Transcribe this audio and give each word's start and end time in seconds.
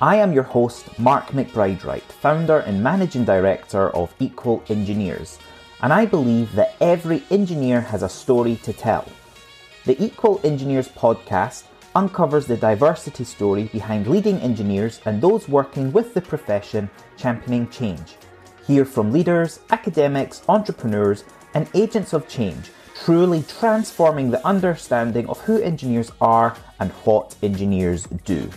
I 0.00 0.16
am 0.16 0.34
your 0.34 0.42
host, 0.42 0.98
Mark 0.98 1.28
McBride 1.28 1.82
Wright, 1.82 2.02
founder 2.02 2.58
and 2.58 2.82
managing 2.82 3.24
director 3.24 3.88
of 3.96 4.14
Equal 4.18 4.62
Engineers, 4.68 5.38
and 5.80 5.90
I 5.90 6.04
believe 6.04 6.52
that 6.52 6.74
every 6.82 7.22
engineer 7.30 7.80
has 7.80 8.02
a 8.02 8.08
story 8.10 8.56
to 8.56 8.74
tell. 8.74 9.06
The 9.86 9.96
Equal 10.04 10.38
Engineers 10.44 10.88
podcast 10.88 11.64
uncovers 11.94 12.44
the 12.46 12.58
diversity 12.58 13.24
story 13.24 13.70
behind 13.72 14.06
leading 14.06 14.38
engineers 14.40 15.00
and 15.06 15.18
those 15.18 15.48
working 15.48 15.90
with 15.92 16.12
the 16.12 16.20
profession 16.20 16.90
championing 17.16 17.66
change. 17.70 18.16
Hear 18.66 18.84
from 18.84 19.12
leaders, 19.12 19.60
academics, 19.70 20.42
entrepreneurs, 20.46 21.24
and 21.54 21.70
agents 21.72 22.12
of 22.12 22.28
change, 22.28 22.70
truly 23.02 23.44
transforming 23.48 24.30
the 24.30 24.46
understanding 24.46 25.26
of 25.30 25.40
who 25.40 25.58
engineers 25.62 26.12
are 26.20 26.54
and 26.80 26.90
what 27.06 27.34
engineers 27.42 28.06
do. 28.26 28.50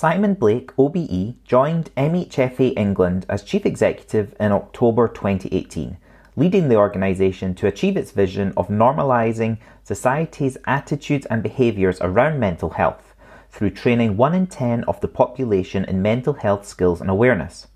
Simon 0.00 0.34
Blake, 0.34 0.70
OBE, 0.78 1.42
joined 1.42 1.90
MHFA 1.96 2.72
England 2.78 3.26
as 3.28 3.42
Chief 3.42 3.66
Executive 3.66 4.32
in 4.38 4.52
October 4.52 5.08
2018, 5.08 5.96
leading 6.36 6.68
the 6.68 6.76
organisation 6.76 7.52
to 7.56 7.66
achieve 7.66 7.96
its 7.96 8.12
vision 8.12 8.52
of 8.56 8.68
normalising 8.68 9.58
society's 9.82 10.56
attitudes 10.66 11.26
and 11.26 11.42
behaviours 11.42 11.98
around 12.00 12.38
mental 12.38 12.70
health 12.70 13.16
through 13.50 13.70
training 13.70 14.16
1 14.16 14.34
in 14.36 14.46
10 14.46 14.84
of 14.84 15.00
the 15.00 15.08
population 15.08 15.84
in 15.86 16.00
mental 16.00 16.34
health 16.34 16.64
skills 16.64 17.00
and 17.00 17.10
awareness. 17.10 17.66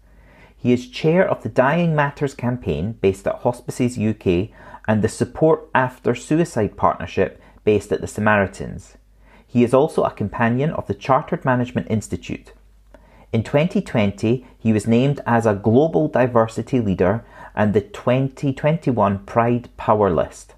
He 0.57 0.73
is 0.73 0.89
chair 0.89 1.29
of 1.29 1.42
the 1.42 1.48
Dying 1.48 1.97
Matters 1.97 2.34
campaign 2.34 2.92
based 3.01 3.27
at 3.27 3.41
Hospices 3.41 3.98
UK 3.98 4.51
and 4.86 5.03
the 5.03 5.09
Support 5.09 5.69
After 5.75 6.14
Suicide 6.14 6.77
Partnership 6.77 7.42
based 7.64 7.91
at 7.91 8.01
the 8.01 8.07
Samaritans. 8.07 8.97
He 9.53 9.64
is 9.64 9.75
also 9.75 10.05
a 10.05 10.11
companion 10.11 10.70
of 10.70 10.86
the 10.86 10.95
Chartered 10.95 11.45
Management 11.45 11.86
Institute. 11.91 12.55
In 13.34 13.42
2020, 13.42 14.47
he 14.58 14.72
was 14.72 14.86
named 14.86 15.20
as 15.27 15.45
a 15.45 15.53
Global 15.53 16.08
Diversity 16.08 16.81
Leader 16.81 17.22
and 17.55 17.75
the 17.75 17.83
2021 17.83 19.19
Pride 19.27 19.69
Power 19.77 20.11
List. 20.11 20.55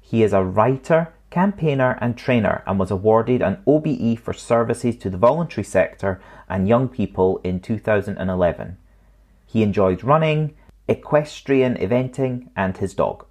He 0.00 0.24
is 0.24 0.32
a 0.32 0.42
writer, 0.42 1.12
campaigner, 1.30 1.96
and 2.00 2.18
trainer 2.18 2.64
and 2.66 2.76
was 2.76 2.90
awarded 2.90 3.40
an 3.40 3.58
OBE 3.68 4.18
for 4.18 4.32
services 4.32 4.96
to 4.96 5.10
the 5.10 5.16
voluntary 5.16 5.62
sector 5.62 6.20
and 6.48 6.66
young 6.66 6.88
people 6.88 7.40
in 7.44 7.60
2011. 7.60 8.78
He 9.46 9.62
enjoys 9.62 10.02
running, 10.02 10.56
equestrian 10.88 11.76
eventing, 11.76 12.48
and 12.56 12.76
his 12.78 12.94
dog. 12.94 13.26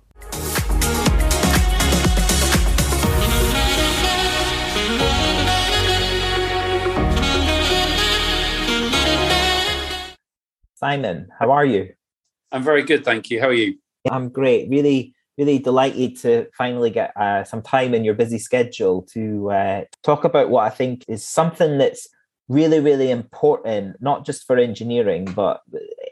Simon, 10.88 11.27
how 11.38 11.52
are 11.52 11.66
you? 11.66 11.89
I'm 12.53 12.63
very 12.63 12.81
good, 12.81 13.03
thank 13.03 13.30
you. 13.30 13.41
How 13.41 13.47
are 13.47 13.53
you? 13.53 13.77
I'm 14.09 14.30
great. 14.30 14.69
Really, 14.69 15.13
really 15.38 15.59
delighted 15.59 16.16
to 16.19 16.47
finally 16.57 16.91
get 16.91 17.11
uh, 17.17 17.43
some 17.43 17.61
time 17.61 17.93
in 17.93 18.05
your 18.05 18.13
busy 18.13 18.39
schedule 18.39 19.02
to 19.11 19.52
uh, 19.52 19.81
talk 20.02 20.23
about 20.23 20.49
what 20.49 20.63
I 20.63 20.69
think 20.69 21.03
is 21.09 21.27
something 21.27 21.77
that's 21.77 22.08
really, 22.47 22.80
really 22.80 23.11
important, 23.11 23.97
not 23.99 24.25
just 24.25 24.47
for 24.47 24.58
engineering, 24.58 25.25
but 25.25 25.59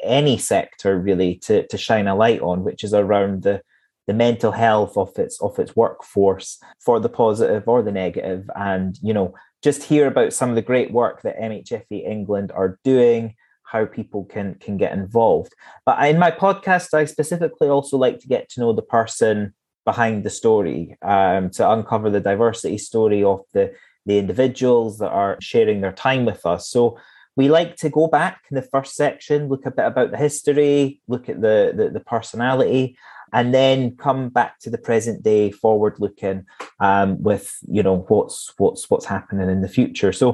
any 0.03 0.38
sector 0.38 1.00
really 1.00 1.35
to, 1.44 1.66
to 1.68 1.78
shine 1.78 2.08
a 2.08 2.14
light 2.14 2.41
on, 2.41 2.66
which 2.66 2.84
is 2.84 2.94
around 2.94 3.44
the 3.44 3.62
the 4.08 4.14
mental 4.14 4.52
health 4.52 4.97
of 4.97 5.18
its 5.18 5.41
of 5.41 5.58
its 5.58 5.74
workforce 5.75 6.59
for 6.80 7.00
the 7.00 7.09
positive 7.09 7.64
or 7.66 7.81
the 7.81 7.91
negative 7.91 8.47
and 8.56 9.00
you 9.02 9.12
know 9.12 9.34
just 9.64 9.81
hear 9.81 10.06
about 10.06 10.31
some 10.31 10.50
of 10.50 10.56
the 10.56 10.62
great 10.62 10.91
work 10.91 11.24
that 11.24 11.40
MHFA 11.40 12.08
England 12.08 12.52
are 12.52 12.78
doing 12.84 13.34
how 13.75 13.86
people 13.86 14.24
can 14.25 14.56
can 14.56 14.78
get 14.78 14.94
involved. 14.94 15.53
But 15.86 15.97
in 16.09 16.18
my 16.25 16.31
podcast, 16.31 16.94
I 16.94 17.06
specifically 17.06 17.69
also 17.69 17.97
like 17.97 18.19
to 18.19 18.28
get 18.36 18.50
to 18.50 18.59
know 18.62 18.74
the 18.74 18.90
person 18.97 19.53
behind 19.90 20.24
the 20.24 20.30
story 20.41 20.97
um, 21.02 21.50
to 21.52 21.69
uncover 21.75 22.09
the 22.09 22.28
diversity 22.31 22.78
story 22.78 23.22
of 23.24 23.41
the 23.53 23.66
the 24.06 24.18
individuals 24.24 25.00
that 25.00 25.12
are 25.12 25.38
sharing 25.41 25.81
their 25.81 25.97
time 26.08 26.25
with 26.25 26.46
us. 26.46 26.69
So 26.69 26.97
we 27.35 27.50
like 27.50 27.75
to 27.78 27.90
go 27.90 28.08
back 28.08 28.44
in 28.50 28.56
the 28.56 28.69
first 28.74 28.96
section, 28.96 29.50
look 29.50 29.66
a 29.66 29.72
bit 29.72 29.85
about 29.85 30.12
the 30.12 30.18
history, 30.28 31.02
look 31.08 31.28
at 31.30 31.41
the 31.41 31.74
the, 31.78 31.90
the 31.90 32.06
personality, 32.16 32.97
and 33.34 33.53
then 33.53 33.97
come 33.97 34.30
back 34.30 34.59
to 34.59 34.69
the 34.69 34.78
present 34.78 35.24
day, 35.31 35.52
forward 35.52 35.96
looking, 36.00 36.46
um, 36.80 37.22
with 37.22 37.47
you 37.68 37.84
know 37.84 37.97
what's 38.08 38.38
what's 38.58 38.90
what's 38.90 39.09
happening 39.16 39.50
in 39.50 39.62
the 39.62 39.75
future. 39.80 40.14
So 40.14 40.28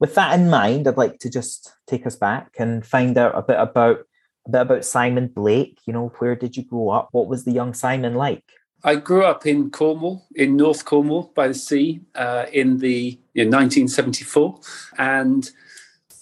with 0.00 0.14
that 0.14 0.38
in 0.38 0.50
mind, 0.50 0.88
I'd 0.88 0.96
like 0.96 1.18
to 1.20 1.30
just 1.30 1.74
take 1.86 2.06
us 2.06 2.16
back 2.16 2.56
and 2.58 2.84
find 2.84 3.16
out 3.16 3.36
a 3.36 3.42
bit 3.42 3.58
about 3.58 4.00
a 4.46 4.50
bit 4.50 4.62
about 4.62 4.84
Simon 4.84 5.28
Blake. 5.28 5.78
You 5.86 5.92
know, 5.92 6.12
where 6.18 6.34
did 6.34 6.56
you 6.56 6.64
grow 6.64 6.88
up? 6.88 7.10
What 7.12 7.28
was 7.28 7.44
the 7.44 7.52
young 7.52 7.74
Simon 7.74 8.14
like? 8.14 8.44
I 8.82 8.96
grew 8.96 9.24
up 9.24 9.44
in 9.44 9.70
Cornwall, 9.70 10.26
in 10.34 10.56
North 10.56 10.86
Cornwall 10.86 11.30
by 11.34 11.48
the 11.48 11.54
sea, 11.54 12.00
uh, 12.14 12.46
in 12.50 12.78
the 12.78 13.20
in 13.34 13.48
1974. 13.48 14.58
And 14.96 15.50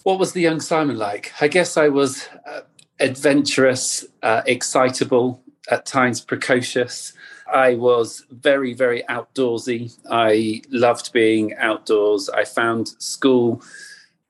what 0.03 0.19
was 0.19 0.33
the 0.33 0.41
young 0.41 0.59
Simon 0.59 0.97
like? 0.97 1.31
I 1.39 1.47
guess 1.47 1.77
I 1.77 1.87
was 1.87 2.27
uh, 2.45 2.61
adventurous, 2.99 4.05
uh, 4.21 4.41
excitable, 4.45 5.41
at 5.69 5.85
times 5.85 6.19
precocious. 6.19 7.13
I 7.53 7.75
was 7.75 8.25
very, 8.31 8.73
very 8.73 9.03
outdoorsy. 9.09 9.97
I 10.09 10.61
loved 10.69 11.11
being 11.13 11.55
outdoors. 11.55 12.29
I 12.29 12.45
found 12.45 12.89
school 12.99 13.61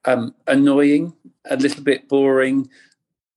um, 0.05 0.33
annoying, 0.47 1.13
a 1.49 1.57
little 1.57 1.83
bit 1.83 2.07
boring, 2.07 2.69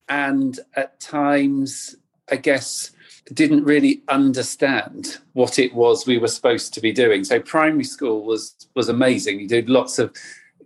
and 0.09 0.59
at 0.75 0.99
times, 0.99 1.95
I 2.29 2.37
guess, 2.37 2.91
didn't 3.33 3.63
really 3.63 4.03
understand 4.09 5.17
what 5.33 5.57
it 5.57 5.73
was 5.73 6.05
we 6.05 6.17
were 6.17 6.27
supposed 6.27 6.73
to 6.73 6.81
be 6.81 6.91
doing. 6.91 7.23
So 7.23 7.39
primary 7.39 7.85
school 7.85 8.23
was 8.23 8.67
was 8.75 8.89
amazing. 8.89 9.39
You 9.39 9.47
did 9.47 9.69
lots 9.69 9.99
of 9.99 10.13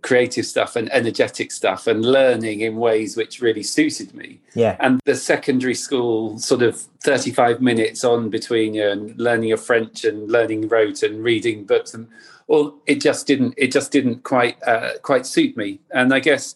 creative 0.02 0.46
stuff 0.46 0.76
and 0.76 0.92
energetic 0.92 1.50
stuff 1.50 1.86
and 1.86 2.04
learning 2.04 2.60
in 2.60 2.76
ways 2.76 3.16
which 3.16 3.40
really 3.40 3.62
suited 3.62 4.14
me. 4.14 4.40
Yeah. 4.54 4.76
And 4.80 5.00
the 5.04 5.14
secondary 5.14 5.74
school 5.74 6.38
sort 6.38 6.62
of 6.62 6.80
35 7.02 7.60
minutes 7.60 8.04
on 8.04 8.30
between 8.30 8.74
you 8.74 8.88
and 8.88 9.18
learning 9.18 9.52
of 9.52 9.62
French 9.62 10.04
and 10.04 10.30
learning 10.30 10.68
rote 10.68 11.02
and 11.02 11.22
reading 11.22 11.64
books 11.64 11.94
and 11.94 12.08
well 12.46 12.78
it 12.86 13.00
just 13.00 13.26
didn't 13.26 13.54
it 13.56 13.72
just 13.72 13.92
didn't 13.92 14.24
quite 14.24 14.56
uh, 14.66 14.98
quite 15.02 15.26
suit 15.26 15.56
me. 15.56 15.80
And 15.90 16.12
I 16.12 16.20
guess 16.20 16.54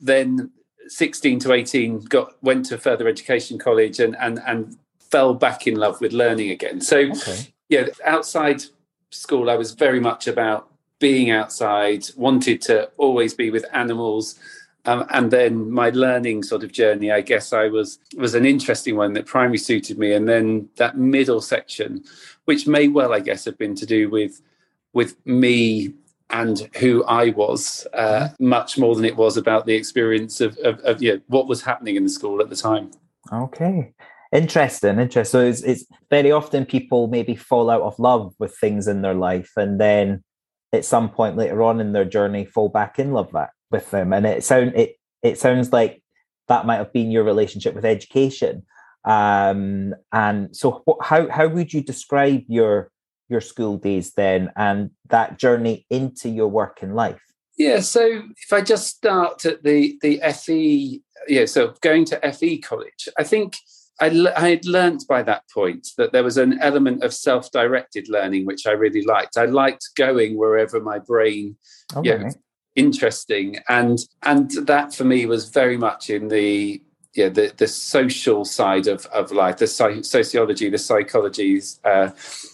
then 0.00 0.50
16 0.88 1.38
to 1.40 1.52
18 1.52 2.00
got 2.00 2.42
went 2.42 2.66
to 2.66 2.78
further 2.78 3.08
education 3.08 3.58
college 3.58 4.00
and 4.00 4.16
and 4.16 4.40
and 4.46 4.76
fell 5.10 5.34
back 5.34 5.66
in 5.66 5.76
love 5.76 6.00
with 6.00 6.12
learning 6.12 6.50
again. 6.50 6.80
So 6.80 6.98
okay. 6.98 7.52
yeah, 7.68 7.86
outside 8.04 8.62
school 9.10 9.50
I 9.50 9.56
was 9.56 9.72
very 9.72 10.00
much 10.00 10.26
about 10.26 10.71
being 11.02 11.30
outside, 11.32 12.06
wanted 12.16 12.62
to 12.62 12.88
always 12.96 13.34
be 13.34 13.50
with 13.50 13.66
animals. 13.72 14.38
Um, 14.84 15.04
and 15.10 15.30
then 15.30 15.70
my 15.70 15.90
learning 15.90 16.44
sort 16.44 16.62
of 16.62 16.70
journey, 16.72 17.10
I 17.10 17.22
guess 17.22 17.52
I 17.52 17.66
was 17.66 17.98
was 18.16 18.34
an 18.34 18.46
interesting 18.46 18.96
one 18.96 19.12
that 19.14 19.26
primary 19.26 19.58
suited 19.58 19.98
me, 19.98 20.12
and 20.12 20.28
then 20.28 20.68
that 20.76 20.96
middle 20.96 21.40
section, 21.40 22.04
which 22.46 22.66
may 22.66 22.86
well, 22.88 23.12
I 23.12 23.20
guess, 23.20 23.44
have 23.44 23.58
been 23.58 23.74
to 23.76 23.86
do 23.86 24.08
with 24.08 24.40
with 24.92 25.14
me 25.26 25.94
and 26.30 26.68
who 26.80 27.04
I 27.04 27.30
was, 27.30 27.86
uh, 27.92 28.28
mm-hmm. 28.28 28.48
much 28.48 28.78
more 28.78 28.94
than 28.94 29.04
it 29.04 29.16
was 29.16 29.36
about 29.36 29.66
the 29.66 29.74
experience 29.74 30.40
of, 30.40 30.56
of, 30.58 30.78
of 30.80 31.02
you 31.02 31.14
know, 31.14 31.20
what 31.26 31.46
was 31.46 31.60
happening 31.62 31.96
in 31.96 32.04
the 32.04 32.08
school 32.18 32.40
at 32.40 32.48
the 32.48 32.56
time. 32.56 32.90
Okay, 33.30 33.92
interesting, 34.32 34.98
interesting. 34.98 35.30
So 35.30 35.40
it's, 35.46 35.62
it's 35.62 35.84
very 36.10 36.32
often 36.32 36.64
people 36.64 37.08
maybe 37.08 37.36
fall 37.36 37.68
out 37.70 37.82
of 37.82 37.98
love 37.98 38.34
with 38.38 38.56
things 38.56 38.88
in 38.88 39.02
their 39.02 39.18
life, 39.30 39.52
and 39.56 39.80
then 39.80 40.22
at 40.72 40.84
some 40.84 41.10
point 41.10 41.36
later 41.36 41.62
on 41.62 41.80
in 41.80 41.92
their 41.92 42.04
journey 42.04 42.44
fall 42.44 42.68
back 42.68 42.98
in 42.98 43.12
love 43.12 43.30
that 43.32 43.50
with 43.70 43.90
them. 43.90 44.12
And 44.12 44.26
it 44.26 44.44
sound 44.44 44.74
it 44.74 44.96
it 45.22 45.38
sounds 45.38 45.72
like 45.72 46.02
that 46.48 46.66
might 46.66 46.76
have 46.76 46.92
been 46.92 47.10
your 47.10 47.24
relationship 47.24 47.74
with 47.74 47.84
education. 47.84 48.64
Um, 49.04 49.94
and 50.12 50.54
so 50.54 50.82
how 51.02 51.28
how 51.28 51.48
would 51.48 51.72
you 51.72 51.82
describe 51.82 52.44
your 52.48 52.90
your 53.28 53.40
school 53.40 53.76
days 53.76 54.12
then 54.12 54.50
and 54.56 54.90
that 55.08 55.38
journey 55.38 55.86
into 55.90 56.28
your 56.28 56.48
work 56.48 56.82
in 56.82 56.94
life? 56.94 57.20
Yeah 57.58 57.80
so 57.80 58.22
if 58.42 58.52
i 58.52 58.62
just 58.62 58.88
start 58.88 59.44
at 59.44 59.62
the 59.62 59.98
the 60.00 60.20
fe 60.34 61.00
yeah 61.28 61.44
so 61.44 61.74
going 61.82 62.04
to 62.06 62.32
fe 62.32 62.56
college 62.58 63.08
i 63.18 63.24
think 63.24 63.56
I, 64.02 64.26
I 64.36 64.48
had 64.50 64.66
learnt 64.66 65.06
by 65.06 65.22
that 65.22 65.44
point 65.48 65.88
that 65.96 66.10
there 66.10 66.24
was 66.24 66.36
an 66.36 66.58
element 66.60 67.04
of 67.04 67.14
self-directed 67.14 68.08
learning 68.08 68.46
which 68.46 68.66
I 68.66 68.72
really 68.72 69.04
liked. 69.04 69.36
I 69.36 69.44
liked 69.44 69.90
going 69.96 70.36
wherever 70.36 70.80
my 70.80 70.98
brain, 70.98 71.56
okay. 71.94 72.08
you 72.08 72.18
know, 72.18 72.30
interesting, 72.74 73.58
and 73.68 73.98
and 74.24 74.50
that 74.66 74.92
for 74.92 75.04
me 75.04 75.26
was 75.26 75.50
very 75.50 75.76
much 75.76 76.10
in 76.10 76.28
the 76.28 76.82
yeah 77.14 77.28
the 77.28 77.52
the 77.56 77.68
social 77.68 78.44
side 78.44 78.88
of 78.88 79.06
of 79.06 79.30
life, 79.30 79.58
the 79.58 79.68
sociology, 79.68 80.68
the 80.68 80.78
psychologies, 80.78 81.78
uh, 81.84 82.10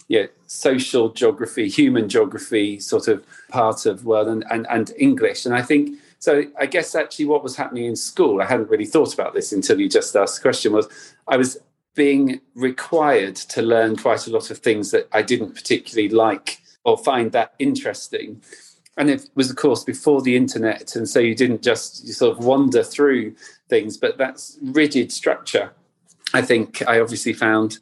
yeah, 0.07 0.27
social 0.45 1.09
geography, 1.09 1.67
human 1.67 2.09
geography, 2.09 2.79
sort 2.79 3.07
of 3.07 3.25
part 3.49 3.87
of 3.87 4.05
world, 4.05 4.27
and, 4.27 4.45
and 4.51 4.67
and 4.69 4.91
English. 4.97 5.47
And 5.47 5.55
I 5.55 5.63
think 5.63 5.97
so. 6.19 6.43
I 6.59 6.67
guess 6.67 6.93
actually 6.93 7.25
what 7.25 7.43
was 7.43 7.55
happening 7.55 7.85
in 7.85 7.95
school, 7.95 8.41
I 8.41 8.45
hadn't 8.45 8.69
really 8.69 8.85
thought 8.85 9.13
about 9.13 9.33
this 9.33 9.51
until 9.51 9.79
you 9.79 9.89
just 9.89 10.15
asked 10.15 10.35
the 10.35 10.41
question. 10.41 10.73
Was 10.73 10.87
I 11.29 11.37
was 11.37 11.57
being 11.95 12.41
required 12.55 13.35
to 13.35 13.61
learn 13.61 13.95
quite 13.95 14.27
a 14.27 14.31
lot 14.31 14.51
of 14.51 14.57
things 14.59 14.91
that 14.91 15.07
I 15.11 15.21
didn't 15.21 15.53
particularly 15.53 16.09
like 16.09 16.59
or 16.83 16.97
find 16.97 17.31
that 17.31 17.53
interesting. 17.59 18.41
And 18.97 19.09
it 19.09 19.29
was 19.35 19.49
of 19.49 19.55
course 19.55 19.83
before 19.83 20.21
the 20.21 20.35
internet 20.35 20.95
and 20.95 21.07
so 21.07 21.19
you 21.19 21.35
didn't 21.35 21.61
just 21.61 22.05
you 22.05 22.13
sort 22.13 22.37
of 22.37 22.43
wander 22.43 22.83
through 22.83 23.35
things 23.69 23.97
but 23.97 24.17
that's 24.17 24.57
rigid 24.61 25.11
structure. 25.11 25.71
I 26.33 26.41
think 26.41 26.87
i 26.87 26.99
obviously 26.99 27.33
found 27.33 27.79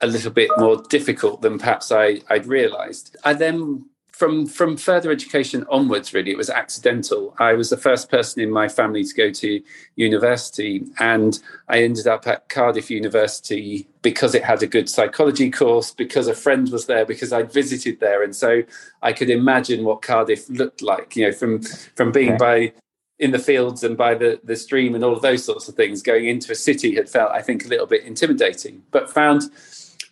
a 0.00 0.06
little 0.06 0.30
bit 0.30 0.50
more 0.56 0.82
difficult 0.88 1.42
than 1.42 1.58
perhaps 1.58 1.90
I, 1.90 2.20
i'd 2.30 2.46
realized. 2.46 3.16
I 3.24 3.34
then 3.34 3.86
from 4.14 4.46
from 4.46 4.76
further 4.76 5.10
education 5.10 5.66
onwards 5.68 6.14
really 6.14 6.30
it 6.30 6.36
was 6.36 6.48
accidental 6.48 7.34
i 7.40 7.52
was 7.52 7.68
the 7.68 7.76
first 7.76 8.08
person 8.08 8.40
in 8.40 8.48
my 8.48 8.68
family 8.68 9.02
to 9.02 9.12
go 9.12 9.28
to 9.28 9.60
university 9.96 10.84
and 11.00 11.40
i 11.68 11.82
ended 11.82 12.06
up 12.06 12.24
at 12.28 12.48
cardiff 12.48 12.92
university 12.92 13.88
because 14.02 14.32
it 14.32 14.44
had 14.44 14.62
a 14.62 14.68
good 14.68 14.88
psychology 14.88 15.50
course 15.50 15.90
because 15.90 16.28
a 16.28 16.34
friend 16.34 16.70
was 16.70 16.86
there 16.86 17.04
because 17.04 17.32
i'd 17.32 17.52
visited 17.52 17.98
there 17.98 18.22
and 18.22 18.36
so 18.36 18.62
i 19.02 19.12
could 19.12 19.30
imagine 19.30 19.82
what 19.84 20.00
cardiff 20.00 20.48
looked 20.48 20.80
like 20.80 21.16
you 21.16 21.26
know 21.26 21.32
from 21.32 21.60
from 21.96 22.12
being 22.12 22.34
okay. 22.34 22.38
by 22.38 22.72
in 23.18 23.32
the 23.32 23.38
fields 23.38 23.82
and 23.82 23.96
by 23.96 24.14
the 24.14 24.40
the 24.44 24.54
stream 24.54 24.94
and 24.94 25.02
all 25.02 25.12
of 25.12 25.22
those 25.22 25.44
sorts 25.44 25.68
of 25.68 25.74
things 25.74 26.02
going 26.02 26.26
into 26.26 26.52
a 26.52 26.54
city 26.54 26.94
had 26.94 27.08
felt 27.08 27.32
i 27.32 27.42
think 27.42 27.64
a 27.64 27.68
little 27.68 27.86
bit 27.86 28.04
intimidating 28.04 28.80
but 28.92 29.10
found 29.10 29.42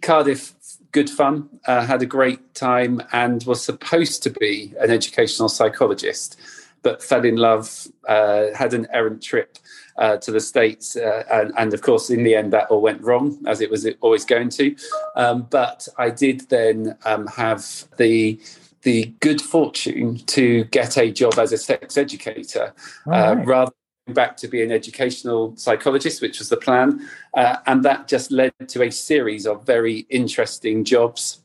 cardiff 0.00 0.54
good 0.92 1.10
fun, 1.10 1.48
uh, 1.66 1.84
had 1.84 2.02
a 2.02 2.06
great 2.06 2.54
time, 2.54 3.02
and 3.12 3.42
was 3.44 3.62
supposed 3.62 4.22
to 4.22 4.30
be 4.30 4.72
an 4.80 4.90
educational 4.90 5.48
psychologist, 5.48 6.38
but 6.82 7.02
fell 7.02 7.24
in 7.24 7.36
love, 7.36 7.88
uh, 8.08 8.46
had 8.54 8.74
an 8.74 8.86
errant 8.92 9.22
trip 9.22 9.58
uh, 9.96 10.16
to 10.18 10.30
the 10.30 10.40
States. 10.40 10.96
Uh, 10.96 11.24
and, 11.30 11.52
and, 11.56 11.74
of 11.74 11.82
course, 11.82 12.10
in 12.10 12.22
the 12.22 12.34
end, 12.34 12.52
that 12.52 12.68
all 12.70 12.80
went 12.80 13.02
wrong, 13.02 13.38
as 13.46 13.60
it 13.60 13.70
was 13.70 13.86
always 14.00 14.24
going 14.24 14.50
to. 14.50 14.76
Um, 15.16 15.46
but 15.50 15.88
I 15.98 16.10
did 16.10 16.48
then 16.50 16.96
um, 17.04 17.26
have 17.28 17.84
the 17.96 18.40
the 18.82 19.14
good 19.20 19.40
fortune 19.40 20.18
to 20.26 20.64
get 20.64 20.98
a 20.98 21.12
job 21.12 21.38
as 21.38 21.52
a 21.52 21.56
sex 21.56 21.96
educator 21.96 22.74
uh, 23.06 23.36
right. 23.36 23.46
rather 23.46 23.70
back 24.08 24.36
to 24.38 24.48
be 24.48 24.62
an 24.62 24.72
educational 24.72 25.56
psychologist, 25.56 26.20
which 26.20 26.38
was 26.38 26.48
the 26.48 26.56
plan. 26.56 27.08
Uh, 27.34 27.56
and 27.66 27.84
that 27.84 28.08
just 28.08 28.30
led 28.30 28.52
to 28.68 28.82
a 28.82 28.90
series 28.90 29.46
of 29.46 29.64
very 29.64 30.06
interesting 30.10 30.84
jobs, 30.84 31.42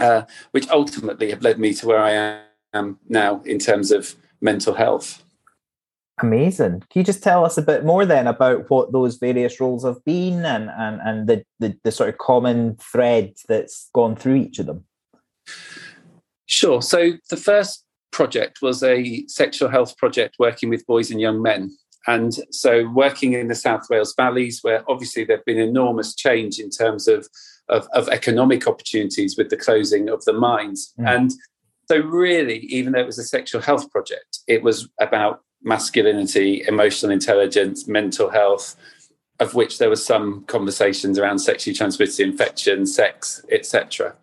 uh, 0.00 0.22
which 0.50 0.68
ultimately 0.70 1.30
have 1.30 1.42
led 1.42 1.58
me 1.58 1.72
to 1.74 1.86
where 1.86 2.02
I 2.02 2.40
am 2.76 2.98
now 3.08 3.40
in 3.44 3.58
terms 3.58 3.92
of 3.92 4.14
mental 4.40 4.74
health. 4.74 5.22
Amazing. 6.22 6.80
Can 6.90 7.00
you 7.00 7.04
just 7.04 7.24
tell 7.24 7.44
us 7.44 7.58
a 7.58 7.62
bit 7.62 7.84
more 7.84 8.06
then 8.06 8.28
about 8.28 8.70
what 8.70 8.92
those 8.92 9.16
various 9.16 9.60
roles 9.60 9.84
have 9.84 10.04
been 10.04 10.44
and, 10.44 10.70
and, 10.70 11.00
and 11.02 11.26
the, 11.28 11.44
the, 11.58 11.76
the 11.82 11.90
sort 11.90 12.08
of 12.08 12.18
common 12.18 12.76
thread 12.76 13.34
that's 13.48 13.90
gone 13.92 14.14
through 14.14 14.36
each 14.36 14.60
of 14.60 14.66
them? 14.66 14.84
Sure. 16.46 16.82
So 16.82 17.14
the 17.30 17.36
first 17.36 17.84
project 18.12 18.62
was 18.62 18.82
a 18.84 19.26
sexual 19.26 19.68
health 19.68 19.96
project 19.96 20.36
working 20.38 20.68
with 20.68 20.86
boys 20.86 21.10
and 21.10 21.20
young 21.20 21.42
men. 21.42 21.76
And 22.06 22.34
so, 22.50 22.88
working 22.90 23.32
in 23.32 23.48
the 23.48 23.54
South 23.54 23.86
Wales 23.88 24.14
valleys, 24.16 24.60
where 24.62 24.88
obviously 24.90 25.24
there 25.24 25.36
have 25.36 25.44
been 25.46 25.58
enormous 25.58 26.14
change 26.14 26.58
in 26.58 26.70
terms 26.70 27.08
of, 27.08 27.28
of, 27.68 27.88
of 27.92 28.08
economic 28.08 28.66
opportunities 28.66 29.36
with 29.36 29.48
the 29.48 29.56
closing 29.56 30.08
of 30.08 30.24
the 30.24 30.32
mines. 30.32 30.92
Mm. 30.98 31.16
And 31.16 31.32
so, 31.88 31.98
really, 32.00 32.60
even 32.66 32.92
though 32.92 33.00
it 33.00 33.06
was 33.06 33.18
a 33.18 33.24
sexual 33.24 33.62
health 33.62 33.90
project, 33.90 34.40
it 34.46 34.62
was 34.62 34.88
about 35.00 35.42
masculinity, 35.62 36.62
emotional 36.68 37.10
intelligence, 37.10 37.88
mental 37.88 38.28
health, 38.28 38.76
of 39.40 39.54
which 39.54 39.78
there 39.78 39.88
were 39.88 39.96
some 39.96 40.44
conversations 40.44 41.18
around 41.18 41.38
sexually 41.38 41.74
transmitted 41.74 42.20
infection, 42.20 42.86
sex, 42.86 43.44
etc. 43.50 44.14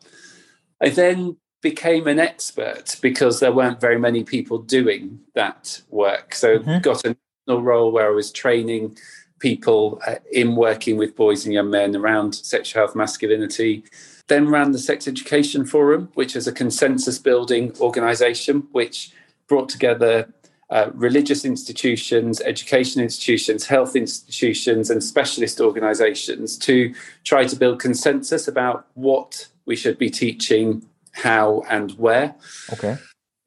I 0.81 0.89
then 0.89 1.37
became 1.61 2.07
an 2.07 2.19
expert 2.19 2.97
because 3.01 3.39
there 3.39 3.51
weren't 3.51 3.79
very 3.79 3.99
many 3.99 4.23
people 4.23 4.59
doing 4.59 5.19
that 5.35 5.81
work. 5.89 6.33
So 6.33 6.59
mm-hmm. 6.59 6.79
got 6.79 7.05
a 7.05 7.15
role 7.47 7.91
where 7.91 8.07
I 8.07 8.11
was 8.11 8.31
training 8.31 8.97
people 9.39 10.01
uh, 10.07 10.15
in 10.31 10.55
working 10.55 10.97
with 10.97 11.15
boys 11.15 11.45
and 11.45 11.53
young 11.53 11.69
men 11.69 11.95
around 11.95 12.35
sexual 12.35 12.85
health, 12.85 12.95
masculinity. 12.95 13.83
Then 14.27 14.47
ran 14.47 14.71
the 14.71 14.79
Sex 14.79 15.07
Education 15.07 15.65
Forum, 15.65 16.09
which 16.13 16.35
is 16.35 16.47
a 16.47 16.53
consensus 16.53 17.19
building 17.19 17.73
organization 17.81 18.67
which 18.71 19.11
brought 19.47 19.67
together 19.67 20.31
uh, 20.69 20.89
religious 20.93 21.43
institutions, 21.43 22.39
education 22.41 23.01
institutions, 23.01 23.65
health 23.65 23.93
institutions, 23.93 24.89
and 24.89 25.03
specialist 25.03 25.59
organizations 25.59 26.57
to 26.57 26.93
try 27.25 27.45
to 27.45 27.57
build 27.57 27.79
consensus 27.79 28.47
about 28.47 28.87
what 28.93 29.49
we 29.65 29.75
should 29.75 29.97
be 29.97 30.09
teaching, 30.09 30.85
how, 31.11 31.61
and 31.67 31.91
where. 31.97 32.33
Okay 32.71 32.97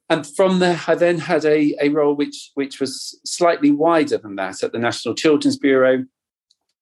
and 0.09 0.25
from 0.35 0.59
there, 0.59 0.79
I 0.87 0.95
then 0.95 1.17
had 1.17 1.45
a, 1.45 1.75
a 1.81 1.89
role 1.89 2.15
which 2.15 2.51
which 2.53 2.79
was 2.79 3.19
slightly 3.25 3.71
wider 3.71 4.17
than 4.17 4.35
that 4.35 4.61
at 4.61 4.71
the 4.71 4.79
National 4.79 5.15
Children's 5.15 5.57
Bureau, 5.57 6.05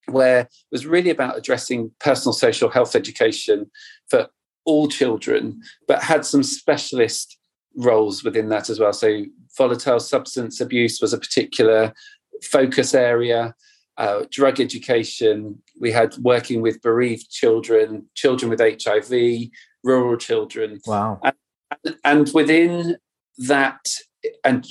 where 0.08 0.42
it 0.42 0.50
was 0.72 0.86
really 0.86 1.10
about 1.10 1.38
addressing 1.38 1.92
personal 2.00 2.34
social 2.34 2.70
health 2.70 2.96
education 2.96 3.72
for 4.10 4.28
all 4.66 4.88
children, 4.88 5.62
but 5.88 6.04
had 6.04 6.26
some 6.26 6.44
specialist 6.44 7.38
roles 7.76 8.24
within 8.24 8.50
that 8.50 8.70
as 8.70 8.80
well. 8.80 8.94
So 8.94 9.24
volatile 9.58 10.00
substance 10.00 10.60
abuse 10.60 11.00
was 11.02 11.14
a 11.14 11.18
particular 11.18 11.94
focus 12.44 12.94
area. 12.94 13.56
Uh, 13.96 14.24
drug 14.32 14.60
education. 14.60 15.62
We 15.80 15.92
had 15.92 16.18
working 16.18 16.62
with 16.62 16.82
bereaved 16.82 17.30
children, 17.30 18.08
children 18.16 18.50
with 18.50 18.60
HIV, 18.60 19.50
rural 19.84 20.18
children. 20.18 20.80
Wow. 20.88 21.20
And, 21.24 21.98
and 22.04 22.32
within 22.34 22.98
that 23.38 23.80
and 24.44 24.66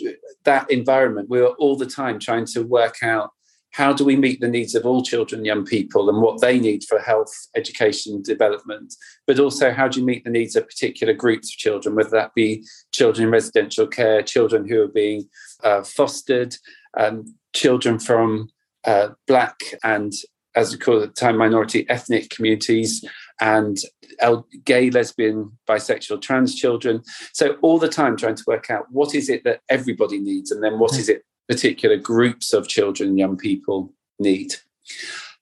that 0.45 0.71
environment, 0.71 1.29
we 1.29 1.41
were 1.41 1.55
all 1.59 1.77
the 1.77 1.87
time 1.87 2.19
trying 2.19 2.47
to 2.47 2.63
work 2.63 3.03
out 3.03 3.31
how 3.73 3.93
do 3.93 4.05
we 4.05 4.17
meet 4.17 4.41
the 4.41 4.49
needs 4.49 4.75
of 4.75 4.85
all 4.85 5.03
children, 5.03 5.45
young 5.45 5.65
people, 5.65 6.11
and 6.11 6.21
what 6.21 6.41
they 6.41 6.61
need 6.61 6.85
for 6.85 6.99
health, 6.99 7.33
education, 7.55 8.23
development, 8.23 8.95
but 9.27 9.39
also 9.39 9.73
how 9.73 9.89
do 9.89 10.01
you 10.01 10.07
meet 10.07 10.25
the 10.25 10.31
needs 10.31 10.57
of 10.57 10.67
particular 10.67 11.15
groups 11.15 11.53
of 11.53 11.57
children, 11.57 11.95
whether 11.95 12.11
that 12.11 12.35
be 12.35 12.65
children 12.93 13.27
in 13.27 13.33
residential 13.33 13.87
care, 13.87 14.23
children 14.23 14.69
who 14.69 14.83
are 14.83 14.89
being 14.89 15.27
uh, 15.65 15.83
fostered, 15.83 16.55
um, 16.99 17.35
children 17.55 17.99
from 17.99 18.49
uh, 18.85 19.09
black 19.27 19.59
and 19.85 20.13
as 20.55 20.73
we 20.73 20.79
call 20.79 21.01
it, 21.01 21.17
time 21.17 21.39
minority 21.39 21.89
ethnic 21.89 22.29
communities, 22.31 23.05
and 23.41 23.79
gay, 24.65 24.91
lesbian, 24.91 25.53
bisexual, 25.69 26.21
trans 26.21 26.55
children. 26.55 27.03
So 27.33 27.57
all 27.63 27.79
the 27.79 27.89
time 27.89 28.17
trying 28.17 28.37
to 28.37 28.45
work 28.47 28.71
out 28.71 28.87
what 28.91 29.15
is 29.15 29.29
it 29.29 29.45
that 29.45 29.61
everybody 29.69 30.19
needs, 30.19 30.51
and 30.51 30.63
then 30.63 30.79
what 30.79 30.93
hmm. 30.93 31.01
is 31.01 31.09
it 31.09 31.25
particular 31.49 31.97
groups 31.97 32.53
of 32.53 32.69
children, 32.69 33.19
young 33.19 33.37
people 33.37 33.93
need. 34.19 34.55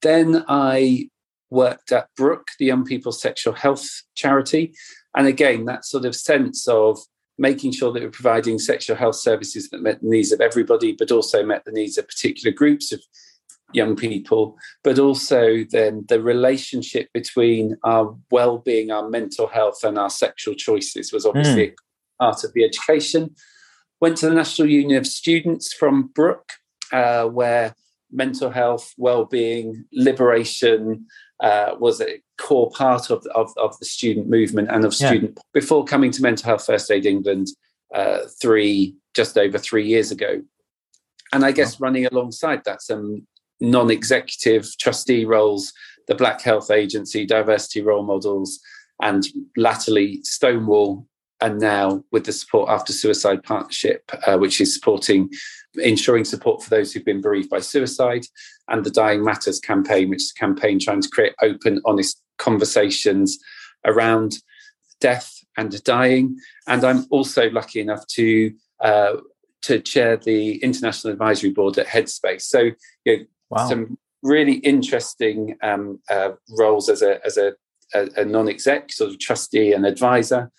Then 0.02 0.44
I 0.48 1.08
worked 1.50 1.92
at 1.92 2.08
Brook, 2.16 2.48
the 2.58 2.66
Young 2.66 2.84
People's 2.84 3.20
Sexual 3.20 3.54
Health 3.54 4.02
Charity, 4.14 4.72
and 5.16 5.26
again 5.26 5.64
that 5.66 5.84
sort 5.84 6.04
of 6.04 6.14
sense 6.14 6.66
of 6.68 6.98
making 7.38 7.72
sure 7.72 7.90
that 7.92 8.02
we're 8.02 8.10
providing 8.10 8.58
sexual 8.58 8.96
health 8.96 9.16
services 9.16 9.70
that 9.70 9.82
met 9.82 10.00
the 10.02 10.08
needs 10.08 10.30
of 10.30 10.40
everybody, 10.40 10.92
but 10.92 11.10
also 11.10 11.42
met 11.42 11.64
the 11.64 11.72
needs 11.72 11.96
of 11.96 12.06
particular 12.06 12.54
groups 12.54 12.92
of 12.92 13.02
young 13.72 13.96
people, 13.96 14.56
but 14.82 14.98
also 14.98 15.64
then 15.70 16.04
the 16.08 16.22
relationship 16.22 17.08
between 17.12 17.76
our 17.84 18.16
well-being, 18.30 18.90
our 18.90 19.08
mental 19.08 19.46
health, 19.46 19.84
and 19.84 19.98
our 19.98 20.10
sexual 20.10 20.54
choices 20.54 21.12
was 21.12 21.26
obviously 21.26 21.68
mm. 21.68 21.74
part 22.20 22.44
of 22.44 22.52
the 22.52 22.64
education. 22.64 23.34
Went 24.00 24.16
to 24.18 24.28
the 24.28 24.34
National 24.34 24.68
Union 24.68 24.98
of 24.98 25.06
Students 25.06 25.72
from 25.72 26.08
Brook, 26.14 26.52
uh, 26.92 27.24
where 27.26 27.74
mental 28.10 28.50
health, 28.50 28.92
well-being, 28.96 29.84
liberation 29.92 31.06
uh, 31.40 31.74
was 31.78 32.00
a 32.00 32.20
core 32.38 32.70
part 32.70 33.10
of, 33.10 33.24
of, 33.34 33.52
of, 33.56 33.78
the 33.78 33.84
student 33.84 34.28
movement 34.28 34.68
and 34.70 34.84
of 34.84 34.94
student 34.94 35.32
yeah. 35.36 35.42
before 35.52 35.84
coming 35.84 36.10
to 36.10 36.22
Mental 36.22 36.44
Health 36.44 36.66
First 36.66 36.90
Aid 36.90 37.06
England 37.06 37.48
uh, 37.94 38.20
three 38.40 38.94
just 39.14 39.38
over 39.38 39.58
three 39.58 39.86
years 39.86 40.10
ago. 40.10 40.42
And 41.32 41.44
I 41.44 41.52
guess 41.52 41.80
running 41.80 42.06
alongside 42.06 42.62
that, 42.64 42.82
some 42.82 43.26
non 43.60 43.90
executive 43.90 44.66
trustee 44.78 45.24
roles, 45.24 45.72
the 46.08 46.14
Black 46.14 46.40
Health 46.40 46.70
Agency, 46.70 47.26
diversity 47.26 47.82
role 47.82 48.02
models, 48.02 48.60
and 49.02 49.26
latterly 49.56 50.20
Stonewall 50.22 51.06
and 51.40 51.58
now 51.58 52.04
with 52.12 52.24
the 52.24 52.32
support 52.32 52.68
after 52.68 52.92
suicide 52.92 53.42
partnership, 53.42 54.10
uh, 54.26 54.36
which 54.36 54.60
is 54.60 54.74
supporting 54.74 55.30
ensuring 55.78 56.24
support 56.24 56.62
for 56.62 56.70
those 56.70 56.92
who've 56.92 57.04
been 57.04 57.20
bereaved 57.20 57.48
by 57.48 57.60
suicide, 57.60 58.26
and 58.68 58.84
the 58.84 58.90
Dying 58.90 59.24
Matters 59.24 59.60
campaign, 59.60 60.10
which 60.10 60.22
is 60.22 60.32
a 60.36 60.38
campaign 60.38 60.78
trying 60.78 61.00
to 61.00 61.08
create 61.08 61.32
open, 61.42 61.80
honest 61.84 62.22
conversations 62.38 63.38
around 63.84 64.38
death 65.00 65.32
and 65.56 65.82
dying. 65.84 66.36
And 66.66 66.84
I'm 66.84 67.06
also 67.10 67.50
lucky 67.50 67.80
enough 67.80 68.06
to 68.08 68.52
uh, 68.80 69.16
to 69.62 69.78
chair 69.80 70.16
the 70.16 70.56
international 70.62 71.12
advisory 71.12 71.50
board 71.50 71.78
at 71.78 71.86
Headspace. 71.86 72.42
So, 72.42 72.70
you 73.04 73.18
know, 73.18 73.24
wow. 73.50 73.68
some 73.68 73.98
really 74.22 74.54
interesting 74.54 75.56
um, 75.62 76.00
uh, 76.10 76.30
roles 76.58 76.88
as 76.88 77.02
a 77.02 77.24
as 77.24 77.36
a, 77.36 77.52
a, 77.94 78.08
a, 78.16 78.24
non-exec 78.24 78.92
sort 78.92 79.10
of 79.10 79.18
trustee 79.18 79.72
and 79.72 79.86
advisor. 79.86 80.50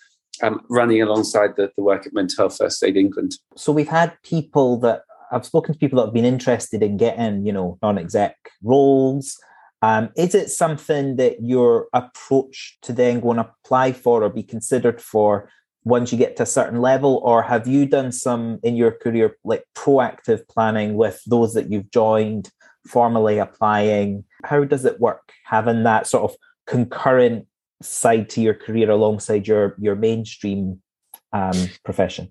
Um, 0.42 0.62
running 0.70 1.02
alongside 1.02 1.56
the, 1.56 1.70
the 1.76 1.82
work 1.82 2.06
at 2.06 2.14
Mental 2.14 2.44
Health 2.44 2.56
First 2.56 2.82
Aid 2.82 2.96
England. 2.96 3.36
So 3.54 3.70
we've 3.70 3.86
had 3.86 4.16
people 4.24 4.80
that 4.80 5.02
I've 5.30 5.46
spoken 5.46 5.74
to 5.74 5.78
people 5.78 5.98
that 5.98 6.06
have 6.06 6.14
been 6.14 6.24
interested 6.24 6.82
in 6.82 6.96
getting, 6.96 7.44
you 7.46 7.52
know, 7.52 7.78
non-exec 7.82 8.36
roles. 8.62 9.38
Um, 9.82 10.10
is 10.16 10.34
it 10.34 10.48
something 10.48 11.16
that 11.16 11.42
your 11.42 11.88
approach 11.92 12.78
to 12.82 12.92
then 12.92 13.20
go 13.20 13.32
and 13.32 13.40
apply 13.40 13.92
for 13.92 14.22
or 14.22 14.30
be 14.30 14.42
considered 14.42 15.00
for 15.00 15.50
once 15.84 16.12
you 16.12 16.18
get 16.18 16.36
to 16.36 16.44
a 16.44 16.46
certain 16.46 16.80
level, 16.80 17.20
or 17.24 17.42
have 17.42 17.66
you 17.66 17.86
done 17.86 18.12
some 18.12 18.60
in 18.62 18.76
your 18.76 18.92
career 18.92 19.36
like 19.44 19.64
proactive 19.74 20.46
planning 20.48 20.94
with 20.94 21.20
those 21.26 21.54
that 21.54 21.72
you've 21.72 21.90
joined, 21.90 22.50
formally 22.86 23.38
applying? 23.38 24.24
How 24.44 24.64
does 24.64 24.84
it 24.84 25.00
work 25.00 25.32
having 25.44 25.84
that 25.84 26.06
sort 26.06 26.30
of 26.30 26.36
concurrent 26.66 27.46
side 27.82 28.30
to 28.30 28.40
your 28.40 28.54
career 28.54 28.90
alongside 28.90 29.46
your 29.46 29.74
your 29.78 29.96
mainstream 29.96 30.80
um, 31.32 31.68
profession? 31.84 32.30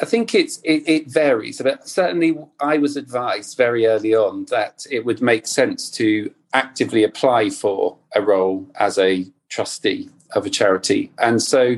I 0.00 0.04
think 0.04 0.34
it's 0.34 0.58
it, 0.64 0.82
it, 0.88 1.10
varies, 1.10 1.60
but 1.62 1.88
certainly 1.88 2.36
I 2.60 2.78
was 2.78 2.96
advised 2.96 3.56
very 3.56 3.86
early 3.86 4.14
on 4.14 4.46
that 4.46 4.84
it 4.90 5.04
would 5.04 5.20
make 5.20 5.46
sense 5.46 5.90
to 5.92 6.32
actively 6.54 7.04
apply 7.04 7.50
for 7.50 7.98
a 8.14 8.22
role 8.22 8.68
as 8.76 8.98
a 8.98 9.26
trustee 9.48 10.08
of 10.34 10.46
a 10.46 10.50
charity, 10.50 11.12
and 11.18 11.42
so 11.42 11.76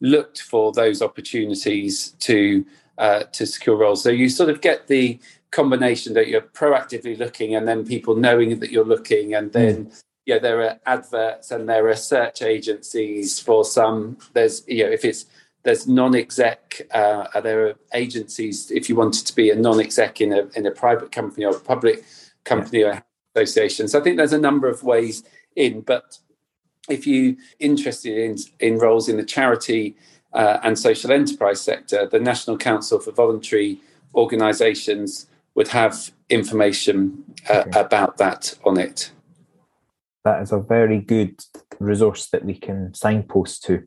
looked 0.00 0.42
for 0.42 0.72
those 0.72 1.02
opportunities 1.02 2.10
to 2.20 2.64
uh, 2.98 3.24
to 3.24 3.46
secure 3.46 3.76
roles. 3.76 4.02
So 4.02 4.10
you 4.10 4.28
sort 4.28 4.48
of 4.48 4.60
get 4.60 4.86
the 4.86 5.18
combination 5.50 6.14
that 6.14 6.28
you're 6.28 6.42
proactively 6.42 7.18
looking, 7.18 7.54
and 7.54 7.66
then 7.66 7.86
people 7.86 8.16
knowing 8.16 8.58
that 8.60 8.70
you're 8.70 8.84
looking, 8.84 9.34
and 9.34 9.52
then. 9.52 9.86
Mm. 9.86 10.02
Yeah, 10.26 10.40
there 10.40 10.60
are 10.62 10.80
adverts 10.86 11.52
and 11.52 11.68
there 11.68 11.86
are 11.86 11.94
search 11.94 12.42
agencies 12.42 13.38
for 13.38 13.64
some. 13.64 14.18
There's, 14.32 14.64
you 14.66 14.82
know, 14.82 14.90
if 14.90 15.04
it's 15.04 15.26
there's 15.66 15.88
non-exec. 15.88 16.82
Uh, 16.92 17.40
there 17.40 17.66
are 17.66 17.74
agencies. 17.92 18.70
If 18.70 18.88
you 18.88 18.94
wanted 18.94 19.26
to 19.26 19.34
be 19.34 19.50
a 19.50 19.56
non-exec 19.56 20.20
in 20.20 20.32
a 20.32 20.46
in 20.54 20.64
a 20.64 20.70
private 20.70 21.10
company 21.10 21.44
or 21.44 21.56
a 21.56 21.60
public 21.60 22.04
company 22.44 22.80
yeah. 22.82 22.86
or 22.86 23.04
association, 23.34 23.88
so 23.88 23.98
I 23.98 24.02
think 24.02 24.16
there's 24.16 24.32
a 24.32 24.38
number 24.38 24.68
of 24.68 24.84
ways 24.84 25.24
in. 25.56 25.80
But 25.80 26.18
if 26.88 27.04
you 27.04 27.36
interested 27.58 28.16
in 28.16 28.36
in 28.60 28.78
roles 28.78 29.08
in 29.08 29.16
the 29.16 29.24
charity 29.24 29.96
uh, 30.32 30.58
and 30.62 30.78
social 30.78 31.10
enterprise 31.10 31.60
sector, 31.60 32.06
the 32.06 32.20
National 32.20 32.56
Council 32.56 33.00
for 33.00 33.10
Voluntary 33.10 33.80
Organisations 34.14 35.26
would 35.56 35.68
have 35.68 36.12
information 36.28 37.24
uh, 37.50 37.64
okay. 37.66 37.80
about 37.80 38.18
that 38.18 38.54
on 38.64 38.78
it. 38.78 39.10
That 40.24 40.42
is 40.42 40.52
a 40.52 40.58
very 40.58 41.00
good 41.00 41.42
resource 41.80 42.28
that 42.30 42.44
we 42.44 42.54
can 42.54 42.94
signpost 42.94 43.64
to. 43.64 43.84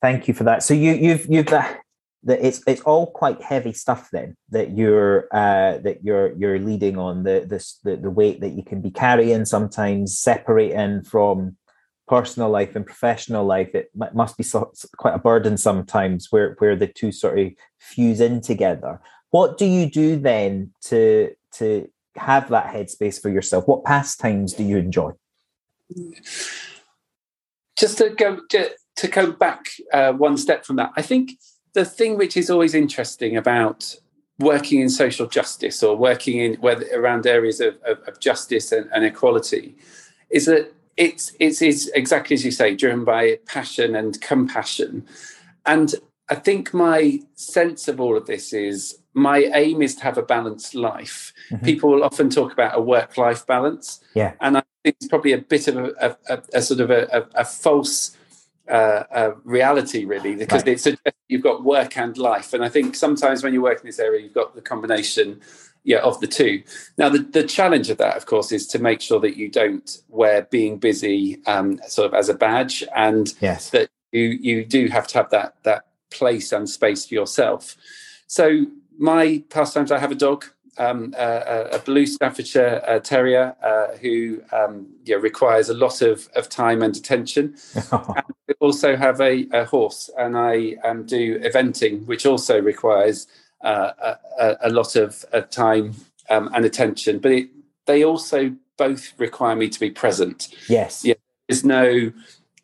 Thank 0.00 0.26
you 0.26 0.34
for 0.34 0.44
that. 0.44 0.62
So 0.62 0.74
you 0.74 0.92
you've 0.94 1.26
you've 1.28 1.46
that 2.24 2.44
it's 2.44 2.62
it's 2.66 2.80
all 2.82 3.10
quite 3.10 3.42
heavy 3.42 3.72
stuff 3.72 4.08
then 4.12 4.36
that 4.50 4.76
you're 4.76 5.26
uh, 5.32 5.78
that 5.78 6.04
you're 6.04 6.32
you're 6.36 6.58
leading 6.58 6.96
on 6.96 7.24
the 7.24 7.44
this 7.48 7.78
the, 7.84 7.96
the 7.96 8.10
weight 8.10 8.40
that 8.40 8.50
you 8.50 8.64
can 8.64 8.80
be 8.80 8.90
carrying 8.90 9.44
sometimes 9.44 10.18
separating 10.18 11.02
from 11.02 11.56
personal 12.08 12.50
life 12.50 12.76
and 12.76 12.86
professional 12.86 13.44
life 13.44 13.74
it 13.74 13.90
must 14.12 14.36
be 14.36 14.42
so, 14.42 14.70
quite 14.98 15.14
a 15.14 15.18
burden 15.18 15.56
sometimes 15.56 16.28
where 16.30 16.54
where 16.58 16.76
the 16.76 16.86
two 16.86 17.10
sort 17.10 17.38
of 17.38 17.48
fuse 17.78 18.20
in 18.20 18.40
together 18.40 19.00
what 19.32 19.58
do 19.58 19.66
you 19.66 19.90
do 19.90 20.16
then 20.16 20.70
to 20.80 21.34
to 21.52 21.88
have 22.16 22.48
that 22.48 22.72
headspace 22.72 23.20
for 23.20 23.28
yourself 23.28 23.66
what 23.66 23.84
pastimes 23.84 24.54
do 24.54 24.62
you 24.62 24.78
enjoy 24.78 25.10
just 27.76 27.98
to 27.98 28.10
go 28.10 28.40
to 28.48 28.70
to 28.96 29.08
go 29.08 29.32
back 29.32 29.66
uh, 29.92 30.12
one 30.12 30.36
step 30.36 30.64
from 30.64 30.76
that, 30.76 30.92
I 30.96 31.02
think 31.02 31.32
the 31.72 31.84
thing 31.84 32.16
which 32.16 32.36
is 32.36 32.50
always 32.50 32.74
interesting 32.74 33.36
about 33.36 33.96
working 34.38 34.80
in 34.80 34.88
social 34.88 35.26
justice 35.26 35.82
or 35.82 35.96
working 35.96 36.38
in 36.38 36.54
whether 36.54 36.86
around 36.94 37.26
areas 37.26 37.60
of, 37.60 37.76
of, 37.84 37.98
of 38.06 38.20
justice 38.20 38.72
and, 38.72 38.88
and, 38.92 39.04
equality 39.04 39.76
is 40.30 40.46
that 40.46 40.72
it's, 40.96 41.32
it's, 41.38 41.62
it's 41.62 41.88
exactly 41.88 42.34
as 42.34 42.44
you 42.44 42.50
say, 42.50 42.74
driven 42.74 43.04
by 43.04 43.38
passion 43.46 43.94
and 43.94 44.20
compassion. 44.20 45.06
And 45.64 45.94
I 46.28 46.34
think 46.34 46.74
my 46.74 47.20
sense 47.34 47.88
of 47.88 48.00
all 48.00 48.16
of 48.16 48.26
this 48.26 48.52
is 48.52 48.98
my 49.14 49.38
aim 49.54 49.82
is 49.82 49.94
to 49.96 50.04
have 50.04 50.18
a 50.18 50.22
balanced 50.22 50.74
life. 50.74 51.32
Mm-hmm. 51.50 51.64
People 51.64 51.90
will 51.90 52.04
often 52.04 52.30
talk 52.30 52.52
about 52.52 52.76
a 52.76 52.80
work 52.80 53.16
life 53.16 53.46
balance. 53.46 54.00
Yeah. 54.14 54.32
And 54.40 54.58
I 54.58 54.62
think 54.82 54.96
it's 54.98 55.08
probably 55.08 55.32
a 55.32 55.38
bit 55.38 55.68
of 55.68 55.76
a, 55.76 56.16
a, 56.28 56.42
a 56.54 56.62
sort 56.62 56.80
of 56.80 56.90
a, 56.90 57.28
a 57.34 57.44
false 57.44 58.16
uh, 58.70 59.04
uh, 59.10 59.34
reality, 59.44 60.04
really, 60.04 60.34
because 60.34 60.64
right. 60.64 60.80
it's 60.86 60.86
you've 61.28 61.42
got 61.42 61.64
work 61.64 61.96
and 61.96 62.16
life, 62.16 62.52
and 62.52 62.64
I 62.64 62.68
think 62.68 62.94
sometimes 62.94 63.42
when 63.42 63.52
you 63.52 63.60
work 63.60 63.80
in 63.80 63.86
this 63.86 63.98
area, 63.98 64.22
you've 64.22 64.34
got 64.34 64.54
the 64.54 64.62
combination, 64.62 65.40
yeah, 65.84 65.98
of 65.98 66.20
the 66.20 66.26
two. 66.26 66.62
Now, 66.96 67.08
the, 67.08 67.18
the 67.18 67.42
challenge 67.42 67.90
of 67.90 67.98
that, 67.98 68.16
of 68.16 68.26
course, 68.26 68.52
is 68.52 68.66
to 68.68 68.78
make 68.78 69.00
sure 69.00 69.18
that 69.20 69.36
you 69.36 69.48
don't 69.48 69.98
wear 70.08 70.42
being 70.42 70.78
busy 70.78 71.44
um, 71.46 71.80
sort 71.88 72.06
of 72.06 72.14
as 72.14 72.28
a 72.28 72.34
badge, 72.34 72.84
and 72.94 73.34
yes. 73.40 73.70
that 73.70 73.90
you 74.12 74.38
you 74.40 74.64
do 74.64 74.86
have 74.86 75.06
to 75.08 75.18
have 75.18 75.30
that 75.30 75.56
that 75.64 75.86
place 76.10 76.52
and 76.52 76.68
space 76.68 77.06
for 77.06 77.14
yourself. 77.14 77.76
So 78.26 78.66
my 78.98 79.42
pastimes, 79.50 79.90
I 79.90 79.98
have 79.98 80.12
a 80.12 80.16
dog 80.16 80.44
um, 80.78 81.14
a, 81.18 81.68
a, 81.72 81.78
blue 81.80 82.06
Staffordshire 82.06 82.82
uh, 82.86 82.98
Terrier 82.98 83.54
uh, 83.62 83.96
who 83.98 84.42
um, 84.52 84.86
yeah, 85.04 85.16
requires 85.16 85.68
a 85.68 85.74
lot 85.74 86.00
of, 86.00 86.28
of 86.34 86.48
time 86.48 86.82
and 86.82 86.96
attention. 86.96 87.56
and 87.92 88.24
we 88.48 88.54
also 88.60 88.96
have 88.96 89.20
a, 89.20 89.46
a 89.52 89.64
horse, 89.64 90.10
and 90.18 90.36
I 90.36 90.76
um, 90.84 91.04
do 91.04 91.38
eventing, 91.40 92.06
which 92.06 92.24
also 92.24 92.60
requires 92.60 93.26
uh, 93.62 94.14
a, 94.38 94.56
a, 94.62 94.70
lot 94.70 94.96
of, 94.96 95.24
of 95.32 95.50
time 95.50 95.94
um, 96.30 96.50
and 96.54 96.64
attention. 96.64 97.18
But 97.18 97.32
it, 97.32 97.50
they 97.86 98.04
also 98.04 98.54
both 98.78 99.12
require 99.18 99.54
me 99.54 99.68
to 99.68 99.78
be 99.78 99.90
present. 99.90 100.48
Yes. 100.68 101.04
Yeah, 101.04 101.14
there's 101.48 101.64
no 101.64 102.12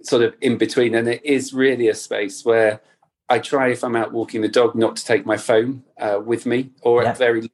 sort 0.02 0.22
of 0.22 0.34
in 0.40 0.56
between, 0.56 0.94
and 0.94 1.08
it 1.08 1.24
is 1.24 1.52
really 1.52 1.88
a 1.88 1.94
space 1.94 2.44
where 2.44 2.80
I 3.28 3.38
try, 3.38 3.68
if 3.68 3.84
I'm 3.84 3.96
out 3.96 4.12
walking 4.12 4.40
the 4.40 4.48
dog, 4.48 4.74
not 4.74 4.96
to 4.96 5.04
take 5.04 5.26
my 5.26 5.36
phone 5.36 5.84
uh, 5.98 6.20
with 6.24 6.46
me, 6.46 6.70
or 6.82 7.02
yeah. 7.02 7.10
at 7.10 7.18
very 7.18 7.50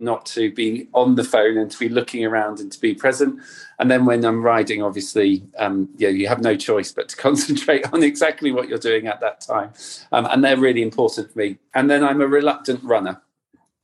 not 0.00 0.26
to 0.26 0.52
be 0.52 0.88
on 0.94 1.14
the 1.14 1.24
phone 1.24 1.56
and 1.58 1.70
to 1.70 1.78
be 1.78 1.88
looking 1.88 2.24
around 2.24 2.60
and 2.60 2.72
to 2.72 2.80
be 2.80 2.94
present. 2.94 3.40
And 3.78 3.90
then 3.90 4.04
when 4.04 4.24
I'm 4.24 4.42
riding, 4.42 4.82
obviously, 4.82 5.44
um, 5.58 5.88
yeah, 5.96 6.08
you 6.08 6.28
have 6.28 6.40
no 6.40 6.56
choice 6.56 6.92
but 6.92 7.08
to 7.10 7.16
concentrate 7.28 7.92
on 7.92 8.02
exactly 8.02 8.52
what 8.52 8.68
you're 8.68 8.78
doing 8.78 9.06
at 9.06 9.20
that 9.20 9.40
time. 9.40 9.72
Um, 10.12 10.26
and 10.26 10.44
they're 10.44 10.56
really 10.56 10.82
important 10.82 11.32
for 11.32 11.38
me. 11.38 11.58
And 11.74 11.90
then 11.90 12.02
I'm 12.04 12.20
a 12.20 12.26
reluctant 12.26 12.82
runner. 12.82 13.20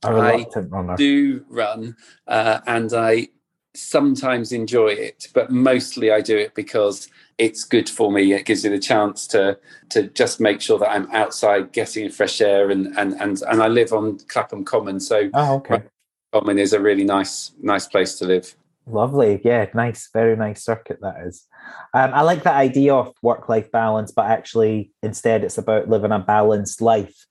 A 0.03 0.13
reluctant 0.13 0.73
I 0.73 0.75
runner. 0.75 0.97
do 0.97 1.45
run, 1.47 1.95
uh, 2.27 2.59
and 2.67 2.91
I 2.93 3.29
sometimes 3.73 4.51
enjoy 4.51 4.89
it, 4.89 5.29
but 5.33 5.49
mostly 5.49 6.11
I 6.11 6.19
do 6.19 6.37
it 6.37 6.53
because 6.55 7.07
it's 7.37 7.63
good 7.63 7.89
for 7.89 8.11
me. 8.11 8.33
It 8.33 8.45
gives 8.45 8.63
you 8.63 8.69
the 8.69 8.79
chance 8.79 9.27
to 9.27 9.57
to 9.89 10.07
just 10.09 10.39
make 10.39 10.61
sure 10.61 10.79
that 10.79 10.91
I'm 10.91 11.09
outside 11.11 11.71
getting 11.71 12.09
fresh 12.09 12.41
air 12.41 12.69
and 12.69 12.87
and 12.97 13.13
and, 13.13 13.41
and 13.41 13.61
I 13.61 13.67
live 13.67 13.93
on 13.93 14.19
Clapham 14.27 14.63
Common, 14.63 14.99
so 14.99 15.29
oh, 15.33 15.55
okay. 15.55 15.83
Common 16.31 16.57
is 16.57 16.73
a 16.73 16.79
really 16.79 17.03
nice 17.03 17.51
nice 17.61 17.87
place 17.87 18.15
to 18.19 18.25
live. 18.25 18.55
Lovely, 18.85 19.39
yeah, 19.45 19.67
nice, 19.73 20.09
very 20.11 20.35
nice 20.35 20.63
circuit 20.63 20.99
that 21.01 21.25
is. 21.25 21.47
Um, 21.93 22.11
I 22.13 22.21
like 22.21 22.43
that 22.43 22.55
idea 22.55 22.93
of 22.93 23.13
work 23.21 23.47
life 23.47 23.71
balance, 23.71 24.11
but 24.11 24.25
actually, 24.25 24.91
instead, 25.01 25.43
it's 25.43 25.57
about 25.57 25.87
living 25.87 26.11
a 26.11 26.19
balanced 26.19 26.81
life. 26.81 27.25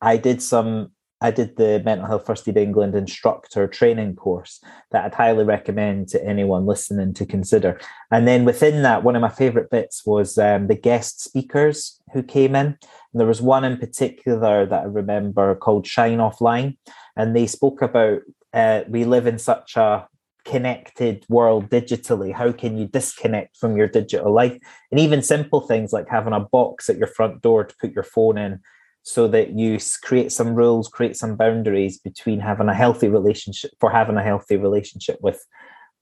I 0.00 0.16
did 0.16 0.40
some 0.40 0.92
I 1.20 1.30
did 1.30 1.56
the 1.56 1.80
Mental 1.84 2.06
Health 2.06 2.26
First 2.26 2.46
Aid 2.46 2.58
England 2.58 2.94
instructor 2.94 3.66
training 3.66 4.16
course 4.16 4.60
that 4.90 5.04
I'd 5.04 5.14
highly 5.14 5.44
recommend 5.44 6.08
to 6.08 6.22
anyone 6.22 6.66
listening 6.66 7.14
to 7.14 7.24
consider. 7.24 7.80
And 8.10 8.28
then 8.28 8.44
within 8.44 8.82
that, 8.82 9.02
one 9.02 9.16
of 9.16 9.22
my 9.22 9.30
favorite 9.30 9.70
bits 9.70 10.04
was 10.04 10.36
um, 10.36 10.66
the 10.66 10.74
guest 10.74 11.22
speakers 11.22 12.00
who 12.12 12.22
came 12.22 12.54
in. 12.54 12.66
And 12.66 12.78
there 13.14 13.26
was 13.26 13.40
one 13.40 13.64
in 13.64 13.78
particular 13.78 14.66
that 14.66 14.82
I 14.82 14.86
remember 14.86 15.54
called 15.54 15.86
Shine 15.86 16.18
Offline. 16.18 16.76
And 17.16 17.34
they 17.34 17.46
spoke 17.46 17.80
about 17.80 18.20
uh, 18.52 18.82
we 18.88 19.04
live 19.04 19.26
in 19.26 19.38
such 19.38 19.76
a 19.76 20.06
connected 20.44 21.24
world 21.28 21.68
digitally 21.68 22.32
how 22.32 22.52
can 22.52 22.78
you 22.78 22.86
disconnect 22.86 23.56
from 23.56 23.76
your 23.76 23.88
digital 23.88 24.32
life 24.32 24.56
and 24.92 25.00
even 25.00 25.20
simple 25.20 25.60
things 25.60 25.92
like 25.92 26.08
having 26.08 26.32
a 26.32 26.38
box 26.38 26.88
at 26.88 26.96
your 26.96 27.08
front 27.08 27.42
door 27.42 27.64
to 27.64 27.74
put 27.80 27.92
your 27.92 28.04
phone 28.04 28.38
in 28.38 28.60
so 29.06 29.28
that 29.28 29.56
you 29.56 29.78
create 30.02 30.32
some 30.32 30.54
rules 30.54 30.88
create 30.88 31.16
some 31.16 31.36
boundaries 31.36 31.96
between 31.98 32.40
having 32.40 32.68
a 32.68 32.74
healthy 32.74 33.08
relationship 33.08 33.70
for 33.78 33.88
having 33.88 34.16
a 34.16 34.22
healthy 34.22 34.56
relationship 34.56 35.16
with 35.22 35.46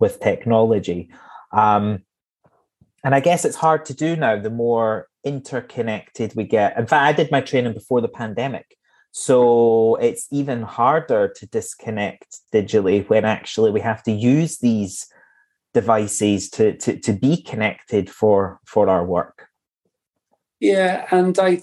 with 0.00 0.20
technology 0.20 1.10
um, 1.52 2.02
and 3.04 3.14
i 3.14 3.20
guess 3.20 3.44
it's 3.44 3.56
hard 3.56 3.84
to 3.84 3.94
do 3.94 4.16
now 4.16 4.38
the 4.38 4.50
more 4.50 5.06
interconnected 5.22 6.32
we 6.34 6.44
get 6.44 6.76
in 6.78 6.86
fact 6.86 7.04
i 7.04 7.12
did 7.12 7.30
my 7.30 7.40
training 7.40 7.74
before 7.74 8.00
the 8.00 8.08
pandemic 8.08 8.76
so 9.16 9.94
it's 9.96 10.26
even 10.32 10.62
harder 10.62 11.32
to 11.36 11.46
disconnect 11.46 12.38
digitally 12.52 13.08
when 13.08 13.24
actually 13.24 13.70
we 13.70 13.80
have 13.80 14.02
to 14.04 14.12
use 14.12 14.58
these 14.58 15.06
devices 15.74 16.48
to, 16.50 16.76
to, 16.78 16.98
to 16.98 17.12
be 17.12 17.40
connected 17.40 18.08
for, 18.08 18.58
for 18.64 18.88
our 18.88 19.04
work. 19.04 19.46
Yeah, 20.58 21.06
and 21.10 21.38
I 21.38 21.62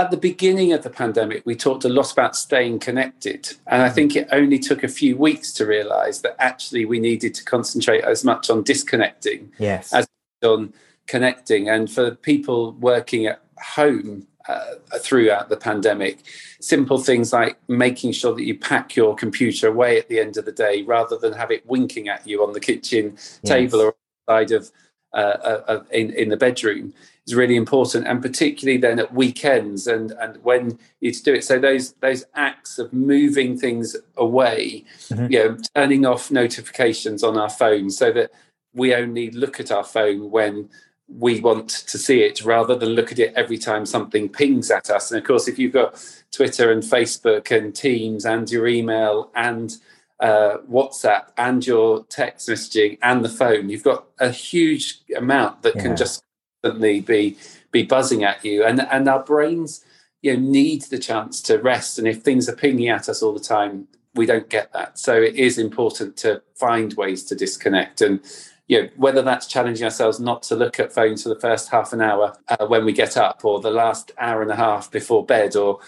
at 0.00 0.10
the 0.10 0.16
beginning 0.16 0.72
of 0.72 0.82
the 0.82 0.90
pandemic, 0.90 1.44
we 1.44 1.54
talked 1.54 1.84
a 1.84 1.88
lot 1.88 2.10
about 2.10 2.34
staying 2.34 2.78
connected. 2.78 3.52
And 3.66 3.82
I 3.82 3.90
mm. 3.90 3.94
think 3.94 4.16
it 4.16 4.28
only 4.32 4.58
took 4.58 4.82
a 4.82 4.88
few 4.88 5.16
weeks 5.16 5.52
to 5.54 5.66
realize 5.66 6.22
that 6.22 6.36
actually 6.38 6.86
we 6.86 6.98
needed 6.98 7.34
to 7.34 7.44
concentrate 7.44 8.02
as 8.02 8.24
much 8.24 8.48
on 8.48 8.62
disconnecting 8.62 9.52
yes. 9.58 9.92
as 9.92 10.08
on 10.42 10.72
connecting. 11.06 11.68
And 11.68 11.90
for 11.90 12.12
people 12.12 12.72
working 12.72 13.26
at 13.26 13.42
home, 13.58 14.26
uh, 14.48 14.98
throughout 14.98 15.48
the 15.48 15.56
pandemic. 15.56 16.24
Simple 16.60 16.98
things 16.98 17.32
like 17.32 17.58
making 17.68 18.12
sure 18.12 18.34
that 18.34 18.42
you 18.42 18.58
pack 18.58 18.96
your 18.96 19.14
computer 19.14 19.68
away 19.68 19.98
at 19.98 20.08
the 20.08 20.18
end 20.18 20.38
of 20.38 20.44
the 20.44 20.50
day 20.50 20.82
rather 20.82 21.16
than 21.18 21.34
have 21.34 21.52
it 21.52 21.64
winking 21.66 22.08
at 22.08 22.26
you 22.26 22.42
on 22.42 22.52
the 22.52 22.58
kitchen 22.58 23.12
yes. 23.12 23.40
table 23.44 23.80
or 23.80 23.94
side 24.28 24.50
of, 24.50 24.72
uh, 25.12 25.16
uh, 25.16 25.82
in, 25.92 26.10
in 26.14 26.30
the 26.30 26.36
bedroom 26.36 26.94
is 27.26 27.34
really 27.34 27.56
important, 27.56 28.06
and 28.06 28.22
particularly 28.22 28.78
then 28.78 28.98
at 28.98 29.14
weekends 29.14 29.86
and 29.86 30.12
and 30.12 30.38
when 30.42 30.78
you 31.00 31.12
do 31.12 31.34
it. 31.34 31.44
So 31.44 31.58
those 31.58 31.92
those 31.94 32.24
acts 32.34 32.78
of 32.78 32.92
moving 32.92 33.58
things 33.58 33.96
away, 34.16 34.84
mm-hmm. 35.08 35.32
you 35.32 35.38
know, 35.38 35.56
turning 35.74 36.06
off 36.06 36.30
notifications 36.30 37.22
on 37.22 37.36
our 37.36 37.50
phones 37.50 37.96
so 37.96 38.12
that 38.12 38.30
we 38.74 38.94
only 38.94 39.30
look 39.30 39.60
at 39.60 39.70
our 39.70 39.84
phone 39.84 40.30
when 40.30 40.68
we 41.08 41.40
want 41.40 41.68
to 41.68 41.98
see 41.98 42.22
it 42.22 42.44
rather 42.44 42.76
than 42.76 42.90
look 42.90 43.10
at 43.10 43.18
it 43.18 43.32
every 43.34 43.58
time 43.58 43.84
something 43.84 44.28
pings 44.28 44.70
at 44.70 44.90
us. 44.90 45.10
And 45.10 45.20
of 45.20 45.26
course, 45.26 45.48
if 45.48 45.58
you've 45.58 45.72
got 45.72 46.02
Twitter 46.30 46.70
and 46.70 46.82
Facebook 46.82 47.50
and 47.56 47.74
Teams 47.74 48.24
and 48.24 48.48
your 48.48 48.68
email 48.68 49.30
and 49.34 49.76
uh, 50.20 50.58
WhatsApp 50.70 51.24
and 51.36 51.66
your 51.66 52.04
text 52.04 52.48
messaging 52.48 52.98
and 53.02 53.24
the 53.24 53.28
phone, 53.28 53.70
you've 53.70 53.82
got 53.82 54.06
a 54.20 54.30
huge 54.30 55.00
amount 55.16 55.62
that 55.62 55.74
yeah. 55.76 55.82
can 55.82 55.96
just 55.96 56.22
constantly 56.62 57.00
be 57.00 57.36
be 57.70 57.82
buzzing 57.82 58.24
at 58.24 58.44
you. 58.44 58.64
And 58.64 58.80
and 58.80 59.08
our 59.08 59.22
brains, 59.22 59.84
you 60.22 60.34
know, 60.34 60.40
need 60.40 60.82
the 60.82 60.98
chance 60.98 61.40
to 61.42 61.58
rest. 61.58 61.98
And 61.98 62.06
if 62.08 62.22
things 62.22 62.48
are 62.48 62.56
pinging 62.56 62.88
at 62.88 63.08
us 63.08 63.22
all 63.22 63.32
the 63.32 63.40
time, 63.40 63.86
we 64.14 64.26
don't 64.26 64.48
get 64.48 64.72
that. 64.72 64.98
So 64.98 65.14
it 65.14 65.36
is 65.36 65.58
important 65.58 66.16
to 66.18 66.42
find 66.54 66.92
ways 66.94 67.24
to 67.24 67.34
disconnect 67.34 68.00
and 68.00 68.20
you 68.66 68.82
know, 68.82 68.88
whether 68.94 69.20
that's 69.20 69.48
challenging 69.48 69.84
ourselves 69.84 70.20
not 70.20 70.44
to 70.44 70.54
look 70.54 70.78
at 70.78 70.92
phones 70.92 71.24
for 71.24 71.28
the 71.28 71.40
first 71.40 71.70
half 71.70 71.92
an 71.92 72.00
hour 72.00 72.38
uh, 72.46 72.66
when 72.68 72.84
we 72.84 72.92
get 72.92 73.16
up, 73.16 73.44
or 73.44 73.60
the 73.60 73.68
last 73.68 74.12
hour 74.16 74.42
and 74.42 74.50
a 74.52 74.54
half 74.54 74.92
before 74.92 75.26
bed, 75.26 75.56
or 75.56 75.80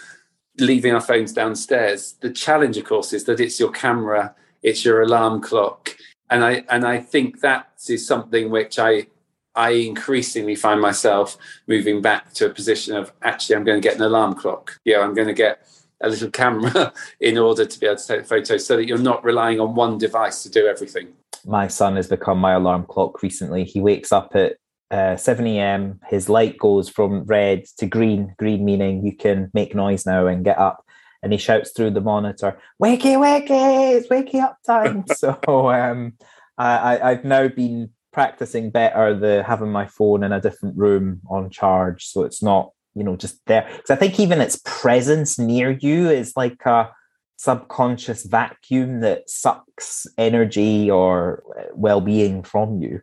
leaving 0.59 0.93
our 0.93 0.99
phones 0.99 1.31
downstairs. 1.31 2.15
The 2.19 2.29
challenge, 2.29 2.75
of 2.75 2.83
course, 2.83 3.13
is 3.13 3.23
that 3.23 3.39
it's 3.39 3.57
your 3.57 3.71
camera, 3.71 4.35
it's 4.63 4.83
your 4.83 5.01
alarm 5.01 5.39
clock, 5.39 5.95
and 6.29 6.43
I 6.43 6.65
and 6.67 6.85
I 6.85 6.99
think 6.99 7.39
that 7.39 7.69
is 7.87 8.05
something 8.05 8.49
which 8.49 8.77
I 8.77 9.07
I 9.55 9.71
increasingly 9.71 10.55
find 10.55 10.81
myself 10.81 11.37
moving 11.67 12.01
back 12.01 12.33
to 12.33 12.47
a 12.47 12.49
position 12.49 12.95
of 12.95 13.13
actually 13.21 13.55
I'm 13.55 13.63
going 13.63 13.81
to 13.81 13.87
get 13.87 13.97
an 13.97 14.03
alarm 14.03 14.35
clock. 14.35 14.79
Yeah, 14.85 14.99
I'm 14.99 15.13
going 15.13 15.27
to 15.27 15.33
get 15.33 15.67
a 16.01 16.09
little 16.09 16.31
camera 16.41 16.93
in 17.19 17.37
order 17.37 17.65
to 17.65 17.79
be 17.79 17.85
able 17.85 17.97
to 17.97 18.07
take 18.07 18.25
photos 18.25 18.65
so 18.65 18.75
that 18.77 18.87
you're 18.87 18.97
not 18.97 19.23
relying 19.23 19.59
on 19.59 19.75
one 19.75 19.97
device 19.97 20.43
to 20.43 20.49
do 20.49 20.67
everything 20.67 21.13
my 21.45 21.67
son 21.67 21.95
has 21.95 22.07
become 22.07 22.37
my 22.37 22.53
alarm 22.53 22.85
clock 22.85 23.21
recently. 23.21 23.63
He 23.63 23.79
wakes 23.79 24.11
up 24.11 24.35
at 24.35 24.57
uh, 24.91 25.15
7 25.15 25.45
a.m. 25.47 25.99
His 26.07 26.29
light 26.29 26.57
goes 26.57 26.89
from 26.89 27.23
red 27.23 27.65
to 27.77 27.85
green, 27.85 28.35
green 28.37 28.63
meaning 28.63 29.05
you 29.05 29.15
can 29.15 29.49
make 29.53 29.75
noise 29.75 30.05
now 30.05 30.27
and 30.27 30.45
get 30.45 30.57
up. 30.57 30.85
And 31.21 31.31
he 31.31 31.37
shouts 31.37 31.71
through 31.71 31.91
the 31.91 32.01
monitor, 32.01 32.59
Wakey, 32.81 33.15
wakey, 33.15 33.95
it's 33.95 34.07
wakey 34.09 34.41
up 34.41 34.57
time. 34.65 35.05
so 35.15 35.39
um, 35.71 36.13
I, 36.57 36.99
I've 36.99 37.23
now 37.23 37.47
been 37.47 37.91
practicing 38.13 38.69
better 38.69 39.17
the 39.17 39.43
having 39.43 39.71
my 39.71 39.87
phone 39.87 40.23
in 40.23 40.31
a 40.31 40.39
different 40.39 40.77
room 40.77 41.19
on 41.29 41.49
charge. 41.49 42.05
So 42.05 42.23
it's 42.23 42.41
not, 42.41 42.71
you 42.95 43.03
know, 43.03 43.17
just 43.17 43.45
there. 43.47 43.67
Because 43.75 43.89
I 43.89 43.95
think 43.95 44.19
even 44.19 44.39
its 44.39 44.61
presence 44.63 45.37
near 45.37 45.71
you 45.71 46.09
is 46.09 46.33
like 46.37 46.65
a 46.65 46.89
subconscious 47.37 48.23
vacuum 48.23 49.01
that 49.01 49.29
sucks 49.29 50.07
energy 50.17 50.89
or 50.89 51.43
uh, 51.59 51.63
well-being 51.73 52.43
from 52.43 52.81
you 52.81 53.01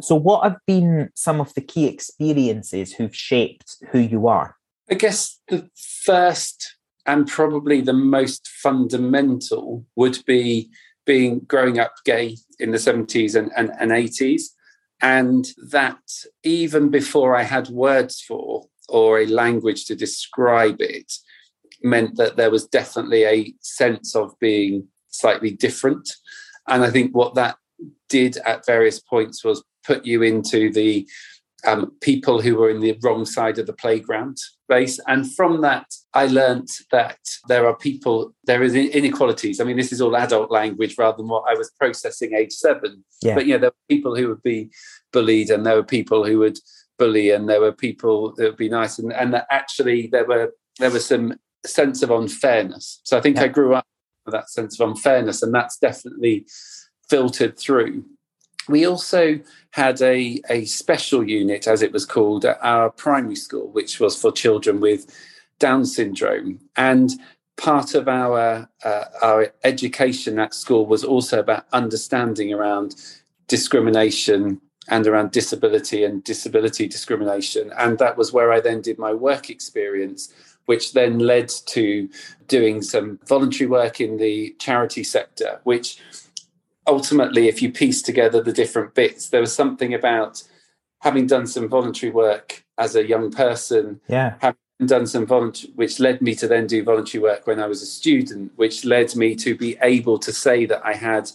so 0.00 0.14
what 0.14 0.42
have 0.42 0.56
been 0.66 1.10
some 1.14 1.40
of 1.40 1.52
the 1.54 1.60
key 1.60 1.86
experiences 1.86 2.92
who've 2.94 3.14
shaped 3.14 3.76
who 3.90 3.98
you 3.98 4.26
are 4.26 4.56
i 4.90 4.94
guess 4.94 5.38
the 5.48 5.68
first 5.76 6.76
and 7.06 7.28
probably 7.28 7.80
the 7.80 7.92
most 7.92 8.48
fundamental 8.48 9.84
would 9.96 10.24
be 10.24 10.70
being 11.04 11.40
growing 11.40 11.78
up 11.78 11.94
gay 12.04 12.36
in 12.58 12.70
the 12.70 12.78
70s 12.78 13.34
and, 13.34 13.50
and, 13.56 13.72
and 13.78 13.90
80s 13.90 14.42
and 15.00 15.46
that 15.70 16.00
even 16.44 16.90
before 16.90 17.34
i 17.36 17.42
had 17.42 17.68
words 17.68 18.20
for 18.20 18.66
or 18.88 19.20
a 19.20 19.26
language 19.26 19.86
to 19.86 19.96
describe 19.96 20.80
it 20.80 21.12
meant 21.82 22.16
that 22.16 22.36
there 22.36 22.50
was 22.50 22.66
definitely 22.66 23.24
a 23.24 23.54
sense 23.60 24.14
of 24.14 24.38
being 24.38 24.88
slightly 25.08 25.50
different. 25.50 26.12
And 26.68 26.82
I 26.82 26.90
think 26.90 27.14
what 27.14 27.34
that 27.34 27.56
did 28.08 28.36
at 28.38 28.66
various 28.66 29.00
points 29.00 29.44
was 29.44 29.64
put 29.84 30.04
you 30.04 30.22
into 30.22 30.72
the 30.72 31.08
um, 31.66 31.92
people 32.00 32.40
who 32.40 32.56
were 32.56 32.70
in 32.70 32.80
the 32.80 32.98
wrong 33.02 33.24
side 33.24 33.58
of 33.58 33.66
the 33.66 33.72
playground 33.72 34.38
space. 34.38 34.98
And 35.06 35.32
from 35.34 35.60
that, 35.60 35.86
I 36.14 36.26
learned 36.26 36.68
that 36.90 37.18
there 37.48 37.66
are 37.66 37.76
people, 37.76 38.34
there 38.44 38.62
is 38.62 38.74
inequalities. 38.74 39.60
I 39.60 39.64
mean, 39.64 39.76
this 39.76 39.92
is 39.92 40.00
all 40.00 40.16
adult 40.16 40.50
language 40.50 40.96
rather 40.98 41.18
than 41.18 41.28
what 41.28 41.44
I 41.48 41.54
was 41.54 41.70
processing 41.78 42.34
age 42.34 42.52
seven. 42.52 43.04
Yeah. 43.22 43.34
But, 43.34 43.46
you 43.46 43.54
know, 43.54 43.58
there 43.58 43.70
were 43.70 43.94
people 43.94 44.16
who 44.16 44.28
would 44.28 44.42
be 44.42 44.70
bullied 45.12 45.50
and 45.50 45.64
there 45.64 45.76
were 45.76 45.84
people 45.84 46.24
who 46.24 46.38
would 46.40 46.58
bully 46.98 47.30
and 47.30 47.48
there 47.48 47.60
were 47.60 47.72
people 47.72 48.34
that 48.36 48.44
would 48.44 48.56
be 48.56 48.68
nice. 48.68 48.98
And, 48.98 49.12
and 49.12 49.32
that 49.34 49.46
actually 49.50 50.08
there 50.08 50.26
were, 50.26 50.52
there 50.78 50.90
were 50.90 51.00
some 51.00 51.34
sense 51.64 52.02
of 52.02 52.10
unfairness. 52.10 53.00
So 53.04 53.16
I 53.16 53.20
think 53.20 53.36
yeah. 53.36 53.44
I 53.44 53.48
grew 53.48 53.74
up 53.74 53.86
with 54.26 54.32
that 54.32 54.50
sense 54.50 54.78
of 54.78 54.88
unfairness, 54.88 55.42
and 55.42 55.54
that's 55.54 55.78
definitely 55.78 56.46
filtered 57.08 57.58
through. 57.58 58.04
We 58.68 58.86
also 58.86 59.40
had 59.70 60.00
a, 60.02 60.40
a 60.48 60.64
special 60.66 61.28
unit, 61.28 61.66
as 61.66 61.82
it 61.82 61.92
was 61.92 62.06
called, 62.06 62.44
at 62.44 62.58
our 62.62 62.90
primary 62.90 63.36
school, 63.36 63.68
which 63.70 64.00
was 64.00 64.20
for 64.20 64.32
children 64.32 64.80
with 64.80 65.06
Down 65.58 65.84
syndrome. 65.84 66.60
And 66.76 67.10
part 67.56 67.94
of 67.94 68.08
our 68.08 68.68
uh, 68.84 69.04
our 69.20 69.52
education 69.64 70.38
at 70.38 70.54
school 70.54 70.86
was 70.86 71.04
also 71.04 71.38
about 71.40 71.66
understanding 71.72 72.52
around 72.52 72.96
discrimination 73.46 74.60
and 74.88 75.06
around 75.06 75.30
disability 75.30 76.02
and 76.02 76.24
disability 76.24 76.88
discrimination. 76.88 77.72
And 77.78 77.98
that 77.98 78.16
was 78.16 78.32
where 78.32 78.52
I 78.52 78.60
then 78.60 78.80
did 78.80 78.98
my 78.98 79.14
work 79.14 79.48
experience 79.50 80.32
which 80.66 80.92
then 80.92 81.18
led 81.18 81.48
to 81.48 82.08
doing 82.48 82.82
some 82.82 83.18
voluntary 83.26 83.68
work 83.68 84.00
in 84.00 84.16
the 84.16 84.54
charity 84.58 85.04
sector, 85.04 85.60
which 85.64 85.98
ultimately, 86.86 87.48
if 87.48 87.62
you 87.62 87.70
piece 87.70 88.02
together 88.02 88.42
the 88.42 88.52
different 88.52 88.94
bits, 88.94 89.28
there 89.28 89.40
was 89.40 89.54
something 89.54 89.94
about 89.94 90.42
having 91.00 91.26
done 91.26 91.46
some 91.46 91.68
voluntary 91.68 92.12
work 92.12 92.64
as 92.78 92.94
a 92.94 93.06
young 93.06 93.30
person, 93.30 94.00
yeah. 94.08 94.34
having 94.40 94.56
done 94.86 95.06
some 95.06 95.26
voluntary, 95.26 95.72
which 95.74 96.00
led 96.00 96.22
me 96.22 96.34
to 96.34 96.46
then 96.46 96.66
do 96.66 96.82
voluntary 96.82 97.22
work 97.22 97.46
when 97.46 97.60
I 97.60 97.66
was 97.66 97.82
a 97.82 97.86
student, 97.86 98.52
which 98.56 98.84
led 98.84 99.14
me 99.16 99.34
to 99.36 99.56
be 99.56 99.76
able 99.82 100.18
to 100.18 100.32
say 100.32 100.66
that 100.66 100.84
I 100.84 100.94
had 100.94 101.30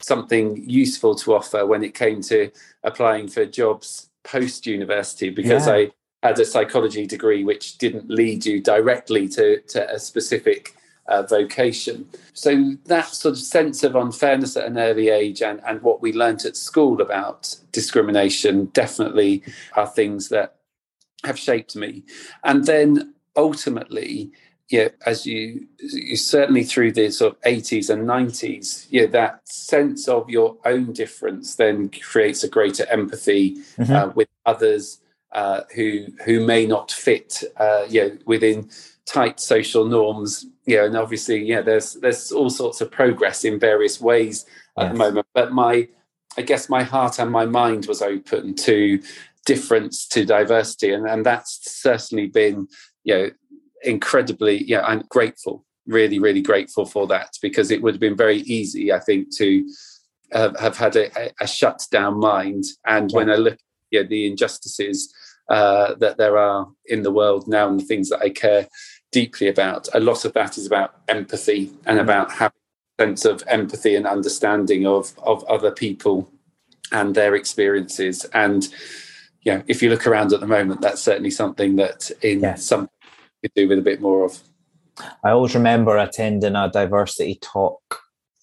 something 0.00 0.68
useful 0.68 1.14
to 1.14 1.34
offer 1.34 1.66
when 1.66 1.84
it 1.84 1.94
came 1.94 2.22
to 2.22 2.50
applying 2.82 3.28
for 3.28 3.44
jobs 3.44 4.08
post 4.24 4.66
university 4.66 5.30
because 5.30 5.66
yeah. 5.66 5.74
I 5.74 5.90
had 6.22 6.38
a 6.38 6.44
psychology 6.44 7.06
degree 7.06 7.44
which 7.44 7.78
didn't 7.78 8.10
lead 8.10 8.44
you 8.44 8.60
directly 8.60 9.28
to, 9.28 9.60
to 9.60 9.94
a 9.94 9.98
specific 9.98 10.74
uh, 11.08 11.22
vocation. 11.22 12.06
So 12.32 12.74
that 12.86 13.08
sort 13.08 13.32
of 13.32 13.38
sense 13.38 13.82
of 13.82 13.96
unfairness 13.96 14.56
at 14.56 14.66
an 14.66 14.78
early 14.78 15.08
age 15.08 15.42
and, 15.42 15.60
and 15.66 15.82
what 15.82 16.00
we 16.00 16.12
learnt 16.12 16.44
at 16.44 16.56
school 16.56 17.00
about 17.00 17.56
discrimination 17.72 18.66
definitely 18.66 19.42
are 19.74 19.86
things 19.86 20.28
that 20.28 20.56
have 21.24 21.38
shaped 21.38 21.76
me. 21.76 22.04
And 22.44 22.64
then 22.64 23.14
ultimately, 23.36 24.30
yeah, 24.70 24.88
as 25.04 25.26
you, 25.26 25.66
you 25.80 26.16
certainly 26.16 26.62
through 26.62 26.92
the 26.92 27.10
sort 27.10 27.34
of 27.34 27.40
80s 27.42 27.90
and 27.90 28.06
90s, 28.06 28.86
yeah, 28.90 29.06
that 29.06 29.46
sense 29.48 30.06
of 30.06 30.30
your 30.30 30.56
own 30.64 30.92
difference 30.92 31.56
then 31.56 31.88
creates 31.88 32.44
a 32.44 32.48
greater 32.48 32.86
empathy 32.88 33.56
mm-hmm. 33.76 33.92
uh, 33.92 34.08
with 34.08 34.28
others 34.46 35.00
uh, 35.32 35.62
who 35.74 36.06
who 36.24 36.44
may 36.44 36.66
not 36.66 36.90
fit, 36.90 37.44
uh, 37.56 37.84
you 37.88 38.00
know, 38.00 38.18
within 38.26 38.68
tight 39.12 39.40
social 39.40 39.84
norms. 39.84 40.46
You 40.66 40.76
know, 40.76 40.86
and 40.86 40.96
obviously, 40.96 41.44
yeah, 41.44 41.62
there's 41.62 41.94
there's 41.94 42.32
all 42.32 42.50
sorts 42.50 42.80
of 42.80 42.90
progress 42.90 43.44
in 43.44 43.58
various 43.58 44.00
ways 44.00 44.46
at 44.78 44.84
yes. 44.84 44.92
the 44.92 44.98
moment. 44.98 45.26
But 45.34 45.52
my, 45.52 45.88
I 46.36 46.42
guess 46.42 46.68
my 46.68 46.82
heart 46.82 47.18
and 47.18 47.30
my 47.30 47.46
mind 47.46 47.86
was 47.86 48.02
open 48.02 48.54
to 48.56 49.00
difference, 49.46 50.06
to 50.08 50.24
diversity, 50.24 50.92
and 50.92 51.06
and 51.08 51.26
that's 51.26 51.60
certainly 51.64 52.26
been, 52.26 52.68
you 53.04 53.14
know 53.14 53.30
incredibly, 53.82 54.64
yeah, 54.64 54.82
I'm 54.82 55.04
grateful, 55.08 55.64
really, 55.86 56.18
really 56.18 56.42
grateful 56.42 56.84
for 56.84 57.06
that 57.08 57.36
because 57.42 57.70
it 57.70 57.82
would 57.82 57.94
have 57.94 58.00
been 58.00 58.16
very 58.16 58.38
easy, 58.38 58.92
I 58.92 59.00
think, 59.00 59.34
to 59.36 59.68
uh, 60.32 60.50
have 60.60 60.76
had 60.76 60.96
a, 60.96 61.30
a, 61.40 61.46
shut 61.46 61.82
down 61.90 62.18
mind. 62.20 62.64
And 62.86 63.10
yeah. 63.10 63.16
when 63.16 63.30
I 63.30 63.36
look 63.36 63.54
at 63.54 63.60
yeah, 63.90 64.02
the 64.02 64.26
injustices 64.26 65.12
uh, 65.48 65.94
that 65.96 66.16
there 66.16 66.38
are 66.38 66.68
in 66.86 67.02
the 67.02 67.10
world 67.10 67.48
now 67.48 67.68
and 67.68 67.80
the 67.80 67.84
things 67.84 68.08
that 68.10 68.20
I 68.20 68.30
care 68.30 68.68
deeply 69.12 69.48
about, 69.48 69.88
a 69.94 70.00
lot 70.00 70.24
of 70.24 70.32
that 70.34 70.56
is 70.58 70.66
about 70.66 70.94
empathy 71.08 71.72
and 71.86 71.98
mm. 71.98 72.02
about 72.02 72.32
having 72.32 72.56
a 72.98 73.02
sense 73.02 73.24
of 73.24 73.42
empathy 73.46 73.96
and 73.96 74.06
understanding 74.06 74.86
of 74.86 75.12
of 75.18 75.44
other 75.44 75.70
people 75.70 76.30
and 76.92 77.14
their 77.14 77.34
experiences. 77.34 78.24
And 78.32 78.68
yeah, 79.42 79.62
if 79.66 79.82
you 79.82 79.90
look 79.90 80.06
around 80.06 80.32
at 80.32 80.40
the 80.40 80.46
moment, 80.46 80.80
that's 80.80 81.02
certainly 81.02 81.30
something 81.30 81.76
that 81.76 82.10
in 82.22 82.40
yes. 82.40 82.64
some 82.64 82.88
could 83.42 83.52
do 83.54 83.68
with 83.68 83.78
a 83.78 83.82
bit 83.82 84.00
more 84.00 84.24
of. 84.24 84.40
I 85.24 85.30
always 85.30 85.54
remember 85.54 85.96
attending 85.96 86.56
a 86.56 86.70
diversity 86.70 87.38
talk 87.40 88.00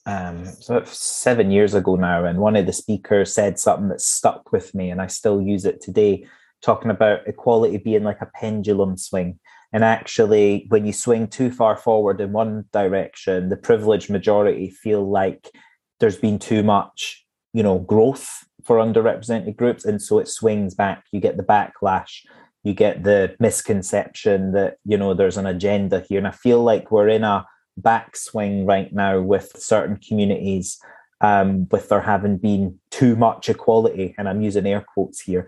um, 0.08 0.46
so 0.46 0.82
seven 0.86 1.52
years 1.52 1.74
ago 1.74 1.96
now, 1.98 2.24
and 2.24 2.40
one 2.40 2.56
of 2.56 2.66
the 2.66 2.72
speakers 2.72 3.34
said 3.34 3.60
something 3.60 3.90
that 3.90 4.00
stuck 4.00 4.54
with 4.54 4.74
me, 4.74 4.90
and 4.90 5.02
I 5.02 5.08
still 5.08 5.42
use 5.42 5.66
it 5.66 5.82
today, 5.82 6.26
talking 6.62 6.90
about 6.90 7.28
equality 7.28 7.78
being 7.78 8.06
like 8.06 8.22
a 8.22 8.32
pendulum 8.34 8.96
swing. 8.96 9.38
And 9.78 9.86
actually, 9.86 10.66
when 10.70 10.88
you 10.88 10.92
swing 10.92 11.28
too 11.28 11.52
far 11.52 11.78
forward 11.78 12.20
in 12.20 12.32
one 12.32 12.66
direction, 12.74 13.50
the 13.50 13.56
privileged 13.56 14.10
majority 14.10 14.72
feel 14.72 15.08
like 15.08 15.52
there's 16.00 16.18
been 16.18 16.40
too 16.40 16.64
much, 16.64 17.24
you 17.54 17.62
know, 17.62 17.78
growth 17.78 18.44
for 18.64 18.78
underrepresented 18.78 19.56
groups, 19.56 19.86
and 19.86 20.02
so 20.02 20.18
it 20.18 20.30
swings 20.30 20.74
back. 20.74 21.04
You 21.12 21.20
get 21.20 21.38
the 21.38 21.44
backlash. 21.44 22.26
You 22.64 22.74
get 22.74 23.04
the 23.04 23.36
misconception 23.40 24.54
that 24.54 24.78
you 24.84 24.98
know 24.98 25.14
there's 25.14 25.38
an 25.38 25.46
agenda 25.46 26.04
here. 26.10 26.18
And 26.18 26.28
i 26.28 26.32
feel 26.32 26.64
like 26.64 26.90
we're 26.90 27.10
in 27.10 27.24
a 27.24 27.46
backswing 27.80 28.68
right 28.68 28.92
now 28.92 29.22
with 29.22 29.52
certain 29.58 29.98
communities 29.98 30.80
um, 31.22 31.68
with 31.70 31.90
there 31.90 32.02
having 32.02 32.38
been 32.38 32.80
too 32.90 33.16
much 33.16 33.48
equality. 33.48 34.16
And 34.18 34.28
i'm 34.28 34.42
using 34.42 34.66
air 34.66 34.84
quotes 34.92 35.22
here 35.22 35.48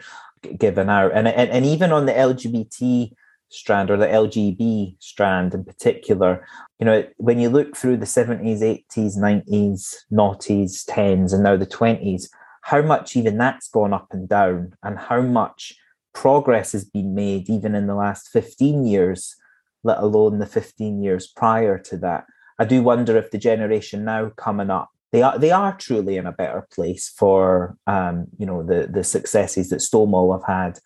given 0.58 0.88
out 0.88 1.14
and, 1.16 1.28
and, 1.28 1.50
and 1.50 1.66
even 1.66 1.92
on 1.92 2.06
the 2.06 2.14
lgbt 2.14 3.12
strand 3.50 3.90
or 3.90 3.98
the 3.98 4.06
lgb 4.06 4.96
strand 5.00 5.54
in 5.54 5.64
particular 5.64 6.46
you 6.80 6.86
know 6.86 7.04
when 7.18 7.40
you 7.40 7.50
look 7.50 7.76
through 7.76 7.98
the 7.98 8.06
70s 8.06 8.62
80s 8.62 9.18
90s 9.18 9.96
noughties 10.12 10.86
10s 10.90 11.34
and 11.34 11.44
now 11.44 11.58
the 11.58 11.66
20s 11.66 12.28
how 12.62 12.82
much 12.82 13.16
even 13.16 13.38
that's 13.38 13.68
gone 13.70 13.94
up 13.94 14.08
and 14.12 14.30
down 14.30 14.74
and 14.84 15.00
how 15.00 15.22
much 15.22 15.74
progress 16.14 16.72
has 16.74 16.86
been 16.86 17.16
made 17.16 17.50
even 17.50 17.76
in 17.76 17.88
the 17.88 17.96
last 17.96 18.30
15 18.30 18.86
years, 18.86 19.36
let 19.84 20.00
alone 20.00 20.40
the 20.40 20.46
15 20.46 21.02
years 21.02 21.28
prior 21.28 21.78
to 21.80 21.98
that. 21.98 22.26
I 22.60 22.66
do 22.66 22.84
wonder 22.84 23.18
if 23.18 23.32
the 23.32 23.38
generation 23.38 24.04
now 24.04 24.30
coming 24.36 24.70
up, 24.70 24.90
they 25.12 25.22
are 25.24 25.40
they 25.40 25.50
are 25.50 25.76
truly 25.76 26.18
in 26.18 26.28
a 26.28 26.32
better 26.32 26.68
place 26.72 27.10
for 27.18 27.76
um, 27.88 28.28
you 28.38 28.46
know 28.46 28.62
the 28.62 28.88
the 28.88 29.04
successes 29.04 29.70
that 29.70 29.82
Stonewall 29.82 30.34
have 30.34 30.46
had. 30.46 30.80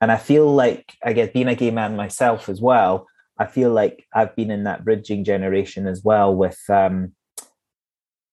And 0.00 0.12
I 0.12 0.16
feel 0.16 0.52
like 0.52 0.94
I 1.04 1.12
guess 1.12 1.30
being 1.32 1.48
a 1.48 1.54
gay 1.54 1.70
man 1.70 1.96
myself 1.96 2.48
as 2.48 2.60
well, 2.60 3.06
I 3.38 3.46
feel 3.46 3.70
like 3.70 4.06
I've 4.14 4.34
been 4.36 4.50
in 4.50 4.64
that 4.64 4.84
bridging 4.84 5.24
generation 5.24 5.86
as 5.86 6.02
well 6.04 6.34
with 6.34 6.58
um 6.68 7.12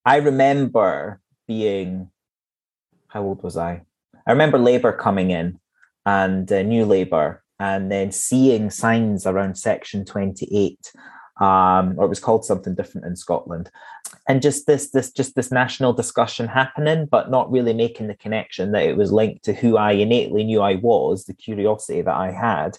I 0.06 0.18
remember 0.18 1.22
being 1.48 2.10
how 3.14 3.24
old 3.24 3.44
was 3.44 3.56
I? 3.56 3.84
I 4.26 4.32
remember 4.32 4.58
Labour 4.58 4.92
coming 4.92 5.30
in 5.30 5.60
and 6.06 6.52
uh, 6.52 6.64
New 6.64 6.86
Labour, 6.86 7.44
and 7.60 7.92
then 7.92 8.12
seeing 8.12 8.70
signs 8.70 9.26
around 9.26 9.56
Section 9.56 10.04
28, 10.04 10.92
um, 11.40 11.96
or 11.98 12.06
it 12.06 12.10
was 12.10 12.20
called 12.20 12.46
something 12.46 12.76
different 12.76 13.08
in 13.08 13.16
Scotland, 13.16 13.70
and 14.28 14.42
just 14.42 14.68
this 14.68 14.92
this 14.92 15.12
just 15.12 15.36
this 15.36 15.52
national 15.52 15.94
discussion 15.94 16.48
happening, 16.48 17.06
but 17.06 17.32
not 17.32 17.52
really 17.52 17.74
making 17.74 18.08
the 18.08 18.16
connection 18.16 18.72
that 18.72 18.84
it 18.84 18.98
was 18.98 19.12
linked 19.12 19.44
to 19.46 19.54
who 19.54 19.78
I 19.78 19.92
innately 19.92 20.44
knew 20.44 20.62
I 20.62 20.76
was, 20.76 21.26
the 21.26 21.34
curiosity 21.34 22.02
that 22.02 22.16
I 22.16 22.32
had. 22.32 22.78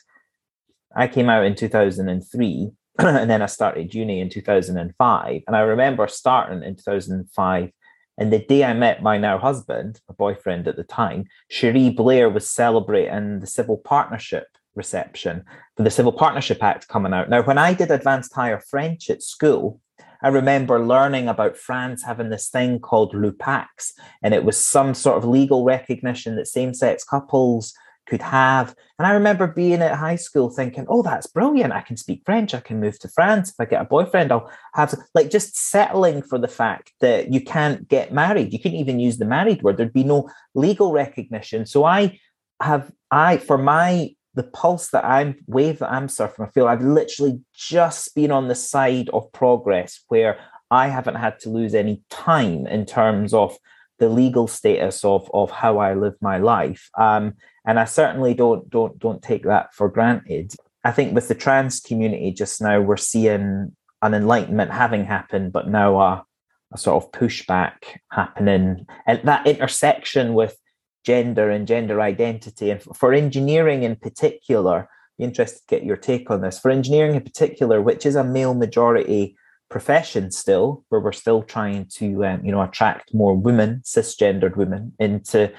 I 0.96 1.08
came 1.08 1.28
out 1.28 1.44
in 1.44 1.56
2003 1.56 2.70
and 2.98 3.28
then 3.28 3.42
I 3.42 3.46
started 3.46 3.92
uni 3.92 4.20
in 4.20 4.28
2005. 4.28 5.42
And 5.46 5.56
I 5.56 5.60
remember 5.60 6.06
starting 6.06 6.62
in 6.62 6.76
2005 6.76 7.72
and 8.16 8.32
the 8.32 8.38
day 8.38 8.64
I 8.64 8.74
met 8.74 9.02
my 9.02 9.18
now 9.18 9.38
husband, 9.38 10.00
my 10.08 10.14
boyfriend 10.16 10.68
at 10.68 10.76
the 10.76 10.84
time, 10.84 11.24
Cherie 11.50 11.90
Blair 11.90 12.28
was 12.30 12.48
celebrating 12.48 13.40
the 13.40 13.46
civil 13.46 13.76
partnership 13.76 14.46
reception 14.74 15.44
for 15.76 15.82
the 15.82 15.90
Civil 15.90 16.12
Partnership 16.12 16.62
Act 16.62 16.88
coming 16.88 17.12
out. 17.12 17.28
Now, 17.28 17.42
when 17.42 17.58
I 17.58 17.74
did 17.74 17.90
advanced 17.90 18.34
higher 18.34 18.60
French 18.60 19.10
at 19.10 19.22
school, 19.22 19.80
I 20.22 20.28
remember 20.28 20.84
learning 20.84 21.28
about 21.28 21.56
France 21.56 22.02
having 22.02 22.30
this 22.30 22.48
thing 22.48 22.80
called 22.80 23.14
le 23.14 23.32
PACS, 23.32 23.92
and 24.22 24.32
it 24.32 24.44
was 24.44 24.56
some 24.56 24.94
sort 24.94 25.18
of 25.18 25.28
legal 25.28 25.64
recognition 25.64 26.36
that 26.36 26.46
same 26.46 26.72
sex 26.72 27.04
couples 27.04 27.74
could 28.06 28.22
have. 28.22 28.74
And 28.98 29.06
I 29.06 29.12
remember 29.12 29.46
being 29.46 29.82
at 29.82 29.96
high 29.96 30.16
school 30.16 30.50
thinking, 30.50 30.86
oh, 30.88 31.02
that's 31.02 31.26
brilliant. 31.26 31.72
I 31.72 31.80
can 31.80 31.96
speak 31.96 32.22
French. 32.24 32.54
I 32.54 32.60
can 32.60 32.80
move 32.80 32.98
to 33.00 33.08
France. 33.08 33.50
If 33.50 33.56
I 33.58 33.64
get 33.64 33.80
a 33.80 33.86
boyfriend, 33.86 34.30
I'll 34.30 34.50
have 34.74 34.94
like 35.14 35.30
just 35.30 35.56
settling 35.56 36.22
for 36.22 36.38
the 36.38 36.48
fact 36.48 36.92
that 37.00 37.32
you 37.32 37.40
can't 37.40 37.88
get 37.88 38.12
married. 38.12 38.52
You 38.52 38.58
couldn't 38.58 38.78
even 38.78 39.00
use 39.00 39.18
the 39.18 39.24
married 39.24 39.62
word. 39.62 39.76
There'd 39.76 39.92
be 39.92 40.04
no 40.04 40.30
legal 40.54 40.92
recognition. 40.92 41.66
So 41.66 41.84
I 41.84 42.18
have, 42.60 42.92
I, 43.10 43.38
for 43.38 43.58
my, 43.58 44.14
the 44.34 44.42
pulse 44.42 44.88
that 44.88 45.04
I'm, 45.04 45.36
wave 45.46 45.78
that 45.78 45.92
I'm 45.92 46.08
surfing, 46.08 46.46
I 46.46 46.50
feel 46.50 46.66
I've 46.66 46.82
literally 46.82 47.40
just 47.54 48.14
been 48.14 48.30
on 48.30 48.48
the 48.48 48.54
side 48.54 49.08
of 49.10 49.32
progress 49.32 50.00
where 50.08 50.38
I 50.70 50.88
haven't 50.88 51.16
had 51.16 51.38
to 51.40 51.50
lose 51.50 51.74
any 51.74 52.02
time 52.10 52.66
in 52.66 52.84
terms 52.84 53.32
of 53.32 53.56
the 53.98 54.08
legal 54.08 54.48
status 54.48 55.04
of 55.04 55.30
of 55.32 55.50
how 55.50 55.78
I 55.78 55.94
live 55.94 56.14
my 56.20 56.38
life. 56.38 56.90
Um, 56.98 57.34
and 57.64 57.78
I 57.78 57.84
certainly 57.84 58.34
don't 58.34 58.68
don't 58.68 58.98
don't 58.98 59.22
take 59.22 59.44
that 59.44 59.72
for 59.72 59.88
granted. 59.88 60.54
I 60.82 60.90
think 60.90 61.14
with 61.14 61.28
the 61.28 61.34
trans 61.34 61.80
community 61.80 62.32
just 62.32 62.60
now, 62.60 62.80
we're 62.80 62.96
seeing 62.96 63.74
an 64.02 64.14
enlightenment 64.14 64.70
having 64.70 65.04
happened, 65.04 65.52
but 65.52 65.68
now 65.68 65.98
a, 65.98 66.24
a 66.72 66.78
sort 66.78 67.02
of 67.02 67.12
pushback 67.12 67.76
happening, 68.10 68.86
and 69.06 69.20
that 69.24 69.46
intersection 69.46 70.34
with 70.34 70.56
gender 71.04 71.50
and 71.50 71.66
gender 71.66 72.00
identity, 72.00 72.70
and 72.70 72.82
for 72.82 73.12
engineering 73.12 73.82
in 73.82 73.96
particular. 73.96 74.88
Be 75.16 75.24
interested 75.24 75.60
to 75.60 75.76
get 75.76 75.84
your 75.84 75.96
take 75.96 76.28
on 76.28 76.40
this. 76.40 76.58
For 76.58 76.72
engineering 76.72 77.14
in 77.14 77.22
particular, 77.22 77.80
which 77.80 78.04
is 78.04 78.16
a 78.16 78.24
male 78.24 78.52
majority 78.52 79.36
profession 79.70 80.32
still, 80.32 80.84
where 80.88 81.00
we're 81.00 81.12
still 81.12 81.44
trying 81.44 81.86
to 81.98 82.24
um, 82.24 82.44
you 82.44 82.50
know 82.50 82.62
attract 82.62 83.14
more 83.14 83.36
women, 83.36 83.82
cisgendered 83.84 84.56
women, 84.56 84.92
into 84.98 85.52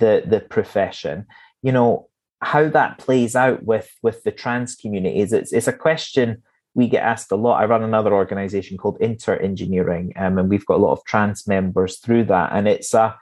the 0.00 0.24
the 0.26 0.40
profession 0.40 1.26
you 1.62 1.70
know 1.70 2.08
how 2.40 2.68
that 2.68 2.98
plays 2.98 3.36
out 3.36 3.62
with 3.64 3.90
with 4.02 4.22
the 4.24 4.32
trans 4.32 4.74
community 4.74 5.20
is 5.20 5.32
it's, 5.32 5.52
it's 5.52 5.68
a 5.68 5.72
question 5.72 6.42
we 6.74 6.88
get 6.88 7.04
asked 7.04 7.30
a 7.30 7.36
lot 7.36 7.60
i 7.60 7.64
run 7.64 7.82
another 7.82 8.14
organization 8.14 8.76
called 8.76 8.98
InterEngineering 9.00 10.18
um, 10.20 10.38
and 10.38 10.48
we've 10.48 10.66
got 10.66 10.78
a 10.78 10.82
lot 10.82 10.92
of 10.92 11.04
trans 11.04 11.46
members 11.46 11.98
through 11.98 12.24
that 12.24 12.50
and 12.52 12.66
it's 12.66 12.94
a 12.94 13.16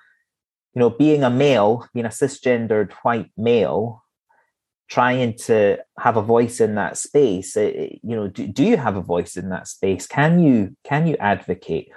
you 0.78 0.84
know 0.84 0.90
being 0.90 1.24
a 1.24 1.30
male 1.30 1.84
being 1.92 2.06
a 2.06 2.08
cisgendered 2.08 2.92
white 3.02 3.32
male 3.36 4.04
trying 4.88 5.36
to 5.36 5.76
have 5.98 6.16
a 6.16 6.22
voice 6.22 6.60
in 6.60 6.76
that 6.76 6.96
space 6.96 7.56
it, 7.56 7.74
eh, 7.74 7.80
eh, 7.80 7.96
you 8.04 8.14
know 8.14 8.28
do, 8.28 8.46
do 8.46 8.62
you 8.62 8.76
have 8.76 8.94
a 8.94 9.02
voice 9.02 9.36
in 9.36 9.48
that 9.48 9.66
space? 9.66 10.06
Can 10.06 10.38
you 10.38 10.76
can 10.84 11.08
you 11.08 11.16
advocate? 11.16 11.90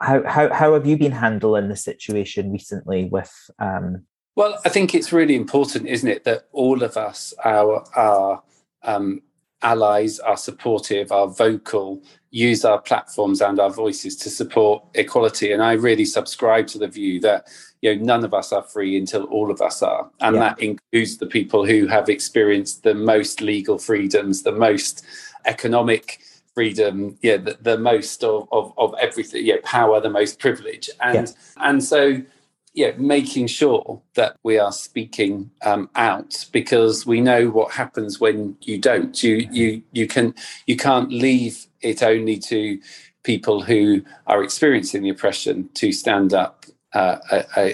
How 0.00 0.24
how, 0.26 0.52
how 0.52 0.74
have 0.74 0.84
you 0.84 0.96
been 0.98 1.12
handling 1.12 1.68
the 1.68 1.76
situation 1.76 2.50
recently 2.50 3.04
with 3.04 3.32
um, 3.60 4.04
well, 4.34 4.58
I 4.64 4.68
think 4.68 4.96
it's 4.96 5.12
really 5.12 5.36
important, 5.36 5.86
isn't 5.86 6.08
it, 6.08 6.24
that 6.24 6.48
all 6.50 6.82
of 6.82 6.96
us, 6.96 7.32
our, 7.44 7.84
our 7.94 8.42
um, 8.82 9.22
allies, 9.64 10.20
are 10.20 10.36
supportive, 10.36 11.10
are 11.10 11.26
vocal, 11.26 12.02
use 12.30 12.64
our 12.64 12.80
platforms 12.80 13.40
and 13.40 13.58
our 13.58 13.70
voices 13.70 14.16
to 14.16 14.30
support 14.30 14.84
equality. 14.94 15.52
And 15.52 15.62
I 15.62 15.72
really 15.72 16.04
subscribe 16.04 16.66
to 16.68 16.78
the 16.78 16.88
view 16.88 17.20
that 17.20 17.48
you 17.80 17.94
know 17.94 18.04
none 18.04 18.24
of 18.24 18.32
us 18.34 18.52
are 18.52 18.62
free 18.62 18.96
until 18.96 19.24
all 19.24 19.50
of 19.50 19.60
us 19.60 19.82
are, 19.82 20.10
and 20.20 20.36
yeah. 20.36 20.40
that 20.40 20.60
includes 20.60 21.18
the 21.18 21.26
people 21.26 21.66
who 21.66 21.86
have 21.86 22.08
experienced 22.08 22.82
the 22.82 22.94
most 22.94 23.40
legal 23.40 23.78
freedoms, 23.78 24.42
the 24.42 24.52
most 24.52 25.04
economic 25.44 26.20
freedom, 26.54 27.18
yeah, 27.20 27.36
the, 27.36 27.58
the 27.60 27.76
most 27.76 28.22
of, 28.22 28.48
of, 28.52 28.72
of 28.78 28.94
everything, 29.00 29.44
yeah, 29.44 29.56
power, 29.64 30.00
the 30.00 30.08
most 30.08 30.38
privilege. 30.38 30.88
And 31.00 31.28
yeah. 31.28 31.68
and 31.68 31.82
so 31.82 32.22
yeah, 32.74 32.90
making 32.98 33.46
sure 33.46 34.02
that 34.14 34.36
we 34.42 34.58
are 34.58 34.72
speaking 34.72 35.50
um, 35.62 35.88
out 35.94 36.44
because 36.50 37.06
we 37.06 37.20
know 37.20 37.48
what 37.48 37.70
happens 37.70 38.18
when 38.18 38.56
you 38.60 38.78
don't. 38.78 39.22
You 39.22 39.48
you 39.52 39.82
you 39.92 40.08
can 40.08 40.34
you 40.66 40.76
can't 40.76 41.10
leave 41.10 41.66
it 41.82 42.02
only 42.02 42.36
to 42.38 42.80
people 43.22 43.62
who 43.62 44.02
are 44.26 44.42
experiencing 44.42 45.02
the 45.02 45.08
oppression 45.08 45.68
to 45.74 45.92
stand 45.92 46.34
up 46.34 46.66
uh, 46.94 47.18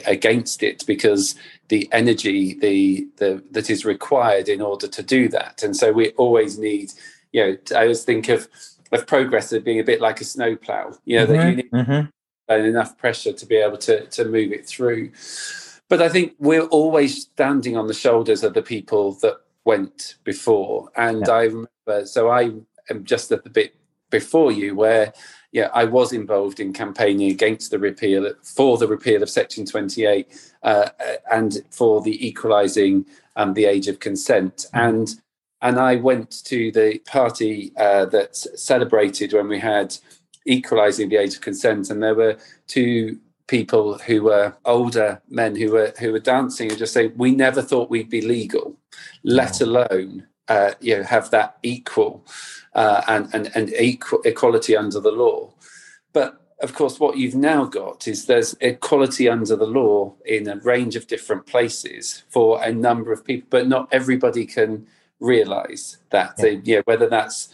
against 0.07 0.63
it 0.63 0.85
because 0.87 1.35
the 1.69 1.89
energy 1.93 2.55
the, 2.55 3.09
the 3.17 3.43
that 3.53 3.71
is 3.71 3.87
required 3.87 4.49
in 4.49 4.61
order 4.61 4.87
to 4.87 5.03
do 5.03 5.29
that. 5.29 5.63
And 5.63 5.75
so 5.75 5.93
we 5.93 6.11
always 6.11 6.59
need, 6.59 6.93
you 7.33 7.43
know, 7.43 7.57
I 7.75 7.83
always 7.83 8.05
think 8.05 8.29
of 8.29 8.49
of 8.93 9.07
progress 9.07 9.51
as 9.53 9.63
being 9.63 9.81
a 9.81 9.85
bit 9.85 10.01
like 10.03 10.21
a 10.21 10.25
snowplow. 10.25 10.99
You 11.07 11.21
know 11.21 11.27
mm-hmm, 11.27 11.33
that 11.33 11.49
you 11.49 11.57
need 11.57 11.71
mm-hmm. 11.71 12.07
Enough 12.59 12.97
pressure 12.99 13.33
to 13.33 13.47
be 13.47 13.57
able 13.57 13.79
to 13.79 14.07
to 14.07 14.25
move 14.25 14.53
it 14.53 14.67
through. 14.67 15.13
But 15.89 16.01
I 16.01 16.09
think 16.09 16.35
we're 16.39 16.67
always 16.67 17.23
standing 17.23 17.77
on 17.77 17.89
the 17.89 17.95
shoulders 17.95 18.45
of 18.45 18.55
the 18.55 18.63
people 18.63 19.13
that 19.23 19.41
went 19.65 20.17
before. 20.25 20.91
And 20.97 21.25
yeah. 21.27 21.33
I 21.33 21.43
remember, 21.45 22.07
so 22.07 22.31
I 22.31 22.53
am 22.89 23.05
just 23.05 23.33
at 23.33 23.43
the 23.45 23.51
bit 23.51 23.75
before 24.11 24.53
you 24.53 24.75
where 24.75 25.13
yeah, 25.53 25.69
I 25.75 25.85
was 25.85 26.13
involved 26.13 26.61
in 26.61 26.73
campaigning 26.73 27.31
against 27.31 27.71
the 27.71 27.79
repeal 27.79 28.33
for 28.43 28.79
the 28.79 28.87
repeal 28.87 29.23
of 29.23 29.31
Section 29.31 29.67
28 29.67 30.53
uh, 30.63 30.91
and 31.31 31.59
for 31.71 32.01
the 32.03 32.25
equalising 32.27 33.05
um, 33.35 33.55
the 33.55 33.65
age 33.65 33.89
of 33.89 33.99
consent. 33.99 34.67
Mm. 34.75 34.89
And 34.89 35.15
and 35.63 35.79
I 35.79 35.97
went 35.97 36.43
to 36.45 36.73
the 36.73 37.01
party 37.01 37.73
uh, 37.77 38.07
that 38.07 38.35
celebrated 38.35 39.35
when 39.35 39.49
we 39.49 39.59
had 39.59 39.95
equalising 40.47 41.09
the 41.09 41.17
age 41.17 41.35
of 41.35 41.41
consent, 41.41 41.91
and 41.91 42.03
there 42.03 42.15
were 42.15 42.39
two 42.67 43.19
people 43.47 43.99
who 43.99 44.23
were 44.23 44.55
older 44.65 45.21
men 45.29 45.57
who 45.57 45.73
were 45.73 45.93
who 45.99 46.13
were 46.13 46.21
dancing 46.21 46.71
and 46.71 46.79
just 46.79 46.93
saying, 46.93 47.13
"We 47.17 47.33
never 47.33 47.63
thought 47.63 47.91
we'd 47.91 48.11
be 48.11 48.23
legal, 48.23 48.79
let 49.23 49.61
alone 49.61 50.27
uh, 50.49 50.73
you 50.81 50.97
know 50.97 51.03
have 51.03 51.31
that 51.31 51.59
equal." 51.63 52.25
uh, 52.75 53.03
and, 53.09 53.33
and, 53.35 53.51
and 53.55 53.73
equal, 53.75 54.21
equality 54.25 54.77
under 54.77 55.01
the 55.01 55.11
law. 55.11 55.53
But 56.13 56.41
of 56.63 56.75
course, 56.75 57.01
what 57.01 57.17
you've 57.17 57.35
now 57.35 57.65
got 57.65 58.07
is 58.07 58.27
there's 58.27 58.55
equality 58.61 59.29
under 59.29 59.57
the 59.57 59.67
law 59.67 60.15
in 60.27 60.49
a 60.49 60.57
range 60.57 60.95
of 60.95 61.07
different 61.07 61.47
places 61.47 62.25
for 62.29 62.63
a 62.63 62.73
number 62.73 63.13
of 63.13 63.25
people, 63.25 63.47
but 63.51 63.67
not 63.67 63.89
everybody 63.91 64.45
can 64.47 64.87
realize 65.21 65.99
that. 66.11 66.35
Yeah. 66.39 66.43
They, 66.43 66.61
yeah, 66.65 66.81
whether 66.85 67.09
that's 67.09 67.49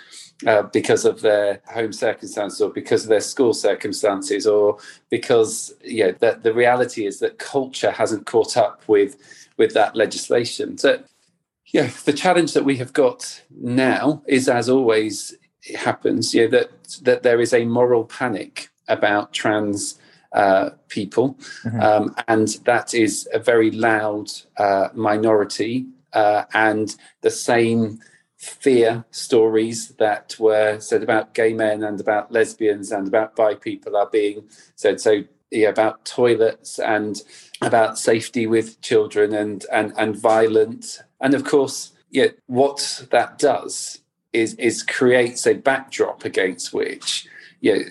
uh, 0.46 0.62
because 0.64 1.04
of 1.04 1.20
their 1.20 1.60
home 1.72 1.92
circumstances 1.92 2.60
or 2.60 2.70
because 2.70 3.04
of 3.04 3.08
their 3.08 3.20
school 3.20 3.54
circumstances 3.54 4.46
or 4.46 4.78
because 5.10 5.74
yeah 5.82 6.10
that 6.18 6.42
the 6.42 6.52
reality 6.52 7.06
is 7.06 7.20
that 7.20 7.38
culture 7.38 7.90
hasn't 7.90 8.26
caught 8.26 8.56
up 8.56 8.82
with 8.86 9.16
with 9.56 9.72
that 9.72 9.96
legislation 9.96 10.76
so 10.76 11.02
yeah, 11.72 11.90
the 12.04 12.12
challenge 12.12 12.52
that 12.54 12.64
we 12.64 12.76
have 12.76 12.92
got 12.92 13.42
now 13.50 14.22
is, 14.26 14.48
as 14.48 14.68
always 14.68 15.36
it 15.62 15.76
happens, 15.76 16.34
yeah, 16.34 16.46
that 16.46 16.70
that 17.02 17.22
there 17.22 17.40
is 17.40 17.52
a 17.52 17.64
moral 17.64 18.04
panic 18.04 18.68
about 18.88 19.32
trans 19.32 19.98
uh, 20.32 20.70
people, 20.88 21.34
mm-hmm. 21.64 21.80
um, 21.80 22.14
and 22.28 22.48
that 22.64 22.94
is 22.94 23.28
a 23.32 23.38
very 23.38 23.70
loud 23.72 24.30
uh, 24.58 24.88
minority, 24.94 25.86
uh, 26.12 26.44
and 26.54 26.94
the 27.22 27.30
same 27.30 27.98
fear 28.46 29.04
stories 29.10 29.88
that 29.98 30.36
were 30.38 30.78
said 30.80 31.02
about 31.02 31.34
gay 31.34 31.52
men 31.52 31.82
and 31.82 32.00
about 32.00 32.32
lesbians 32.32 32.92
and 32.92 33.08
about 33.08 33.36
bi 33.36 33.54
people 33.54 33.96
are 33.96 34.08
being 34.10 34.48
said. 34.74 35.00
So 35.00 35.24
yeah, 35.50 35.68
about 35.68 36.04
toilets 36.04 36.78
and 36.78 37.22
about 37.62 37.98
safety 37.98 38.46
with 38.46 38.80
children 38.80 39.32
and 39.32 39.64
and 39.72 39.92
and 39.96 40.16
violent 40.16 41.02
and 41.20 41.34
of 41.34 41.44
course, 41.44 41.92
yeah, 42.10 42.28
what 42.46 43.06
that 43.10 43.38
does 43.38 44.00
is 44.32 44.54
is 44.54 44.82
creates 44.82 45.46
a 45.46 45.54
backdrop 45.54 46.24
against 46.24 46.72
which 46.72 47.28
you 47.60 47.74
know, 47.74 47.84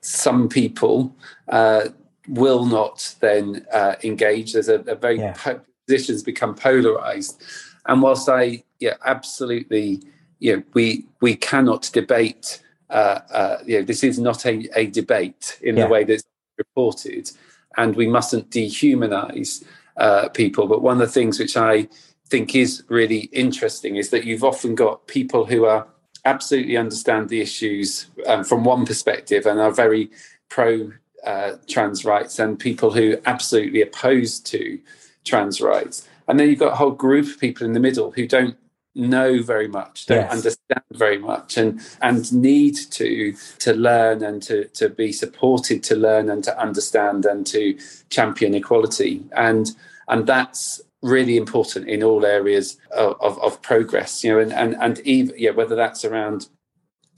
some 0.00 0.48
people 0.48 1.14
uh, 1.48 1.88
will 2.28 2.64
not 2.64 3.14
then 3.20 3.66
uh, 3.72 3.96
engage. 4.02 4.52
There's 4.52 4.68
a, 4.68 4.80
a 4.80 4.94
very 4.94 5.18
yeah. 5.18 5.34
po- 5.36 5.60
positions 5.86 6.22
become 6.22 6.54
polarized, 6.54 7.42
and 7.86 8.02
whilst 8.02 8.28
I 8.28 8.64
yeah 8.78 8.96
absolutely 9.04 10.00
you 10.42 10.56
know, 10.56 10.62
we 10.74 11.06
we 11.20 11.36
cannot 11.36 11.88
debate. 11.92 12.60
Uh, 12.90 13.20
uh, 13.30 13.58
you 13.64 13.78
know, 13.78 13.84
this 13.84 14.02
is 14.02 14.18
not 14.18 14.44
a, 14.44 14.68
a 14.76 14.86
debate 14.86 15.58
in 15.62 15.76
yeah. 15.76 15.84
the 15.84 15.88
way 15.88 16.04
that's 16.04 16.24
reported, 16.58 17.30
and 17.76 17.94
we 17.94 18.08
mustn't 18.08 18.50
dehumanize 18.50 19.64
uh, 19.96 20.28
people. 20.30 20.66
But 20.66 20.82
one 20.82 21.00
of 21.00 21.06
the 21.06 21.12
things 21.12 21.38
which 21.38 21.56
I 21.56 21.88
think 22.28 22.56
is 22.56 22.82
really 22.88 23.30
interesting 23.32 23.96
is 23.96 24.10
that 24.10 24.24
you've 24.24 24.42
often 24.42 24.74
got 24.74 25.06
people 25.06 25.46
who 25.46 25.64
are 25.64 25.86
absolutely 26.24 26.76
understand 26.76 27.28
the 27.28 27.40
issues 27.40 28.06
um, 28.26 28.42
from 28.42 28.64
one 28.64 28.84
perspective 28.84 29.46
and 29.46 29.60
are 29.60 29.70
very 29.70 30.10
pro 30.48 30.90
uh, 31.24 31.52
trans 31.68 32.04
rights 32.04 32.40
and 32.40 32.58
people 32.58 32.90
who 32.90 33.16
absolutely 33.26 33.80
opposed 33.80 34.44
to 34.46 34.80
trans 35.24 35.60
rights 35.60 36.08
and 36.28 36.38
then 36.38 36.48
you've 36.48 36.58
got 36.58 36.72
a 36.72 36.76
whole 36.76 36.90
group 36.90 37.26
of 37.26 37.40
people 37.40 37.66
in 37.66 37.72
the 37.72 37.80
middle 37.80 38.10
who 38.12 38.26
don't 38.26 38.56
know 38.94 39.42
very 39.42 39.68
much 39.68 40.04
don't 40.04 40.18
yes. 40.18 40.32
understand 40.32 40.82
very 40.92 41.16
much 41.16 41.56
and 41.56 41.80
and 42.02 42.30
need 42.30 42.74
to 42.90 43.32
to 43.58 43.72
learn 43.72 44.22
and 44.22 44.42
to 44.42 44.66
to 44.68 44.90
be 44.90 45.10
supported 45.10 45.82
to 45.82 45.96
learn 45.96 46.28
and 46.28 46.44
to 46.44 46.58
understand 46.60 47.24
and 47.24 47.46
to 47.46 47.78
champion 48.10 48.54
equality 48.54 49.24
and 49.34 49.74
and 50.08 50.26
that's 50.26 50.82
really 51.02 51.36
important 51.36 51.88
in 51.88 52.02
all 52.02 52.24
areas 52.24 52.78
of, 52.96 53.20
of, 53.20 53.42
of 53.42 53.60
progress, 53.60 54.22
you 54.22 54.32
know, 54.32 54.38
and, 54.38 54.52
and, 54.52 54.76
and 54.80 55.00
even, 55.00 55.34
yeah, 55.36 55.50
whether 55.50 55.74
that's 55.74 56.04
around 56.04 56.48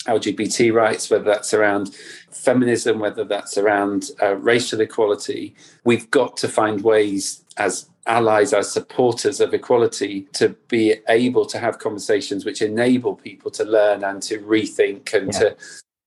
LGBT 0.06 0.72
rights, 0.72 1.10
whether 1.10 1.24
that's 1.24 1.54
around 1.54 1.94
feminism, 2.30 2.98
whether 2.98 3.24
that's 3.24 3.56
around 3.56 4.10
uh, 4.22 4.36
racial 4.36 4.80
equality, 4.80 5.54
we've 5.84 6.10
got 6.10 6.36
to 6.38 6.48
find 6.48 6.82
ways 6.82 7.44
as 7.56 7.88
allies, 8.06 8.52
as 8.52 8.70
supporters 8.70 9.40
of 9.40 9.54
equality, 9.54 10.22
to 10.32 10.50
be 10.68 10.96
able 11.08 11.46
to 11.46 11.58
have 11.58 11.78
conversations 11.78 12.44
which 12.44 12.62
enable 12.62 13.14
people 13.14 13.50
to 13.52 13.64
learn 13.64 14.04
and 14.04 14.22
to 14.22 14.38
rethink 14.40 15.14
and 15.14 15.32
yeah. 15.32 15.38
to, 15.38 15.56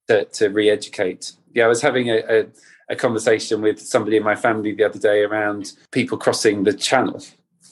to, 0.08 0.26
to 0.26 0.50
re-educate. 0.50 1.34
Yeah, 1.54 1.66
I 1.66 1.68
was 1.68 1.82
having 1.82 2.10
a, 2.10 2.18
a, 2.30 2.46
a 2.90 2.96
conversation 2.96 3.62
with 3.62 3.80
somebody 3.80 4.18
in 4.18 4.24
my 4.24 4.36
family 4.36 4.74
the 4.74 4.84
other 4.84 5.00
day 5.00 5.24
around 5.24 5.74
people 5.92 6.18
crossing 6.18 6.64
the 6.64 6.74
channel 6.74 7.22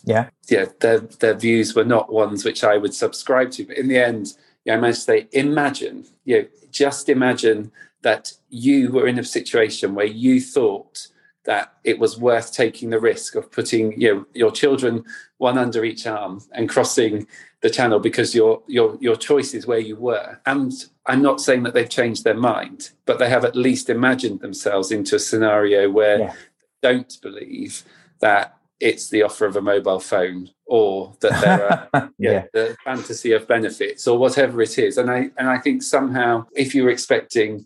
yeah 0.06 0.30
yeah 0.50 0.66
their 0.80 1.00
their 1.00 1.34
views 1.34 1.76
were 1.76 1.84
not 1.84 2.14
ones 2.14 2.46
which 2.46 2.64
i 2.64 2.78
would 2.78 2.94
subscribe 2.94 3.52
to 3.52 3.66
but 3.66 3.78
in 3.78 3.88
the 3.88 3.98
end 3.98 4.34
yeah 4.64 4.76
i 4.76 4.78
managed 4.78 5.00
to 5.00 5.04
say 5.04 5.28
imagine 5.32 6.06
you 6.24 6.40
know 6.42 6.48
just 6.72 7.10
imagine 7.10 7.72
that 8.04 8.32
you 8.50 8.92
were 8.92 9.08
in 9.08 9.18
a 9.18 9.24
situation 9.24 9.96
where 9.96 10.06
you 10.06 10.40
thought 10.40 11.08
that 11.46 11.74
it 11.84 12.00
was 12.00 12.20
worth 12.20 12.52
taking 12.52 12.90
the 12.90 13.00
risk 13.00 13.36
of 13.36 13.52
putting 13.52 14.00
you 14.00 14.14
know, 14.14 14.26
your 14.34 14.52
children 14.52 15.04
one 15.38 15.58
under 15.58 15.84
each 15.86 16.06
arm 16.06 16.42
and 16.52 16.70
crossing 16.70 17.28
the 17.62 17.70
channel 17.70 18.00
because 18.00 18.36
your 18.36 18.62
your 18.68 18.98
your 19.00 19.16
choice 19.16 19.54
is 19.54 19.66
where 19.66 19.80
you 19.80 19.96
were. 19.96 20.40
And 20.46 20.72
i'm 21.08 21.22
not 21.22 21.40
saying 21.40 21.64
that 21.64 21.74
they've 21.74 21.90
changed 21.90 22.24
their 22.24 22.36
mind 22.36 22.90
but 23.06 23.20
they 23.20 23.30
have 23.30 23.46
at 23.46 23.56
least 23.56 23.90
imagined 23.90 24.40
themselves 24.40 24.92
into 24.92 25.16
a 25.16 25.20
scenario 25.20 25.90
where 25.90 26.20
yeah. 26.20 26.34
they 26.82 26.94
don't 26.94 27.22
believe 27.22 27.84
that 28.20 28.58
it's 28.80 29.10
the 29.10 29.24
offer 29.24 29.46
of 29.46 29.56
a 29.56 29.62
mobile 29.62 30.00
phone 30.00 30.50
or 30.66 31.16
that 31.22 31.42
there 31.42 31.72
are 31.72 32.12
yeah, 32.18 32.32
yeah, 32.32 32.46
the 32.54 32.78
fantasy 32.84 33.32
of 33.32 33.48
benefits 33.48 34.08
or 34.08 34.18
whatever 34.18 34.62
it 34.62 34.78
is. 34.78 34.98
And 34.98 35.10
i 35.10 35.30
and 35.38 35.50
i 35.50 35.58
think 35.58 35.82
somehow 35.82 36.46
if 36.56 36.76
you're 36.76 36.90
expecting 36.90 37.66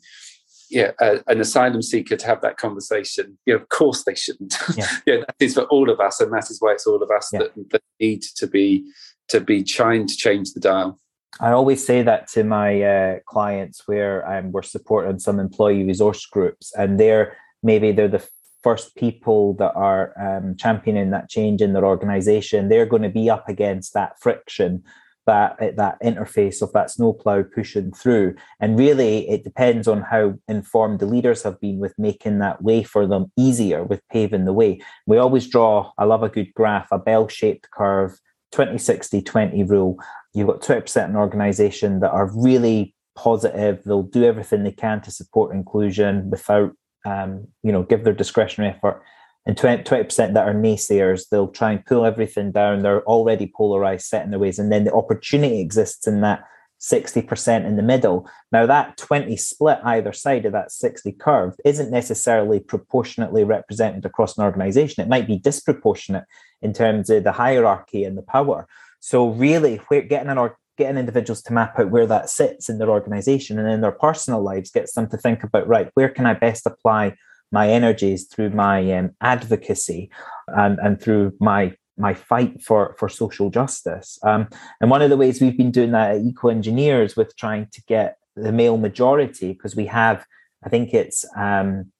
yeah 0.70 0.92
a, 1.00 1.20
an 1.28 1.40
asylum 1.42 1.82
seeker 1.82 2.16
to 2.16 2.26
have 2.26 2.42
that 2.42 2.58
conversation 2.58 3.38
you 3.46 3.54
know, 3.54 3.60
of 3.60 3.70
course 3.70 4.04
they 4.04 4.16
shouldn't 4.16 4.56
yeah. 4.78 4.88
yeah 5.06 5.18
that 5.18 5.36
is 5.40 5.54
for 5.54 5.64
all 5.64 5.90
of 5.90 6.00
us 6.00 6.20
and 6.22 6.32
that 6.34 6.50
is 6.50 6.58
why 6.60 6.72
it's 6.72 6.88
all 6.88 7.02
of 7.02 7.10
us 7.12 7.30
yeah. 7.34 7.40
that, 7.40 7.70
that 7.72 7.82
need 8.00 8.22
to 8.22 8.48
be 8.48 8.84
to 9.28 9.40
be 9.40 9.64
trying 9.64 10.08
to 10.08 10.16
change 10.16 10.54
the 10.54 10.60
dial 10.60 11.00
I 11.40 11.52
always 11.52 11.86
say 11.86 12.02
that 12.02 12.28
to 12.30 12.44
my 12.44 12.82
uh, 12.82 13.20
clients 13.26 13.88
where 13.88 14.28
um, 14.30 14.52
we're 14.52 14.62
supporting 14.62 15.20
some 15.20 15.40
employee 15.40 15.84
resource 15.84 16.26
groups, 16.26 16.74
and 16.76 17.00
they're 17.00 17.38
maybe 17.64 17.92
they're 17.92 18.08
the 18.08 18.28
first 18.64 18.96
people 18.96 19.54
that 19.54 19.74
are 19.76 20.14
um, 20.20 20.56
championing 20.58 21.12
that 21.12 21.30
change 21.30 21.62
in 21.62 21.74
their 21.74 21.86
organization, 21.86 22.68
they're 22.68 22.86
going 22.86 23.04
to 23.04 23.10
be 23.10 23.30
up 23.30 23.48
against 23.48 23.94
that 23.94 24.20
friction, 24.20 24.84
that 25.30 25.76
that 25.78 26.02
interface 26.02 26.62
of 26.62 26.74
that 26.74 26.89
snowplow 26.89 27.44
pushing 27.44 27.92
through. 27.92 28.36
And 28.60 28.80
really, 28.80 29.30
it 29.30 29.44
depends 29.44 29.88
on 29.88 30.02
how 30.02 30.34
informed 30.48 31.00
the 31.00 31.06
leaders 31.06 31.44
have 31.44 31.60
been 31.62 31.78
with 31.78 31.94
making 31.98 32.39
that 32.39 32.63
way 32.63 32.84
for 32.84 33.06
them 33.06 33.32
easier, 33.38 33.84
with 33.84 34.02
paving 34.12 34.46
the 34.46 34.54
way. 34.54 34.82
We 35.06 35.18
always 35.18 35.48
draw, 35.48 35.92
I 35.98 36.06
love 36.06 36.24
a 36.24 36.30
good 36.30 36.52
graph, 36.56 36.88
a 36.92 36.98
bell-shaped 36.98 37.70
curve, 37.72 38.20
20 38.52 38.80
60 38.80 39.22
20 39.22 39.63
rule. 39.63 40.00
You've 40.34 40.48
got 40.48 40.62
20% 40.62 41.06
an 41.06 41.15
organization 41.15 42.00
that 42.00 42.12
are 42.12 42.32
really 42.36 42.96
positive. 43.15 43.84
They'll 43.84 44.04
do 44.04 44.24
everything 44.24 44.63
they 44.63 44.72
can 44.72 45.02
to 45.02 45.12
support 45.12 45.54
inclusion 45.54 46.30
without, 46.32 46.72
um, 47.06 47.48
you 47.62 47.72
know, 47.72 47.84
give 47.84 48.04
their 48.04 48.13
discretionary 48.13 48.74
effort. 48.74 49.04
And 49.50 49.58
20, 49.58 50.04
percent 50.04 50.36
that 50.36 50.48
are 50.48 50.54
naysayers, 50.54 51.24
they'll 51.28 51.48
try 51.48 51.72
and 51.72 51.84
pull 51.84 52.06
everything 52.06 52.52
down. 52.52 52.84
They're 52.84 53.04
already 53.06 53.52
polarized, 53.52 54.06
set 54.06 54.24
in 54.24 54.30
their 54.30 54.38
ways. 54.38 54.60
And 54.60 54.72
then 54.72 54.84
the 54.84 54.94
opportunity 54.94 55.60
exists 55.60 56.06
in 56.06 56.22
that 56.22 56.44
60% 56.80 57.66
in 57.66 57.76
the 57.76 57.82
middle. 57.82 58.30
Now, 58.52 58.68
that 58.68 58.96
20 58.98 59.36
split 59.38 59.80
either 59.84 60.14
side 60.14 60.46
of 60.46 60.52
that 60.52 60.72
60 60.72 61.14
curve 61.14 61.56
isn't 61.66 61.90
necessarily 61.90 62.60
proportionately 62.60 63.44
represented 63.44 64.06
across 64.06 64.38
an 64.38 64.44
organization. 64.44 65.02
It 65.02 65.10
might 65.10 65.26
be 65.26 65.40
disproportionate 65.40 66.26
in 66.62 66.72
terms 66.72 67.10
of 67.10 67.24
the 67.24 67.32
hierarchy 67.32 68.04
and 68.04 68.16
the 68.16 68.22
power. 68.22 68.68
So, 69.00 69.30
really, 69.30 69.82
we're 69.90 70.04
getting 70.04 70.30
an 70.30 70.38
or 70.38 70.60
getting 70.78 70.98
individuals 70.98 71.42
to 71.42 71.54
map 71.54 71.80
out 71.80 71.90
where 71.90 72.06
that 72.06 72.30
sits 72.30 72.70
in 72.70 72.78
their 72.78 72.92
organization 72.92 73.58
and 73.58 73.68
in 73.68 73.82
their 73.82 73.92
personal 73.94 74.44
lives 74.44 74.70
gets 74.70 74.94
them 74.94 75.10
to 75.10 75.18
think 75.18 75.44
about 75.44 75.68
right, 75.68 75.90
where 75.96 76.10
can 76.10 76.28
I 76.28 76.36
best 76.36 76.68
apply 76.68 77.16
my 77.52 77.70
energies 77.70 78.26
through 78.26 78.52
my 78.52 78.92
um, 78.94 79.12
advocacy 79.22 80.10
and, 80.48 80.80
and 80.80 81.02
through 81.02 81.34
my 81.40 81.76
my 81.98 82.14
fight 82.14 82.62
for 82.62 82.96
for 82.98 83.10
social 83.10 83.50
justice. 83.50 84.18
Um, 84.24 84.48
and 84.80 84.90
one 84.90 85.02
of 85.02 85.10
the 85.10 85.18
ways 85.18 85.42
we've 85.42 85.58
been 85.58 85.72
doing 85.72 85.92
that 85.92 86.16
at 86.16 86.22
Equal 86.22 86.52
Engineers 86.52 87.16
with 87.16 87.36
trying 87.36 87.68
to 87.74 87.82
get 87.84 88.18
the 88.36 88.52
male 88.52 88.78
majority, 88.78 89.54
because 89.54 89.76
we 89.76 89.86
have, 89.88 90.26
I 90.64 90.70
think 90.70 90.94
it's 90.94 91.26
um, 91.36 91.92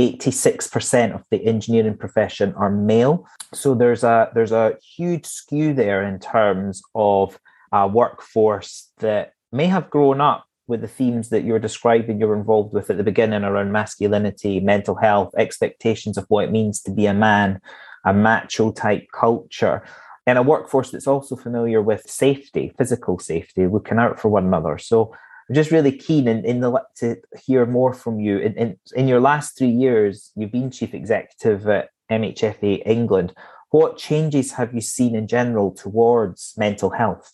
86% 0.00 1.14
of 1.14 1.24
the 1.30 1.44
engineering 1.44 1.96
profession 1.96 2.54
are 2.54 2.70
male. 2.70 3.26
So 3.52 3.74
there's 3.74 4.02
a 4.02 4.30
there's 4.34 4.52
a 4.52 4.76
huge 4.96 5.26
skew 5.26 5.74
there 5.74 6.02
in 6.02 6.18
terms 6.18 6.82
of 6.94 7.38
a 7.72 7.86
workforce 7.86 8.90
that 8.98 9.32
may 9.52 9.66
have 9.66 9.90
grown 9.90 10.20
up 10.20 10.46
with 10.66 10.80
the 10.80 10.88
themes 10.88 11.28
that 11.30 11.44
you're 11.44 11.58
describing 11.58 12.18
you're 12.18 12.36
involved 12.36 12.72
with 12.72 12.90
at 12.90 12.96
the 12.96 13.02
beginning 13.02 13.44
around 13.44 13.72
masculinity, 13.72 14.60
mental 14.60 14.94
health, 14.94 15.34
expectations 15.36 16.16
of 16.16 16.24
what 16.28 16.44
it 16.44 16.52
means 16.52 16.80
to 16.82 16.90
be 16.90 17.06
a 17.06 17.14
man, 17.14 17.60
a 18.04 18.12
macho 18.12 18.70
type 18.72 19.06
culture, 19.12 19.82
and 20.26 20.38
a 20.38 20.42
workforce 20.42 20.90
that's 20.90 21.06
also 21.06 21.34
familiar 21.34 21.82
with 21.82 22.08
safety, 22.08 22.72
physical 22.78 23.18
safety, 23.18 23.66
looking 23.66 23.98
out 23.98 24.20
for 24.20 24.28
one 24.28 24.46
another. 24.46 24.78
So 24.78 25.12
I'm 25.48 25.54
just 25.54 25.72
really 25.72 25.92
keen 25.92 26.28
in, 26.28 26.44
in 26.44 26.60
the 26.60 26.80
to 26.96 27.16
hear 27.44 27.66
more 27.66 27.92
from 27.92 28.20
you. 28.20 28.38
In, 28.38 28.54
in, 28.54 28.76
in 28.94 29.08
your 29.08 29.20
last 29.20 29.58
three 29.58 29.68
years, 29.68 30.30
you've 30.36 30.52
been 30.52 30.70
chief 30.70 30.94
executive 30.94 31.68
at 31.68 31.90
MHFA 32.10 32.82
England. 32.86 33.34
What 33.70 33.98
changes 33.98 34.52
have 34.52 34.74
you 34.74 34.80
seen 34.80 35.14
in 35.16 35.26
general 35.26 35.72
towards 35.72 36.54
mental 36.56 36.90
health? 36.90 37.32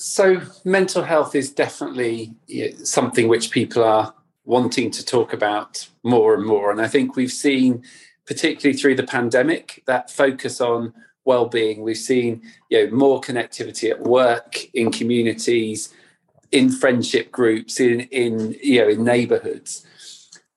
So, 0.00 0.40
mental 0.64 1.02
health 1.02 1.34
is 1.34 1.50
definitely 1.50 2.32
something 2.84 3.26
which 3.26 3.50
people 3.50 3.82
are 3.82 4.14
wanting 4.44 4.92
to 4.92 5.04
talk 5.04 5.32
about 5.32 5.88
more 6.04 6.34
and 6.34 6.46
more. 6.46 6.70
And 6.70 6.80
I 6.80 6.86
think 6.86 7.16
we've 7.16 7.32
seen, 7.32 7.82
particularly 8.24 8.78
through 8.78 8.94
the 8.94 9.02
pandemic, 9.02 9.82
that 9.86 10.08
focus 10.08 10.60
on 10.60 10.94
well-being. 11.24 11.82
We've 11.82 11.96
seen 11.96 12.42
you 12.70 12.86
know 12.86 12.96
more 12.96 13.20
connectivity 13.20 13.90
at 13.90 14.02
work, 14.02 14.72
in 14.72 14.92
communities, 14.92 15.92
in 16.52 16.70
friendship 16.70 17.32
groups, 17.32 17.80
in 17.80 18.02
in 18.02 18.54
you 18.62 18.82
know 18.82 18.88
in 18.90 19.02
neighbourhoods, 19.02 19.84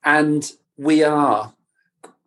and 0.03 0.51
we 0.77 1.03
are 1.03 1.51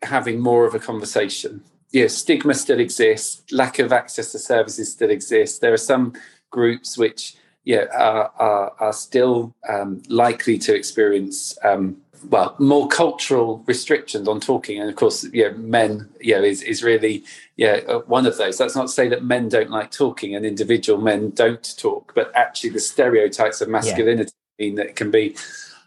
having 0.03 0.41
more 0.41 0.67
of 0.67 0.75
a 0.75 0.81
conversation. 0.81 1.63
You 1.93 2.03
know, 2.03 2.09
stigma 2.09 2.55
still 2.55 2.81
exists, 2.81 3.45
lack 3.53 3.79
of 3.79 3.93
access 3.93 4.33
to 4.33 4.39
services 4.41 4.91
still 4.91 5.11
exists. 5.11 5.61
There 5.61 5.73
are 5.73 5.77
some 5.77 6.15
groups 6.59 6.97
which 6.97 7.23
yeah, 7.65 7.87
are, 7.95 8.31
are, 8.39 8.75
are 8.79 8.93
still 8.93 9.55
um, 9.69 10.03
likely 10.09 10.59
to 10.59 10.75
experience 10.75 11.57
um, 11.63 11.97
well 12.31 12.55
more 12.59 12.89
cultural 12.89 13.63
restrictions 13.67 14.29
on 14.29 14.41
talking, 14.41 14.81
and 14.81 14.91
of 14.91 14.97
course, 14.97 15.27
yeah, 15.33 15.51
men, 15.51 16.09
yeah, 16.21 16.41
is 16.41 16.63
is 16.63 16.83
really 16.83 17.25
yeah 17.57 17.81
uh, 17.89 18.01
one 18.01 18.27
of 18.27 18.37
those. 18.37 18.59
That's 18.59 18.77
not 18.77 18.89
to 18.89 18.93
say 18.93 19.09
that 19.09 19.25
men 19.25 19.49
don't 19.49 19.71
like 19.71 19.91
talking 19.91 20.35
and 20.35 20.45
individual 20.45 21.01
men 21.01 21.31
don't 21.31 21.77
talk, 21.79 22.13
but 22.15 22.31
actually 22.35 22.71
the 22.71 22.81
stereotypes 22.81 23.61
of 23.63 23.69
masculinity 23.69 24.33
yeah. 24.59 24.67
mean 24.67 24.75
that 24.77 24.87
it 24.87 24.97
can 24.97 25.11
be 25.11 25.35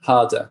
harder. 0.02 0.50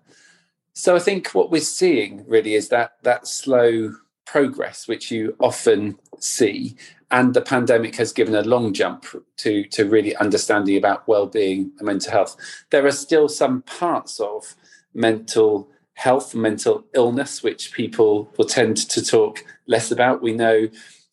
So 0.75 0.95
I 0.95 1.01
think 1.01 1.31
what 1.31 1.51
we're 1.51 1.61
seeing 1.81 2.25
really 2.29 2.55
is 2.55 2.69
that 2.69 2.99
that 3.03 3.27
slow 3.27 3.95
progress, 4.27 4.87
which 4.87 5.11
you 5.11 5.37
often 5.41 5.99
see, 6.19 6.77
and 7.11 7.35
the 7.35 7.41
pandemic 7.41 7.97
has 7.97 8.13
given 8.13 8.35
a 8.35 8.43
long 8.43 8.73
jump 8.73 9.07
to 9.39 9.65
to 9.65 9.89
really 9.89 10.15
understanding 10.17 10.77
about 10.77 11.07
well-being 11.09 11.71
and 11.79 11.87
mental 11.87 12.13
health. 12.13 12.37
There 12.71 12.85
are 12.87 12.93
still 12.93 13.29
some 13.29 13.63
parts 13.63 14.21
of 14.21 14.55
mental 14.95 15.71
health 15.95 16.35
mental 16.35 16.85
illness 16.95 17.43
which 17.43 17.73
people 17.73 18.31
will 18.37 18.45
tend 18.45 18.77
to 18.77 19.03
talk 19.03 19.45
less 19.67 19.91
about. 19.91 20.23
We 20.23 20.33
know 20.33 20.69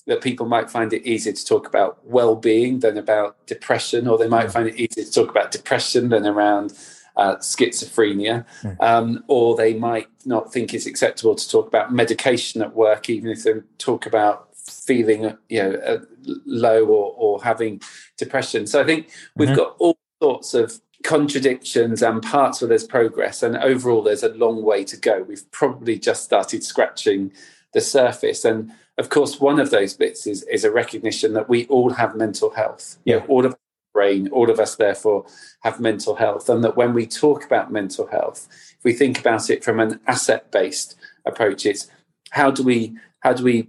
that 0.07 0.21
people 0.21 0.45
might 0.45 0.69
find 0.69 0.91
it 0.91 1.05
easier 1.05 1.31
to 1.31 1.45
talk 1.45 1.67
about 1.67 2.05
well-being 2.05 2.79
than 2.79 2.97
about 2.97 3.45
depression 3.47 4.07
or 4.07 4.17
they 4.17 4.27
might 4.27 4.47
mm. 4.47 4.51
find 4.51 4.67
it 4.67 4.75
easier 4.75 5.05
to 5.05 5.11
talk 5.11 5.29
about 5.29 5.51
depression 5.51 6.09
than 6.09 6.27
around 6.27 6.73
uh, 7.15 7.35
schizophrenia, 7.37 8.45
mm. 8.61 8.81
um, 8.81 9.23
or 9.27 9.55
they 9.55 9.73
might 9.73 10.07
not 10.25 10.51
think 10.51 10.73
it's 10.73 10.85
acceptable 10.85 11.35
to 11.35 11.49
talk 11.49 11.67
about 11.67 11.93
medication 11.93 12.61
at 12.61 12.73
work, 12.73 13.09
even 13.09 13.29
if 13.29 13.43
they 13.43 13.53
talk 13.77 14.05
about 14.05 14.53
feeling 14.63 15.35
you 15.49 15.61
know 15.61 15.73
uh, 15.85 15.99
low 16.45 16.85
or, 16.85 17.13
or 17.17 17.43
having 17.43 17.81
depression 18.17 18.65
so 18.65 18.81
i 18.81 18.85
think 18.85 19.09
we've 19.35 19.49
mm-hmm. 19.49 19.57
got 19.57 19.75
all 19.79 19.97
sorts 20.21 20.53
of 20.53 20.79
contradictions 21.03 22.01
and 22.01 22.23
parts 22.23 22.61
where 22.61 22.69
there's 22.69 22.85
progress 22.85 23.43
and 23.43 23.57
overall 23.57 24.01
there's 24.01 24.23
a 24.23 24.29
long 24.29 24.63
way 24.63 24.83
to 24.83 24.95
go 24.95 25.21
we've 25.23 25.49
probably 25.51 25.99
just 25.99 26.23
started 26.23 26.63
scratching 26.63 27.31
the 27.73 27.81
surface 27.81 28.45
and 28.45 28.71
of 28.97 29.09
course 29.09 29.39
one 29.39 29.59
of 29.59 29.69
those 29.69 29.93
bits 29.93 30.25
is 30.25 30.43
is 30.43 30.63
a 30.63 30.71
recognition 30.71 31.33
that 31.33 31.49
we 31.49 31.65
all 31.65 31.89
have 31.89 32.15
mental 32.15 32.51
health 32.51 32.97
yeah 33.03 33.15
you 33.15 33.19
know, 33.19 33.25
all 33.27 33.45
of 33.45 33.55
brain 33.93 34.27
all 34.29 34.49
of 34.49 34.59
us 34.59 34.75
therefore 34.75 35.25
have 35.61 35.79
mental 35.79 36.15
health 36.15 36.49
and 36.49 36.63
that 36.63 36.75
when 36.75 36.93
we 36.93 37.05
talk 37.05 37.45
about 37.45 37.71
mental 37.71 38.07
health 38.07 38.47
if 38.77 38.83
we 38.83 38.93
think 38.93 39.19
about 39.19 39.49
it 39.49 39.63
from 39.63 39.79
an 39.79 39.99
asset 40.07 40.51
based 40.51 40.95
approach 41.25 41.65
it's 41.65 41.87
how 42.31 42.49
do 42.49 42.63
we 42.63 42.95
how 43.19 43.31
do 43.31 43.43
we 43.43 43.67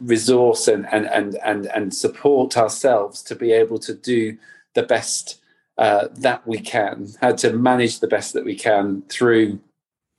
resource 0.00 0.68
and 0.68 0.86
and 0.92 1.06
and 1.06 1.36
and, 1.44 1.66
and 1.66 1.94
support 1.94 2.56
ourselves 2.56 3.22
to 3.22 3.34
be 3.34 3.52
able 3.52 3.78
to 3.78 3.94
do 3.94 4.36
the 4.74 4.82
best 4.82 5.40
uh, 5.76 6.08
that 6.14 6.46
we 6.46 6.58
can 6.58 7.08
how 7.20 7.32
to 7.32 7.52
manage 7.52 8.00
the 8.00 8.06
best 8.06 8.32
that 8.32 8.44
we 8.44 8.54
can 8.54 9.02
through 9.08 9.58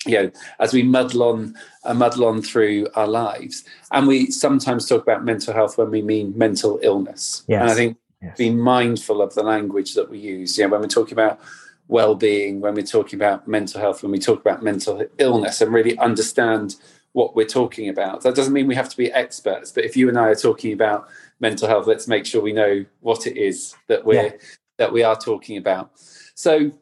you 0.05 0.21
know 0.21 0.31
as 0.59 0.73
we 0.73 0.83
muddle 0.83 1.23
on 1.23 1.55
uh, 1.85 1.93
muddle 1.93 2.25
on 2.25 2.41
through 2.41 2.87
our 2.95 3.07
lives 3.07 3.63
and 3.91 4.07
we 4.07 4.29
sometimes 4.29 4.87
talk 4.87 5.01
about 5.01 5.23
mental 5.25 5.53
health 5.53 5.77
when 5.77 5.89
we 5.89 6.01
mean 6.01 6.37
mental 6.37 6.79
illness 6.83 7.43
yes. 7.47 7.61
and 7.61 7.71
i 7.71 7.73
think 7.73 7.97
yes. 8.21 8.37
be 8.37 8.49
mindful 8.49 9.21
of 9.21 9.33
the 9.33 9.43
language 9.43 9.93
that 9.93 10.09
we 10.09 10.17
use 10.17 10.57
you 10.57 10.63
know 10.63 10.71
when 10.71 10.81
we're 10.81 10.87
talking 10.87 11.13
about 11.13 11.39
well-being 11.87 12.61
when 12.61 12.73
we're 12.73 12.81
talking 12.81 13.19
about 13.19 13.47
mental 13.47 13.79
health 13.79 14.01
when 14.01 14.11
we 14.11 14.19
talk 14.19 14.39
about 14.41 14.63
mental 14.63 15.05
illness 15.17 15.61
and 15.61 15.73
really 15.73 15.97
understand 15.99 16.75
what 17.15 17.33
we're 17.33 17.45
talking 17.45 17.87
about. 17.87 18.23
That 18.23 18.35
doesn't 18.35 18.51
mean 18.51 18.67
we 18.67 18.75
have 18.75 18.89
to 18.89 18.97
be 18.97 19.09
experts, 19.09 19.71
but 19.71 19.85
if 19.85 19.95
you 19.95 20.09
and 20.09 20.19
I 20.19 20.27
are 20.27 20.35
talking 20.35 20.73
about 20.73 21.07
mental 21.39 21.65
health, 21.65 21.87
let's 21.87 22.09
make 22.09 22.25
sure 22.25 22.41
we 22.41 22.51
know 22.51 22.83
what 22.99 23.25
it 23.25 23.37
is 23.37 23.73
that 23.87 24.03
we're 24.03 24.25
yeah. 24.25 24.31
that 24.75 24.91
we 24.91 25.01
are 25.01 25.15
talking 25.15 25.55
about. 25.55 25.91
So 26.35 26.73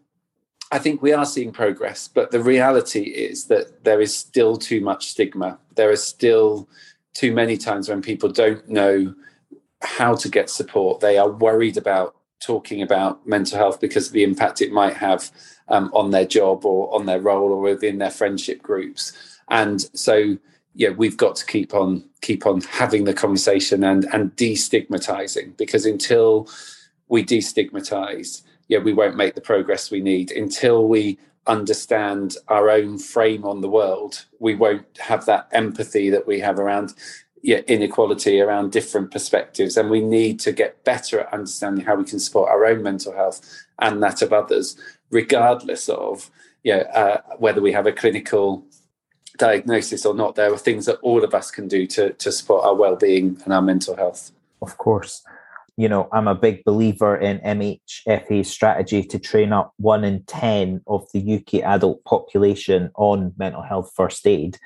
I 0.71 0.79
think 0.79 1.03
we 1.03 1.13
are 1.13 1.27
seeing 1.27 1.51
progress, 1.51 2.07
but 2.07 2.31
the 2.31 2.41
reality 2.41 3.01
is 3.01 3.45
that 3.45 3.83
there 3.83 4.01
is 4.01 4.17
still 4.17 4.57
too 4.57 4.81
much 4.81 5.09
stigma. 5.09 5.59
There 5.75 5.91
are 5.91 5.95
still 5.95 6.67
too 7.13 7.31
many 7.31 7.55
times 7.55 7.87
when 7.87 8.01
people 8.01 8.29
don't 8.29 8.67
know 8.67 9.13
how 9.83 10.15
to 10.15 10.29
get 10.29 10.49
support. 10.49 10.99
They 10.99 11.17
are 11.17 11.29
worried 11.29 11.77
about 11.77 12.15
talking 12.43 12.81
about 12.81 13.25
mental 13.25 13.57
health 13.57 13.79
because 13.79 14.07
of 14.07 14.13
the 14.13 14.23
impact 14.23 14.61
it 14.61 14.71
might 14.71 14.95
have 14.95 15.31
um, 15.69 15.89
on 15.93 16.11
their 16.11 16.25
job 16.25 16.65
or 16.65 16.93
on 16.93 17.05
their 17.05 17.21
role 17.21 17.51
or 17.51 17.61
within 17.61 17.97
their 17.99 18.11
friendship 18.11 18.61
groups 18.61 19.13
and 19.49 19.81
so 19.93 20.37
yeah 20.75 20.89
we've 20.89 21.17
got 21.17 21.35
to 21.35 21.45
keep 21.45 21.73
on 21.73 22.03
keep 22.21 22.45
on 22.45 22.59
having 22.61 23.05
the 23.05 23.13
conversation 23.13 23.83
and 23.83 24.05
and 24.13 24.35
destigmatizing 24.35 25.55
because 25.57 25.85
until 25.85 26.49
we 27.07 27.23
destigmatize 27.23 28.41
yeah 28.67 28.79
we 28.79 28.93
won't 28.93 29.15
make 29.15 29.35
the 29.35 29.41
progress 29.41 29.89
we 29.89 30.01
need 30.01 30.31
until 30.31 30.87
we 30.87 31.17
understand 31.47 32.37
our 32.47 32.69
own 32.69 32.97
frame 32.97 33.43
on 33.45 33.61
the 33.61 33.69
world 33.69 34.25
we 34.39 34.55
won't 34.55 34.85
have 34.97 35.25
that 35.25 35.47
empathy 35.51 36.09
that 36.09 36.25
we 36.25 36.39
have 36.39 36.57
around 36.59 36.93
yeah, 37.43 37.59
inequality 37.67 38.41
around 38.41 38.71
different 38.71 39.11
perspectives 39.11 39.77
and 39.77 39.91
we 39.91 40.01
need 40.01 40.39
to 40.39 40.51
get 40.51 40.83
better 40.83 41.19
at 41.19 41.33
understanding 41.33 41.85
how 41.85 41.95
we 41.95 42.05
can 42.05 42.19
support 42.19 42.49
our 42.49 42.65
own 42.65 42.81
mental 42.81 43.13
health 43.13 43.65
and 43.79 44.01
that 44.01 44.21
of 44.21 44.33
others 44.33 44.75
regardless 45.11 45.87
of 45.89 46.31
yeah, 46.63 46.83
uh, 46.93 47.35
whether 47.37 47.61
we 47.61 47.73
have 47.73 47.85
a 47.85 47.91
clinical 47.91 48.65
diagnosis 49.37 50.05
or 50.05 50.13
not, 50.13 50.35
there 50.35 50.51
are 50.51 50.57
things 50.57 50.85
that 50.85 50.99
all 51.01 51.23
of 51.23 51.33
us 51.33 51.51
can 51.51 51.67
do 51.67 51.85
to, 51.87 52.13
to 52.13 52.31
support 52.31 52.63
our 52.63 52.75
well-being 52.75 53.39
and 53.43 53.53
our 53.53 53.61
mental 53.61 53.95
health. 53.95 54.31
Of 54.61 54.77
course. 54.77 55.23
you 55.75 55.89
know, 55.89 56.07
I'm 56.11 56.27
a 56.27 56.35
big 56.35 56.63
believer 56.63 57.17
in 57.17 57.39
MHFA's 57.39 58.49
strategy 58.49 59.03
to 59.03 59.19
train 59.19 59.51
up 59.51 59.73
one 59.77 60.03
in 60.03 60.23
10 60.23 60.81
of 60.87 61.07
the 61.13 61.35
UK 61.35 61.65
adult 61.65 62.03
population 62.05 62.91
on 62.95 63.33
mental 63.37 63.63
health 63.63 63.91
first 63.95 64.25
aid. 64.25 64.57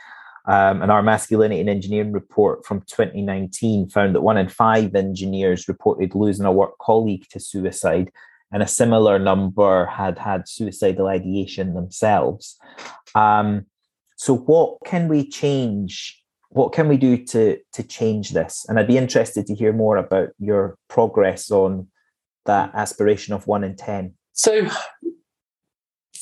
Um, 0.47 0.81
and 0.81 0.91
our 0.91 1.03
masculinity 1.03 1.59
and 1.59 1.69
engineering 1.69 2.13
report 2.13 2.65
from 2.65 2.81
2019 2.81 3.89
found 3.89 4.15
that 4.15 4.21
one 4.21 4.37
in 4.37 4.47
five 4.47 4.95
engineers 4.95 5.67
reported 5.67 6.15
losing 6.15 6.45
a 6.45 6.51
work 6.51 6.77
colleague 6.79 7.25
to 7.31 7.39
suicide, 7.39 8.11
and 8.51 8.63
a 8.63 8.67
similar 8.67 9.19
number 9.19 9.85
had 9.87 10.17
had 10.17 10.47
suicidal 10.47 11.07
ideation 11.07 11.73
themselves. 11.73 12.57
Um, 13.13 13.65
so, 14.15 14.37
what 14.37 14.77
can 14.85 15.09
we 15.09 15.29
change 15.29 16.23
what 16.49 16.71
can 16.71 16.87
we 16.87 16.97
do 16.97 17.17
to 17.25 17.57
to 17.73 17.83
change 17.83 18.31
this? 18.31 18.65
And 18.67 18.79
I'd 18.79 18.87
be 18.87 18.97
interested 18.97 19.45
to 19.47 19.55
hear 19.55 19.73
more 19.73 19.97
about 19.97 20.29
your 20.39 20.77
progress 20.87 21.51
on 21.51 21.87
that 22.45 22.71
aspiration 22.73 23.33
of 23.33 23.47
one 23.47 23.63
in 23.63 23.75
ten. 23.75 24.13
So, 24.33 24.67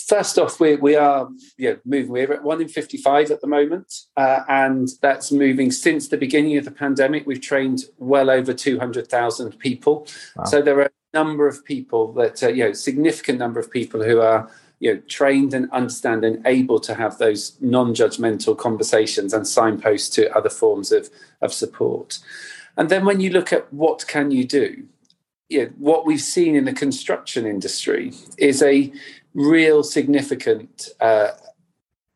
first 0.07 0.37
off, 0.37 0.59
we 0.59 0.75
we 0.75 0.95
are 0.95 1.29
you 1.57 1.71
know, 1.71 1.79
moving. 1.85 2.11
We're 2.11 2.33
at 2.33 2.43
one 2.43 2.61
in 2.61 2.67
fifty 2.67 2.97
five 2.97 3.31
at 3.31 3.41
the 3.41 3.47
moment, 3.47 3.93
uh, 4.17 4.41
and 4.47 4.87
that's 5.01 5.31
moving 5.31 5.71
since 5.71 6.07
the 6.07 6.17
beginning 6.17 6.57
of 6.57 6.65
the 6.65 6.71
pandemic. 6.71 7.25
We've 7.25 7.41
trained 7.41 7.85
well 7.97 8.29
over 8.29 8.53
two 8.53 8.79
hundred 8.79 9.07
thousand 9.07 9.57
people. 9.59 10.07
Wow. 10.35 10.45
So 10.45 10.61
there 10.61 10.79
are 10.79 10.85
a 10.85 10.91
number 11.13 11.47
of 11.47 11.65
people 11.65 12.13
that 12.13 12.43
uh, 12.43 12.49
you 12.49 12.65
know, 12.65 12.73
significant 12.73 13.39
number 13.39 13.59
of 13.59 13.71
people 13.71 14.03
who 14.03 14.21
are 14.21 14.49
you 14.79 14.93
know 14.93 15.01
trained 15.07 15.53
and 15.53 15.69
understand 15.71 16.23
and 16.25 16.45
able 16.45 16.79
to 16.79 16.93
have 16.93 17.17
those 17.17 17.57
non-judgmental 17.61 18.57
conversations 18.57 19.33
and 19.33 19.47
signposts 19.47 20.09
to 20.09 20.35
other 20.35 20.49
forms 20.49 20.91
of 20.91 21.09
of 21.41 21.53
support 21.53 22.19
and 22.75 22.89
then 22.89 23.05
when 23.05 23.21
you 23.21 23.29
look 23.29 23.53
at 23.53 23.71
what 23.71 24.05
can 24.05 24.31
you 24.31 24.45
do 24.45 24.83
you 25.47 25.63
know, 25.63 25.71
what 25.77 26.05
we've 26.05 26.21
seen 26.21 26.55
in 26.55 26.65
the 26.65 26.73
construction 26.73 27.45
industry 27.45 28.11
is 28.37 28.61
a 28.61 28.91
real 29.35 29.83
significant 29.83 30.89
uh, 30.99 31.31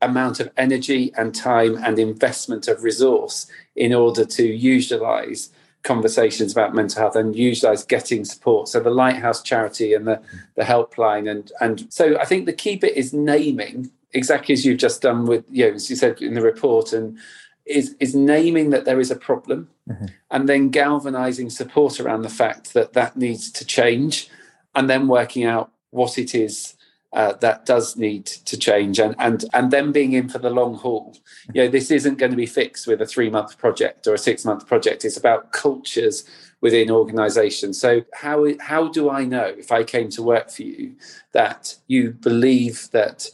amount 0.02 0.40
of 0.40 0.50
energy 0.58 1.14
and 1.18 1.36
time 1.36 1.78
and 1.84 2.00
investment 2.00 2.68
of 2.68 2.84
resource 2.84 3.48
in 3.76 3.94
order 3.94 4.26
to 4.26 4.48
utilize 4.48 5.50
conversations 5.84 6.52
about 6.52 6.74
mental 6.74 7.02
health 7.02 7.16
and 7.16 7.36
utilize 7.36 7.84
getting 7.84 8.26
support. 8.26 8.68
So 8.68 8.80
the 8.80 8.90
Lighthouse 8.90 9.44
charity 9.44 9.94
and 9.94 10.08
the, 10.08 10.22
the 10.56 10.64
helpline. 10.64 11.30
And, 11.30 11.52
and 11.62 11.92
so 11.92 12.18
I 12.18 12.26
think 12.26 12.46
the 12.46 12.54
key 12.54 12.78
bit 12.78 12.96
is 12.96 13.14
naming 13.14 13.92
exactly 14.14 14.54
as 14.54 14.66
you've 14.66 14.80
just 14.80 15.02
done 15.02 15.26
with, 15.26 15.46
you 15.50 15.70
know, 15.70 15.76
as 15.76 15.90
you 15.90 15.96
said 15.96 16.22
in 16.22 16.34
the 16.34 16.42
report 16.42 16.94
and 16.94 17.18
is, 17.66 17.96
is 18.00 18.16
naming 18.16 18.72
that 18.72 18.86
there 18.86 19.00
is 19.00 19.12
a 19.12 19.16
problem 19.16 19.70
mm-hmm. 19.88 20.06
and 20.32 20.50
then 20.50 20.70
galvanizing 20.70 21.50
support 21.50 22.00
around 22.00 22.24
the 22.24 22.30
fact 22.30 22.74
that 22.74 22.94
that 22.94 23.16
needs 23.16 23.52
to 23.52 23.66
change 23.66 24.30
and 24.76 24.90
then 24.90 25.08
working 25.08 25.44
out 25.46 25.72
what 25.92 26.18
it 26.18 26.34
is 26.34 26.76
uh, 27.14 27.34
that 27.34 27.66
does 27.66 27.98
need 27.98 28.26
to 28.26 28.58
change. 28.58 29.00
And 29.00 29.16
and 29.20 29.46
and 29.54 29.72
then 29.72 29.92
being 29.92 30.14
in 30.14 30.30
for 30.30 30.40
the 30.40 30.50
long 30.50 30.76
haul 30.76 31.18
you 31.54 31.64
know 31.64 31.70
this 31.70 31.92
isn't 31.92 32.18
going 32.18 32.32
to 32.32 32.38
be 32.38 32.46
fixed 32.46 32.88
with 32.88 33.02
a 33.02 33.06
three 33.06 33.30
month 33.30 33.58
project 33.58 34.08
or 34.08 34.14
a 34.14 34.18
six 34.18 34.46
month 34.46 34.68
project. 34.68 35.06
It's 35.06 35.18
about 35.18 35.52
cultures 35.52 36.26
within 36.62 36.92
organizations. 36.92 37.80
So 37.80 38.04
how 38.14 38.46
how 38.60 38.88
do 38.90 39.10
i 39.10 39.24
know 39.24 39.46
if 39.46 39.72
i 39.72 39.84
came 39.84 40.10
to 40.10 40.24
work 40.24 40.50
for 40.50 40.64
you 40.64 40.96
that 41.32 41.76
you 41.88 42.12
believe 42.12 42.90
that 42.92 43.30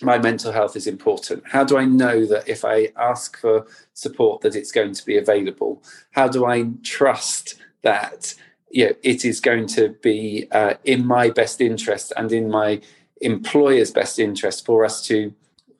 my 0.00 0.18
mental 0.18 0.52
health 0.52 0.76
is 0.76 0.86
important? 0.86 1.42
How 1.46 1.64
do 1.64 1.76
i 1.76 1.84
know 1.84 2.26
that 2.26 2.48
if 2.48 2.64
i 2.64 2.88
ask 2.96 3.38
for 3.38 3.66
support 3.94 4.42
that 4.42 4.56
it's 4.56 4.72
going 4.72 4.92
to 4.92 5.04
be 5.04 5.16
available? 5.16 5.82
How 6.12 6.28
do 6.28 6.44
i 6.46 6.68
trust 6.82 7.56
that 7.82 8.34
know, 8.72 8.92
it 9.02 9.24
is 9.24 9.40
going 9.40 9.66
to 9.68 9.90
be 10.02 10.48
uh, 10.50 10.74
in 10.84 11.06
my 11.06 11.30
best 11.30 11.60
interest 11.60 12.12
and 12.16 12.32
in 12.32 12.50
my 12.50 12.80
employer's 13.20 13.90
best 13.90 14.18
interest 14.18 14.64
for 14.64 14.84
us 14.84 15.06
to 15.06 15.32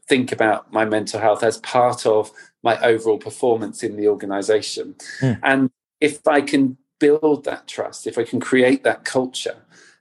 think 0.08 0.32
about 0.32 0.72
my 0.72 0.84
mental 0.84 1.20
health 1.20 1.42
as 1.42 1.58
part 1.58 2.06
of 2.06 2.30
my 2.62 2.78
overall 2.80 3.18
performance 3.18 3.82
in 3.82 3.96
the 3.96 4.08
organization. 4.08 4.94
Mm. 5.20 5.40
And 5.42 5.70
if 6.00 6.26
I 6.28 6.40
can 6.40 6.76
build 6.98 7.44
that 7.44 7.66
trust, 7.66 8.06
if 8.06 8.18
I 8.18 8.24
can 8.24 8.40
create 8.40 8.84
that 8.84 9.04
culture, 9.04 9.56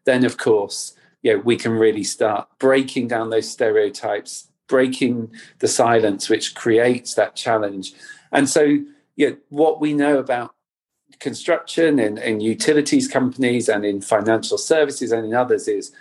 then 0.06 0.26
of 0.26 0.38
course, 0.38 0.94
you 1.24 1.34
know, 1.34 1.40
we 1.40 1.56
can 1.56 1.72
really 1.74 2.04
start 2.04 2.48
breaking 2.60 3.08
down 3.08 3.30
those 3.30 3.50
stereotypes, 3.50 4.50
breaking 4.68 5.32
the 5.60 5.68
silence 5.68 6.30
which 6.30 6.56
creates 6.56 7.14
that 7.16 7.36
challenge. 7.36 7.94
And 8.32 8.50
so, 8.50 8.64
you 9.16 9.30
know, 9.30 9.38
what 9.50 9.80
we 9.80 9.94
know 9.94 10.18
about 10.18 10.54
construction 11.22 12.00
and, 12.00 12.18
and 12.20 12.44
utilities 12.44 13.08
companies 13.08 13.70
and 13.70 13.86
in 13.86 14.02
financial 14.02 14.58
services 14.58 15.12
and 15.12 15.26
in 15.26 15.34
others 15.34 15.68
is 15.68 15.92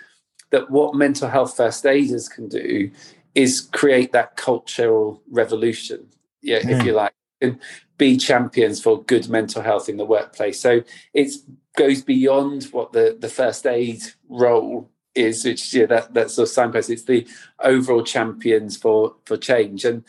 that 0.49 0.69
what 0.69 0.95
mental 0.95 1.29
health 1.29 1.55
first 1.55 1.85
aiders 1.85 2.27
can 2.27 2.49
do 2.49 2.91
is 3.35 3.61
create 3.61 4.11
that 4.11 4.35
cultural 4.35 5.21
revolution, 5.31 6.05
yeah, 6.41 6.59
mm. 6.59 6.71
if 6.71 6.81
hmm. 6.81 6.87
you 6.87 6.93
like, 6.93 7.13
and 7.39 7.57
be 7.97 8.17
champions 8.17 8.81
for 8.81 9.03
good 9.03 9.29
mental 9.29 9.61
health 9.61 9.87
in 9.87 9.95
the 9.95 10.05
workplace. 10.05 10.59
So 10.59 10.81
it 11.13 11.31
goes 11.77 12.01
beyond 12.01 12.65
what 12.65 12.91
the, 12.91 13.15
the 13.17 13.29
first 13.29 13.65
aid 13.65 14.01
role 14.27 14.89
is, 15.15 15.45
which 15.45 15.73
yeah, 15.73 15.85
that 15.85 16.13
that's 16.13 16.33
sort 16.33 16.49
of 16.49 16.53
signpost. 16.53 16.89
It's 16.89 17.03
the 17.03 17.25
overall 17.59 18.03
champions 18.03 18.75
for 18.75 19.15
for 19.25 19.37
change, 19.37 19.85
and 19.85 20.03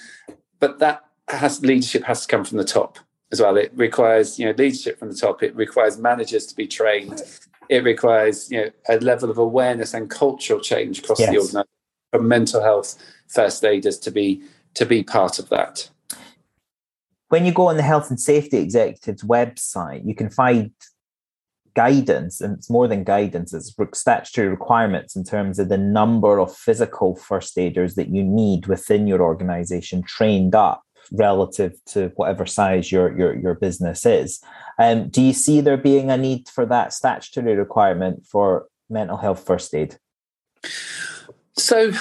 but 0.59 0.81
that 0.81 1.05
has 1.29 1.63
leadership 1.63 2.05
has 2.05 2.23
to 2.23 2.29
come 2.29 2.45
from 2.45 2.59
the 2.59 2.65
top 2.65 2.99
as 3.33 3.41
well. 3.41 3.57
It 3.57 3.73
requires 3.75 4.39
you 4.39 4.47
know 4.47 4.53
leadership 4.53 4.99
from 4.99 5.11
the 5.11 5.17
top. 5.17 5.43
It 5.43 5.57
requires 5.57 5.99
managers 5.99 6.47
to 6.47 6.55
be 6.55 6.67
trained. 6.67 7.23
It 7.69 7.83
requires 7.83 8.51
you 8.51 8.61
know 8.61 8.71
a 8.89 8.99
level 8.99 9.31
of 9.31 9.39
awareness 9.39 9.95
and 9.95 10.09
cultural 10.09 10.61
change 10.61 11.01
across 11.01 11.19
yes. 11.19 11.31
the 11.31 11.39
organisation 11.39 11.69
for 12.13 12.23
mental 12.23 12.63
health 12.63 13.03
first 13.29 13.65
aiders 13.65 13.99
to 14.01 14.11
be 14.11 14.43
to 14.75 14.87
be 14.87 15.03
part 15.03 15.39
of 15.39 15.49
that. 15.49 15.89
When 17.29 17.47
you 17.47 17.53
go 17.53 17.69
on 17.69 17.79
the 17.79 17.83
health 17.83 18.11
and 18.11 18.21
safety 18.21 18.59
executives 18.59 19.23
website, 19.23 20.07
you 20.07 20.15
can 20.15 20.29
find 20.29 20.71
guidance, 21.75 22.43
and 22.43 22.59
it's 22.59 22.69
more 22.69 22.87
than 22.87 23.05
guidance, 23.05 23.55
it's 23.55 23.75
statutory 23.95 24.49
requirements 24.49 25.17
in 25.17 25.25
terms 25.25 25.59
of 25.59 25.71
the 25.71 25.79
number 25.79 26.39
of 26.39 26.55
physical 26.55 27.17
first 27.17 27.57
aiders 27.57 27.95
that 27.95 28.09
you 28.09 28.23
need 28.23 28.67
within 28.67 29.07
your 29.07 29.23
organization 29.23 30.03
trained 30.03 30.55
up 30.55 30.83
relative 31.11 31.75
to 31.87 32.13
whatever 32.17 32.47
size 32.47 32.93
your 32.93 33.17
your, 33.17 33.35
your 33.35 33.55
business 33.55 34.07
is. 34.07 34.41
Um, 34.79 35.09
do 35.09 35.23
you 35.23 35.33
see 35.33 35.61
there 35.61 35.77
being 35.77 36.11
a 36.11 36.17
need 36.17 36.49
for 36.49 36.67
that 36.67 36.93
statutory 36.93 37.57
requirement 37.57 38.27
for 38.27 38.67
mental 38.89 39.17
health 39.17 39.45
first 39.45 39.75
aid? 39.75 39.99
So 41.57 41.93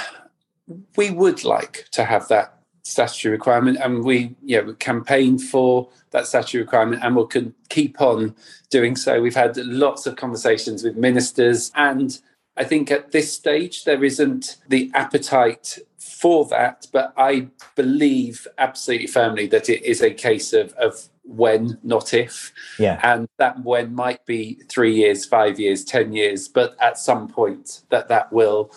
we 0.96 1.12
would 1.12 1.44
like 1.44 1.88
to 1.92 2.06
have 2.06 2.28
that 2.30 2.62
statutory 2.84 3.32
requirement 3.34 3.78
and 3.82 4.04
we 4.04 4.36
yeah 4.44 4.62
we 4.62 4.74
campaign 4.76 5.38
for 5.38 5.88
that 6.12 6.26
statutory 6.26 6.64
requirement 6.64 7.02
and 7.04 7.16
we'll 7.16 7.30
keep 7.70 8.02
on 8.02 8.36
doing 8.72 8.96
so 8.96 9.22
we've 9.22 9.36
had 9.36 9.56
lots 9.58 10.08
of 10.08 10.16
conversations 10.16 10.84
with 10.84 10.96
ministers 10.98 11.72
and 11.76 12.20
i 12.58 12.64
think 12.64 12.90
at 12.90 13.12
this 13.12 13.32
stage 13.32 13.84
there 13.84 14.04
isn't 14.04 14.58
the 14.68 14.90
appetite 14.96 15.78
for 16.22 16.46
that, 16.46 16.86
but 16.94 17.14
I 17.18 17.48
believe 17.76 18.48
absolutely 18.60 19.08
firmly 19.08 19.48
that 19.48 19.70
it 19.70 19.84
is 19.84 20.04
a 20.04 20.12
case 20.12 20.54
of, 20.54 20.72
of 20.74 21.10
when, 21.24 21.80
not 21.82 22.14
if. 22.14 22.54
Yeah. 22.78 23.00
And 23.02 23.28
that 23.40 23.64
when 23.64 23.96
might 23.96 24.24
be 24.28 24.62
three 24.70 24.94
years, 24.94 25.26
five 25.26 25.60
years, 25.60 25.84
10 25.84 26.14
years, 26.14 26.48
but 26.48 26.76
at 26.80 27.00
some 27.00 27.28
point 27.28 27.82
that 27.90 28.08
that 28.10 28.32
will 28.32 28.72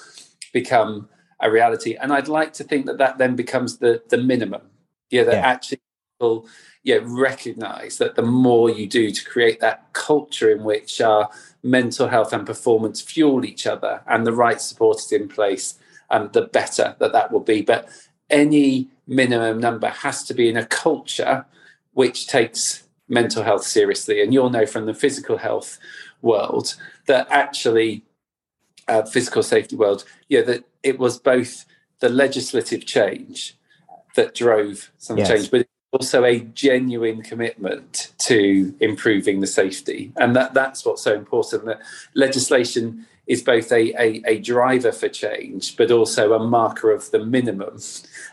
become 0.54 1.10
a 1.38 1.50
reality. 1.50 1.96
And 1.96 2.14
I'd 2.14 2.28
like 2.28 2.54
to 2.54 2.64
think 2.64 2.86
that 2.86 2.96
that 2.96 3.18
then 3.18 3.36
becomes 3.36 3.76
the, 3.76 4.02
the 4.08 4.16
minimum. 4.16 4.62
Yeah, 5.10 5.24
that 5.24 5.34
yeah. 5.34 5.46
actually 5.46 5.80
people 6.14 6.48
yeah, 6.82 7.00
recognize 7.02 7.98
that 7.98 8.14
the 8.14 8.22
more 8.22 8.70
you 8.70 8.86
do 8.86 9.10
to 9.10 9.24
create 9.24 9.60
that 9.60 9.92
culture 9.92 10.50
in 10.50 10.64
which 10.64 11.02
our 11.02 11.28
mental 11.62 12.08
health 12.08 12.32
and 12.32 12.46
performance 12.46 13.02
fuel 13.02 13.44
each 13.44 13.66
other 13.66 14.02
and 14.06 14.26
the 14.26 14.32
right 14.32 14.62
support 14.62 14.98
is 14.98 15.12
in 15.12 15.28
place, 15.28 15.74
um, 16.10 16.30
the 16.32 16.42
better 16.42 16.96
that 16.98 17.12
that 17.12 17.32
will 17.32 17.40
be. 17.40 17.62
But 17.62 17.88
any 18.30 18.88
minimum 19.06 19.60
number 19.60 19.88
has 19.88 20.24
to 20.24 20.34
be 20.34 20.48
in 20.48 20.56
a 20.56 20.66
culture 20.66 21.44
which 21.92 22.26
takes 22.26 22.84
mental 23.08 23.42
health 23.42 23.64
seriously. 23.64 24.22
And 24.22 24.32
you'll 24.32 24.50
know 24.50 24.66
from 24.66 24.86
the 24.86 24.94
physical 24.94 25.38
health 25.38 25.78
world 26.22 26.74
that 27.06 27.26
actually, 27.30 28.02
uh, 28.88 29.02
physical 29.02 29.42
safety 29.42 29.76
world, 29.76 30.04
yeah, 30.28 30.42
that 30.42 30.64
it 30.82 30.98
was 30.98 31.18
both 31.18 31.64
the 32.00 32.08
legislative 32.08 32.84
change 32.86 33.56
that 34.14 34.34
drove 34.34 34.90
some 34.98 35.18
yes. 35.18 35.28
change, 35.28 35.50
but 35.50 35.66
also 35.92 36.24
a 36.24 36.40
genuine 36.40 37.22
commitment 37.22 38.12
to 38.18 38.74
improving 38.80 39.40
the 39.40 39.46
safety. 39.46 40.12
And 40.16 40.34
that, 40.34 40.54
that's 40.54 40.84
what's 40.84 41.02
so 41.02 41.14
important. 41.14 41.66
That 41.66 41.80
legislation 42.14 43.06
is 43.26 43.42
both 43.42 43.72
a, 43.72 43.92
a, 44.00 44.22
a, 44.26 44.38
driver 44.38 44.92
for 44.92 45.08
change, 45.08 45.76
but 45.76 45.90
also 45.90 46.34
a 46.34 46.46
marker 46.46 46.90
of 46.90 47.10
the 47.10 47.24
minimum. 47.24 47.78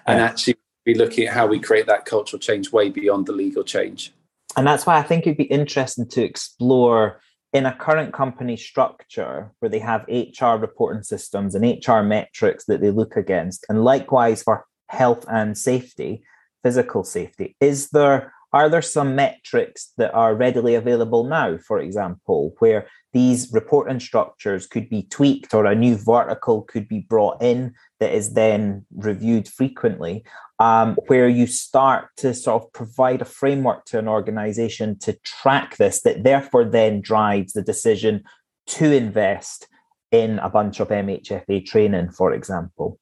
And 0.05 0.19
yeah. 0.19 0.25
actually 0.25 0.55
be 0.85 0.95
looking 0.95 1.27
at 1.27 1.33
how 1.33 1.47
we 1.47 1.59
create 1.59 1.85
that 1.87 2.05
cultural 2.05 2.39
change 2.39 2.71
way 2.71 2.89
beyond 2.89 3.27
the 3.27 3.31
legal 3.31 3.63
change. 3.63 4.13
And 4.57 4.67
that's 4.67 4.85
why 4.85 4.97
I 4.97 5.03
think 5.03 5.25
it'd 5.25 5.37
be 5.37 5.43
interesting 5.43 6.07
to 6.09 6.23
explore 6.23 7.21
in 7.53 7.65
a 7.65 7.75
current 7.75 8.13
company 8.13 8.57
structure 8.57 9.51
where 9.59 9.69
they 9.69 9.79
have 9.79 10.07
HR 10.07 10.55
reporting 10.55 11.03
systems 11.03 11.53
and 11.53 11.85
HR 11.85 12.01
metrics 12.01 12.65
that 12.65 12.81
they 12.81 12.91
look 12.91 13.15
against, 13.15 13.65
and 13.69 13.83
likewise 13.83 14.43
for 14.43 14.65
health 14.87 15.25
and 15.29 15.57
safety, 15.57 16.23
physical 16.63 17.03
safety, 17.03 17.55
is 17.59 17.89
there 17.89 18.33
are 18.53 18.69
there 18.69 18.81
some 18.81 19.15
metrics 19.15 19.93
that 19.97 20.13
are 20.13 20.35
readily 20.35 20.75
available 20.75 21.23
now, 21.23 21.57
for 21.57 21.79
example, 21.79 22.53
where 22.59 22.87
these 23.13 23.51
reporting 23.53 23.99
structures 23.99 24.67
could 24.67 24.89
be 24.89 25.03
tweaked 25.03 25.53
or 25.53 25.65
a 25.65 25.75
new 25.75 25.95
vertical 25.95 26.61
could 26.63 26.87
be 26.87 26.99
brought 26.99 27.41
in 27.41 27.73
that 27.99 28.13
is 28.13 28.33
then 28.33 28.85
reviewed 28.95 29.47
frequently, 29.47 30.23
um, 30.59 30.97
where 31.07 31.29
you 31.29 31.47
start 31.47 32.09
to 32.17 32.33
sort 32.33 32.63
of 32.63 32.73
provide 32.73 33.21
a 33.21 33.25
framework 33.25 33.85
to 33.85 33.99
an 33.99 34.07
organization 34.07 34.97
to 34.99 35.13
track 35.23 35.77
this, 35.77 36.01
that 36.01 36.23
therefore 36.23 36.65
then 36.65 37.01
drives 37.01 37.53
the 37.53 37.61
decision 37.61 38.23
to 38.67 38.91
invest 38.91 39.67
in 40.11 40.39
a 40.39 40.49
bunch 40.49 40.79
of 40.79 40.89
MHFA 40.89 41.65
training, 41.65 42.11
for 42.11 42.33
example? 42.33 42.99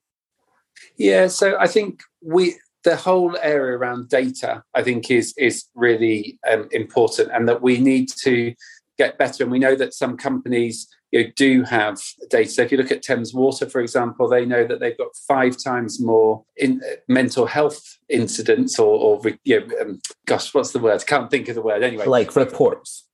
Yeah, 0.95 1.27
so 1.27 1.57
I 1.59 1.67
think 1.67 2.01
we 2.21 2.55
the 2.89 2.95
whole 2.95 3.37
area 3.43 3.77
around 3.77 4.09
data, 4.09 4.63
I 4.73 4.81
think, 4.81 5.11
is 5.11 5.33
is 5.37 5.65
really 5.75 6.39
um, 6.49 6.67
important, 6.71 7.29
and 7.31 7.47
that 7.47 7.61
we 7.61 7.77
need 7.77 8.09
to 8.23 8.53
get 8.97 9.19
better. 9.19 9.43
And 9.43 9.51
we 9.51 9.59
know 9.59 9.75
that 9.75 9.93
some 9.93 10.17
companies 10.17 10.87
you 11.11 11.23
know, 11.23 11.31
do 11.35 11.63
have 11.63 11.99
data. 12.29 12.49
So 12.49 12.61
if 12.63 12.71
you 12.71 12.79
look 12.79 12.91
at 12.91 13.03
Thames 13.03 13.31
Water, 13.33 13.69
for 13.69 13.79
example, 13.79 14.27
they 14.27 14.43
know 14.43 14.65
that 14.65 14.79
they've 14.79 14.97
got 14.97 15.15
five 15.27 15.55
times 15.57 16.01
more 16.01 16.43
in 16.57 16.81
uh, 16.83 16.95
mental 17.07 17.45
health 17.45 17.97
incidents, 18.09 18.79
or, 18.79 18.97
or 18.97 19.21
you 19.43 19.59
know, 19.59 19.67
um, 19.81 20.01
gosh, 20.25 20.51
what's 20.53 20.71
the 20.71 20.79
word? 20.79 21.05
Can't 21.05 21.29
think 21.29 21.47
of 21.47 21.55
the 21.55 21.61
word 21.61 21.83
anyway. 21.83 22.05
Like 22.05 22.35
reports. 22.35 23.05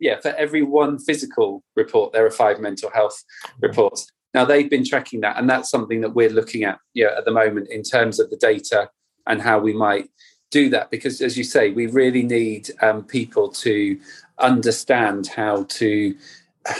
Yeah, 0.00 0.18
for 0.20 0.30
every 0.30 0.62
one 0.62 0.98
physical 0.98 1.62
report, 1.76 2.12
there 2.12 2.26
are 2.26 2.30
five 2.32 2.58
mental 2.58 2.90
health 2.90 3.22
reports. 3.60 4.08
Now 4.34 4.44
they've 4.44 4.68
been 4.68 4.84
tracking 4.84 5.20
that, 5.20 5.38
and 5.38 5.48
that's 5.48 5.70
something 5.70 6.00
that 6.00 6.16
we're 6.16 6.30
looking 6.30 6.64
at 6.64 6.80
yeah, 6.94 7.10
at 7.16 7.24
the 7.24 7.30
moment 7.30 7.68
in 7.70 7.84
terms 7.84 8.18
of 8.18 8.28
the 8.30 8.36
data 8.36 8.90
and 9.26 9.42
how 9.42 9.58
we 9.58 9.72
might 9.72 10.10
do 10.50 10.68
that. 10.70 10.90
Because 10.90 11.20
as 11.20 11.36
you 11.36 11.44
say, 11.44 11.70
we 11.70 11.86
really 11.86 12.22
need 12.22 12.70
um, 12.80 13.04
people 13.04 13.48
to 13.48 13.98
understand 14.38 15.28
how 15.28 15.64
to 15.64 16.14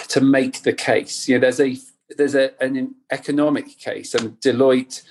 to 0.09 0.21
make 0.21 0.63
the 0.63 0.73
case. 0.73 1.29
You 1.29 1.37
know, 1.37 1.41
there's 1.41 1.61
a 1.61 1.77
there's 2.17 2.35
a, 2.35 2.63
an 2.63 2.95
economic 3.11 3.79
case, 3.79 4.15
and 4.15 4.39
Deloitte 4.41 5.03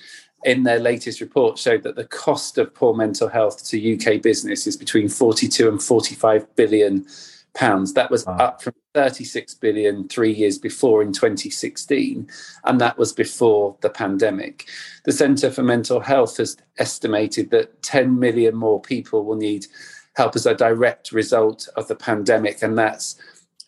in 0.44 0.64
their 0.64 0.80
latest 0.80 1.22
report 1.22 1.58
showed 1.58 1.84
that 1.84 1.96
the 1.96 2.06
cost 2.06 2.58
of 2.58 2.74
poor 2.74 2.94
mental 2.94 3.30
health 3.30 3.66
to 3.66 3.96
UK 3.96 4.22
business 4.22 4.68
is 4.68 4.76
between 4.76 5.08
42 5.08 5.70
and 5.70 5.82
45 5.82 6.56
billion 6.56 7.06
pounds. 7.54 7.94
That 7.94 8.12
was 8.12 8.26
wow. 8.26 8.38
up 8.38 8.62
from 8.62 8.74
36 8.94 9.56
billion 9.56 10.08
three 10.08 10.34
years 10.34 10.58
before 10.58 11.02
in 11.02 11.12
2016, 11.12 12.28
and 12.64 12.82
that 12.82 12.98
was 12.98 13.12
before 13.12 13.76
the 13.82 13.90
pandemic. 13.90 14.68
The 15.04 15.12
Centre 15.12 15.52
for 15.52 15.64
Mental 15.64 16.00
Health 16.00 16.38
has 16.38 16.58
estimated 16.78 17.50
that 17.52 17.82
10 17.84 18.20
million 18.20 18.56
more 18.56 18.82
people 18.82 19.26
will 19.26 19.36
need 19.36 19.66
help 20.16 20.36
as 20.36 20.46
a 20.46 20.56
direct 20.56 21.12
result 21.12 21.68
of 21.76 21.88
the 21.88 21.96
pandemic, 21.96 22.62
and 22.62 22.78
that's 22.78 23.16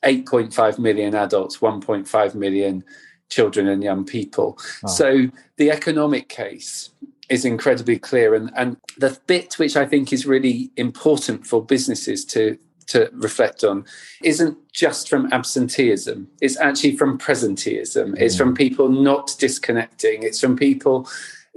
8.5 0.03 0.77
million 0.77 1.15
adults, 1.15 1.57
1.5 1.57 2.35
million 2.35 2.83
children 3.29 3.67
and 3.67 3.83
young 3.83 4.05
people. 4.05 4.57
Wow. 4.83 4.89
So 4.89 5.27
the 5.57 5.71
economic 5.71 6.29
case 6.29 6.91
is 7.27 7.43
incredibly 7.43 7.97
clear 7.97 8.35
and, 8.35 8.51
and 8.55 8.77
the 8.97 9.17
bit 9.25 9.57
which 9.57 9.75
I 9.75 9.85
think 9.85 10.13
is 10.13 10.27
really 10.27 10.69
important 10.77 11.47
for 11.47 11.65
businesses 11.65 12.23
to 12.25 12.57
to 12.87 13.09
reflect 13.13 13.63
on 13.63 13.85
isn't 14.23 14.57
just 14.71 15.09
from 15.09 15.31
absenteeism. 15.31 16.27
It's 16.41 16.57
actually 16.57 16.97
from 16.97 17.17
presenteeism. 17.17 18.11
Mm. 18.11 18.19
it's 18.19 18.35
from 18.35 18.53
people 18.53 18.89
not 18.89 19.35
disconnecting. 19.39 20.23
It's 20.23 20.39
from 20.39 20.55
people 20.55 21.07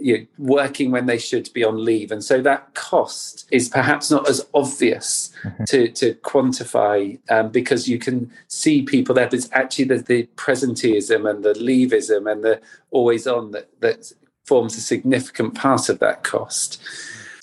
you 0.01 0.19
know, 0.19 0.27
working 0.39 0.91
when 0.91 1.07
they 1.07 1.19
should 1.19 1.53
be 1.53 1.65
on 1.65 1.85
leave. 1.85 2.13
And 2.13 2.23
so 2.23 2.41
that 2.43 2.75
cost 2.75 3.49
is 3.51 3.69
perhaps 3.69 4.11
not 4.11 4.29
as 4.29 4.47
obvious 4.55 5.33
mm-hmm. 5.43 5.65
to, 5.65 5.89
to 5.89 6.15
quantify 6.15 7.19
um, 7.31 7.51
because 7.51 7.89
you 7.89 7.99
can 7.99 8.31
see 8.47 8.83
people 8.83 9.15
there 9.15 9.27
but 9.27 9.35
it's 9.35 9.49
actually 9.53 9.87
the, 9.87 9.99
the 9.99 10.29
presenteeism 10.37 11.29
and 11.29 11.45
the 11.45 11.55
leaveism 11.55 12.31
and 12.31 12.45
the 12.45 12.61
always 12.91 13.27
on 13.27 13.51
that, 13.51 13.69
that 13.81 14.13
forms 14.47 14.77
a 14.77 14.81
significant 14.81 15.55
part 15.55 15.89
of 15.89 15.99
that 15.99 16.23
cost. 16.23 16.81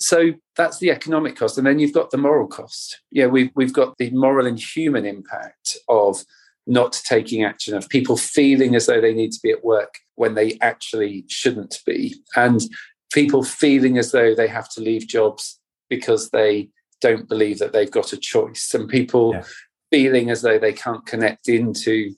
So 0.00 0.32
that's 0.56 0.78
the 0.78 0.90
economic 0.90 1.36
cost. 1.36 1.58
And 1.58 1.66
then 1.66 1.78
you've 1.78 1.92
got 1.92 2.10
the 2.10 2.16
moral 2.16 2.46
cost. 2.46 3.00
Yeah, 3.10 3.26
we've, 3.26 3.50
we've 3.54 3.72
got 3.72 3.96
the 3.98 4.10
moral 4.10 4.46
and 4.46 4.58
human 4.58 5.04
impact 5.04 5.76
of 5.88 6.24
not 6.66 7.00
taking 7.04 7.44
action, 7.44 7.74
of 7.74 7.88
people 7.88 8.16
feeling 8.16 8.74
as 8.74 8.86
though 8.86 9.00
they 9.00 9.14
need 9.14 9.32
to 9.32 9.40
be 9.42 9.50
at 9.50 9.64
work 9.64 9.98
when 10.16 10.34
they 10.34 10.58
actually 10.60 11.24
shouldn't 11.28 11.80
be, 11.86 12.16
and 12.34 12.62
people 13.12 13.44
feeling 13.44 13.98
as 13.98 14.10
though 14.10 14.34
they 14.34 14.48
have 14.48 14.68
to 14.70 14.80
leave 14.80 15.06
jobs 15.06 15.60
because 15.88 16.30
they 16.30 16.68
don't 17.00 17.28
believe 17.28 17.58
that 17.60 17.72
they've 17.72 17.90
got 17.90 18.12
a 18.12 18.16
choice, 18.16 18.72
and 18.74 18.88
people 18.88 19.32
yeah. 19.34 19.44
feeling 19.92 20.30
as 20.30 20.42
though 20.42 20.58
they 20.58 20.72
can't 20.72 21.06
connect 21.06 21.48
into 21.48 22.12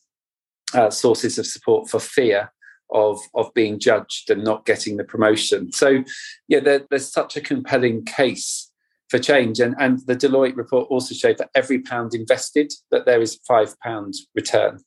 uh, 0.73 0.89
sources 0.89 1.39
of 1.39 1.47
support 1.47 1.91
for 1.91 2.01
fear 2.01 2.51
of 2.93 3.21
of 3.35 3.53
being 3.55 3.79
judged 3.79 4.31
and 4.31 4.45
not 4.45 4.67
getting 4.67 4.97
the 4.97 5.05
promotion. 5.05 5.73
So, 5.73 6.05
yeah, 6.49 6.61
there, 6.61 6.87
there's 6.91 7.13
such 7.13 7.37
a 7.37 7.41
compelling 7.41 8.05
case 8.05 8.71
for 9.09 9.19
change, 9.19 9.61
and 9.61 9.75
and 9.79 10.01
the 10.07 10.17
Deloitte 10.17 10.57
report 10.57 10.89
also 10.91 11.15
showed 11.15 11.39
that 11.39 11.51
every 11.55 11.81
pound 11.81 12.15
invested, 12.15 12.73
that 12.91 13.07
there 13.07 13.21
is 13.21 13.41
five 13.47 13.79
pound 13.81 14.15
return. 14.35 14.81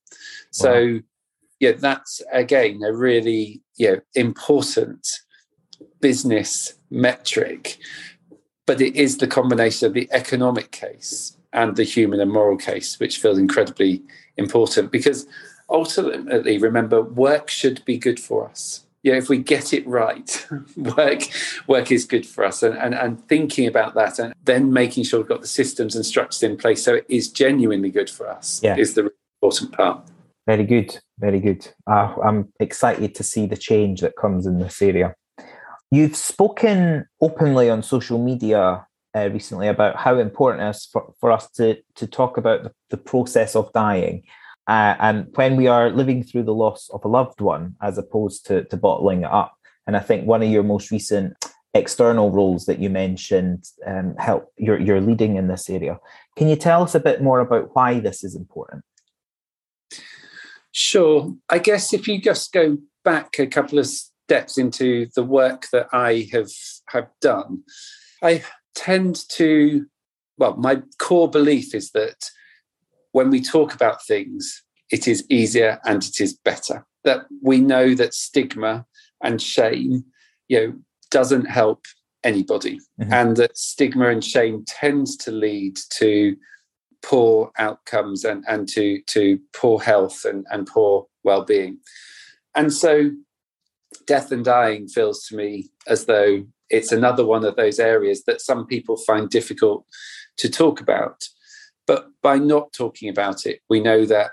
So, 0.51 0.85
wow. 0.85 0.99
yeah, 1.59 1.71
that's 1.73 2.21
again 2.31 2.81
a 2.83 2.93
really 2.93 3.61
yeah 3.77 3.97
important 4.15 5.07
business 5.99 6.73
metric, 6.89 7.77
but 8.65 8.81
it 8.81 8.95
is 8.95 9.17
the 9.17 9.27
combination 9.27 9.87
of 9.87 9.93
the 9.93 10.09
economic 10.11 10.71
case 10.71 11.37
and 11.53 11.75
the 11.75 11.83
human 11.83 12.19
and 12.19 12.31
moral 12.31 12.57
case, 12.57 12.99
which 12.99 13.19
feels 13.19 13.37
incredibly 13.37 14.01
important 14.37 14.91
because 14.91 15.27
ultimately 15.72 16.57
remember 16.57 17.01
work 17.01 17.49
should 17.49 17.84
be 17.86 17.97
good 17.97 18.19
for 18.19 18.47
us. 18.47 18.86
Yeah 19.03 19.15
if 19.15 19.30
we 19.30 19.39
get 19.39 19.74
it 19.74 19.88
right 19.88 20.47
work 20.78 21.24
work 21.67 21.91
is 21.91 22.05
good 22.05 22.26
for 22.26 22.45
us. 22.45 22.61
And, 22.61 22.78
and 22.78 22.93
and 22.93 23.28
thinking 23.28 23.67
about 23.67 23.95
that 23.95 24.19
and 24.19 24.34
then 24.43 24.72
making 24.74 25.05
sure 25.05 25.19
we've 25.19 25.30
got 25.30 25.41
the 25.41 25.47
systems 25.47 25.95
and 25.95 26.05
structures 26.05 26.43
in 26.43 26.57
place 26.57 26.84
so 26.84 26.95
it 26.95 27.05
is 27.09 27.30
genuinely 27.30 27.89
good 27.89 28.09
for 28.09 28.30
us 28.30 28.61
yeah. 28.63 28.76
is 28.78 28.93
the 28.93 29.09
important 29.41 29.72
part. 29.72 30.03
Very 30.45 30.65
good. 30.65 30.99
Very 31.19 31.39
good. 31.39 31.67
Uh, 31.88 32.13
i'm 32.24 32.51
excited 32.59 33.15
to 33.15 33.24
see 33.24 33.45
the 33.47 33.57
change 33.57 34.01
that 34.01 34.15
comes 34.15 34.45
in 34.45 34.59
this 34.59 34.82
area. 34.82 35.15
You've 35.89 36.15
spoken 36.15 37.05
openly 37.19 37.69
on 37.69 37.84
social 37.84 38.24
media 38.24 38.86
uh, 39.13 39.30
recently 39.30 39.67
about 39.67 39.97
how 39.97 40.17
important 40.17 40.63
it 40.63 40.69
is 40.69 40.86
for, 40.86 41.13
for 41.19 41.32
us 41.32 41.49
to 41.51 41.78
to 41.95 42.07
talk 42.07 42.38
about 42.38 42.63
the, 42.63 42.72
the 42.91 42.97
process 42.97 43.55
of 43.55 43.74
dying 43.74 44.24
uh, 44.72 44.95
and 45.01 45.28
when 45.36 45.57
we 45.57 45.67
are 45.67 45.89
living 45.89 46.24
through 46.24 46.43
the 46.43 46.53
loss 46.53 46.89
of 46.93 47.03
a 47.03 47.07
loved 47.09 47.41
one 47.41 47.76
as 47.82 47.97
opposed 47.97 48.45
to, 48.45 48.63
to 48.63 48.78
bottling 48.78 49.24
it 49.24 49.30
up. 49.30 49.53
And 49.86 49.97
I 49.97 49.99
think 49.99 50.26
one 50.26 50.41
of 50.41 50.49
your 50.49 50.63
most 50.63 50.91
recent 50.91 51.34
external 51.74 52.32
roles 52.32 52.67
that 52.67 52.80
you 52.80 52.89
mentioned 52.89 53.65
um, 53.86 54.15
help 54.17 54.49
you're, 54.57 54.80
you're 54.80 55.01
leading 55.01 55.36
in 55.36 55.49
this 55.49 55.69
area. 55.69 55.99
Can 56.38 56.47
you 56.47 56.55
tell 56.55 56.84
us 56.84 56.95
a 56.95 57.01
bit 57.01 57.22
more 57.22 57.41
about 57.41 57.76
why 57.76 57.99
this 57.99 58.24
is 58.24 58.34
important? 58.34 58.86
Sure. 60.72 61.36
I 61.49 61.59
guess 61.59 61.93
if 61.93 62.07
you 62.07 62.22
just 62.22 62.53
go 62.53 62.78
back 63.03 63.39
a 63.39 63.47
couple 63.47 63.78
of 63.78 63.88
steps 63.88 64.57
into 64.57 65.07
the 65.15 65.24
work 65.24 65.65
that 65.74 65.88
I 65.91 66.30
have 66.32 66.51
have 66.88 67.09
done, 67.19 67.63
I 68.24 68.45
tend 68.74 69.28
to 69.32 69.86
well, 70.38 70.55
my 70.55 70.82
core 70.97 71.30
belief 71.30 71.76
is 71.76 71.91
that 71.91 72.32
when 73.12 73.30
we 73.30 73.41
talk 73.41 73.74
about 73.74 74.05
things, 74.05 74.64
it 74.91 75.07
is 75.07 75.26
easier 75.30 75.80
and 75.86 76.03
it 76.03 76.20
is 76.20 76.34
better. 76.34 76.86
That 77.03 77.26
we 77.41 77.59
know 77.59 77.95
that 77.95 78.14
stigma 78.14 78.86
and 79.24 79.41
shame, 79.41 80.05
you 80.47 80.59
know, 80.59 80.74
doesn't 81.09 81.45
help 81.45 81.86
anybody, 82.24 82.80
mm-hmm. 82.99 83.12
and 83.12 83.38
that 83.38 83.57
stigma 83.57 84.09
and 84.09 84.24
shame 84.24 84.64
tends 84.68 85.18
to 85.18 85.32
lead 85.32 85.78
to 85.91 86.36
poor 87.01 87.51
outcomes 87.57 88.24
and, 88.24 88.43
and 88.47 88.70
to, 88.70 89.01
to 89.07 89.39
poor 89.53 89.80
health 89.80 90.24
and, 90.24 90.45
and 90.51 90.68
poor 90.68 91.07
well-being. 91.24 91.80
And 92.55 92.72
so 92.72 93.09
death 94.05 94.32
and 94.32 94.45
dying 94.45 94.88
feels 94.88 95.26
to 95.28 95.36
me 95.36 95.70
as 95.88 96.05
though 96.05 96.45
it's 96.70 96.91
another 96.91 97.26
one 97.26 97.43
of 97.43 97.55
those 97.55 97.80
areas 97.80 98.24
that 98.26 98.41
some 98.41 98.66
people 98.66 98.97
find 98.97 99.30
difficult 99.30 99.86
to 100.38 100.49
talk 100.49 100.80
about. 100.80 101.24
But 101.91 102.07
by 102.21 102.37
not 102.37 102.71
talking 102.71 103.09
about 103.09 103.45
it, 103.45 103.59
we 103.69 103.81
know 103.81 104.05
that 104.05 104.31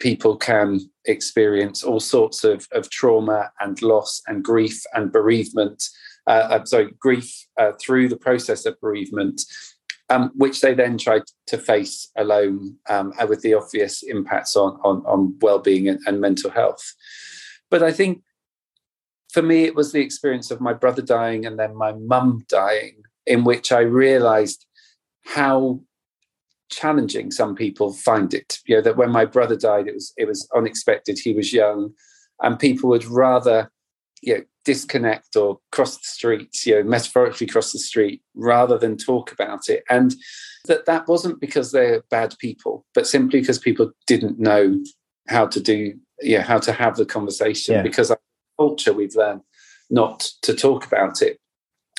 people 0.00 0.36
can 0.36 0.80
experience 1.06 1.82
all 1.82 1.98
sorts 1.98 2.44
of, 2.44 2.68
of 2.72 2.90
trauma 2.90 3.50
and 3.58 3.80
loss 3.80 4.20
and 4.26 4.44
grief 4.44 4.82
and 4.92 5.10
bereavement. 5.10 5.82
Uh, 6.26 6.48
I'm 6.50 6.66
sorry, 6.66 6.92
grief 6.98 7.46
uh, 7.58 7.72
through 7.80 8.10
the 8.10 8.18
process 8.18 8.66
of 8.66 8.78
bereavement. 8.82 9.40
um, 10.10 10.32
which 10.34 10.60
they 10.60 10.74
then 10.74 10.98
try 10.98 11.20
to 11.46 11.56
face 11.56 12.10
alone 12.16 12.76
um, 12.88 13.12
with 13.28 13.40
the 13.42 13.54
obvious 13.54 14.02
impacts 14.02 14.56
on, 14.56 14.78
on, 14.84 15.02
on 15.06 15.38
well-being 15.40 15.88
and, 15.88 16.00
and 16.06 16.20
mental 16.20 16.50
health. 16.50 16.94
But 17.70 17.82
I 17.82 17.92
think 17.92 18.22
for 19.32 19.40
me, 19.40 19.64
it 19.64 19.76
was 19.76 19.92
the 19.92 20.00
experience 20.00 20.50
of 20.50 20.60
my 20.60 20.72
brother 20.74 21.02
dying 21.02 21.46
and 21.46 21.58
then 21.58 21.76
my 21.76 21.92
mum 21.92 22.44
dying, 22.48 23.02
in 23.24 23.44
which 23.44 23.70
I 23.70 23.80
realized 23.80 24.66
how 25.24 25.80
challenging 26.70 27.30
some 27.30 27.54
people 27.54 27.92
find 27.92 28.32
it. 28.32 28.58
You 28.66 28.76
know, 28.76 28.82
that 28.82 28.96
when 28.96 29.10
my 29.10 29.24
brother 29.24 29.56
died, 29.56 29.88
it 29.88 29.94
was 29.94 30.12
it 30.16 30.26
was 30.26 30.48
unexpected. 30.54 31.18
He 31.18 31.34
was 31.34 31.52
young, 31.52 31.92
and 32.40 32.58
people 32.58 32.90
would 32.90 33.04
rather, 33.04 33.70
you 34.22 34.38
know, 34.38 34.44
disconnect 34.64 35.36
or 35.36 35.58
cross 35.72 35.96
the 35.96 36.04
street, 36.04 36.66
you 36.66 36.76
know, 36.76 36.82
metaphorically 36.82 37.46
cross 37.46 37.72
the 37.72 37.78
street, 37.78 38.22
rather 38.34 38.78
than 38.78 38.96
talk 38.96 39.32
about 39.32 39.68
it. 39.68 39.84
And 39.90 40.14
that 40.66 40.86
that 40.86 41.08
wasn't 41.08 41.40
because 41.40 41.72
they're 41.72 42.02
bad 42.10 42.34
people, 42.38 42.86
but 42.94 43.06
simply 43.06 43.40
because 43.40 43.58
people 43.58 43.92
didn't 44.06 44.38
know 44.38 44.78
how 45.28 45.46
to 45.46 45.60
do, 45.60 45.94
yeah, 46.20 46.42
how 46.42 46.58
to 46.58 46.72
have 46.72 46.96
the 46.96 47.06
conversation. 47.06 47.74
Yeah. 47.74 47.82
Because 47.82 48.10
our 48.10 48.20
culture, 48.58 48.92
we've 48.92 49.14
learned 49.14 49.42
not 49.90 50.30
to 50.42 50.54
talk 50.54 50.86
about 50.86 51.22
it. 51.22 51.38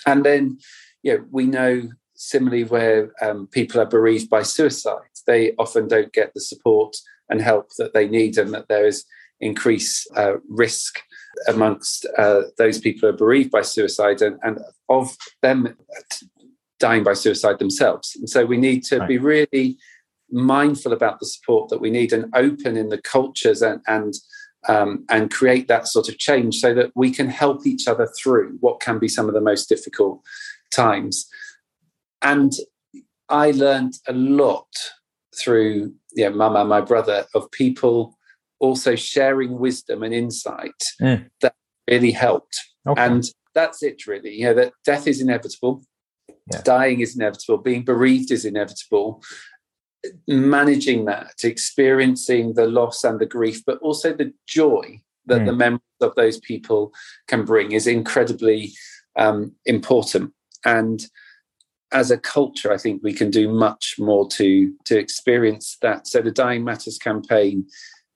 And 0.05 0.23
then, 0.23 0.57
you 1.03 1.17
know, 1.17 1.25
we 1.31 1.45
know 1.45 1.89
similarly 2.21 2.63
where 2.63 3.11
um, 3.21 3.47
people 3.47 3.81
are 3.81 3.85
bereaved 3.85 4.29
by 4.29 4.43
suicide, 4.43 5.09
they 5.25 5.53
often 5.57 5.87
don't 5.87 6.13
get 6.13 6.33
the 6.33 6.41
support 6.41 6.95
and 7.29 7.41
help 7.41 7.69
that 7.77 7.93
they 7.93 8.07
need, 8.07 8.37
and 8.37 8.53
that 8.53 8.67
there 8.67 8.85
is 8.85 9.05
increased 9.39 10.07
uh, 10.15 10.33
risk 10.47 11.01
amongst 11.47 12.05
uh, 12.17 12.41
those 12.57 12.79
people 12.79 13.01
who 13.01 13.07
are 13.07 13.17
bereaved 13.17 13.49
by 13.49 13.61
suicide 13.61 14.21
and, 14.21 14.37
and, 14.43 14.59
of 14.89 15.15
them 15.41 15.75
dying 16.79 17.03
by 17.03 17.13
suicide 17.13 17.57
themselves. 17.57 18.15
And 18.17 18.29
so 18.29 18.45
we 18.45 18.57
need 18.57 18.83
to 18.85 18.99
right. 18.99 19.07
be 19.07 19.17
really 19.17 19.77
mindful 20.29 20.93
about 20.93 21.19
the 21.19 21.25
support 21.25 21.69
that 21.69 21.81
we 21.81 21.89
need 21.89 22.11
and 22.13 22.25
open 22.35 22.77
in 22.77 22.89
the 22.89 23.01
cultures 23.01 23.61
and 23.61 23.81
and 23.87 24.13
um, 24.67 25.05
and 25.09 25.31
create 25.31 25.67
that 25.69 25.87
sort 25.87 26.07
of 26.07 26.19
change 26.19 26.59
so 26.59 26.73
that 26.75 26.91
we 26.93 27.09
can 27.09 27.29
help 27.29 27.65
each 27.65 27.87
other 27.87 28.07
through 28.21 28.57
what 28.59 28.79
can 28.79 28.99
be 28.99 29.07
some 29.07 29.27
of 29.27 29.33
the 29.33 29.41
most 29.41 29.69
difficult 29.69 30.21
times. 30.71 31.27
And 32.21 32.51
I 33.29 33.51
learned 33.51 33.93
a 34.07 34.13
lot 34.13 34.67
through 35.35 35.93
yeah, 36.13 36.29
Mama, 36.29 36.65
my 36.65 36.81
brother, 36.81 37.25
of 37.33 37.49
people 37.51 38.17
also 38.59 38.95
sharing 38.95 39.57
wisdom 39.57 40.03
and 40.03 40.13
insight 40.13 40.83
mm. 41.01 41.27
that 41.41 41.55
really 41.89 42.11
helped. 42.11 42.59
Okay. 42.87 43.01
And 43.01 43.23
that's 43.55 43.81
it, 43.83 44.07
really. 44.07 44.35
You 44.35 44.45
know, 44.45 44.53
that 44.55 44.73
death 44.85 45.07
is 45.07 45.21
inevitable, 45.21 45.83
yeah. 46.51 46.61
dying 46.63 46.99
is 46.99 47.15
inevitable, 47.15 47.57
being 47.57 47.83
bereaved 47.83 48.31
is 48.31 48.45
inevitable. 48.45 49.23
Managing 50.27 51.05
that, 51.05 51.43
experiencing 51.43 52.55
the 52.55 52.65
loss 52.65 53.03
and 53.03 53.19
the 53.19 53.25
grief, 53.27 53.63
but 53.63 53.77
also 53.79 54.11
the 54.11 54.33
joy 54.47 54.99
that 55.27 55.41
mm. 55.41 55.45
the 55.45 55.53
memories 55.53 55.81
of 56.01 56.15
those 56.15 56.39
people 56.39 56.91
can 57.27 57.45
bring 57.45 57.71
is 57.71 57.85
incredibly 57.85 58.73
um, 59.15 59.53
important. 59.65 60.33
And 60.65 61.05
as 61.91 62.11
a 62.11 62.17
culture, 62.17 62.71
I 62.71 62.77
think 62.77 63.01
we 63.03 63.13
can 63.13 63.29
do 63.29 63.49
much 63.49 63.95
more 63.99 64.27
to 64.29 64.73
to 64.85 64.97
experience 64.97 65.77
that. 65.81 66.07
So 66.07 66.21
the 66.21 66.31
Dying 66.31 66.63
Matters 66.63 66.97
campaign 66.97 67.65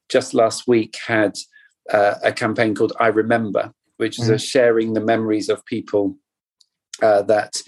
just 0.09 0.34
last 0.34 0.67
week 0.67 0.97
had 1.05 1.38
uh, 1.91 2.15
a 2.23 2.32
campaign 2.32 2.76
called 2.76 2.93
I 2.99 3.07
Remember, 3.07 3.71
which 3.97 4.19
is 4.19 4.30
mm. 4.30 4.34
a 4.34 4.39
sharing 4.39 4.93
the 4.93 5.01
memories 5.01 5.49
of 5.49 5.65
people 5.65 6.17
uh, 7.01 7.23
that 7.23 7.61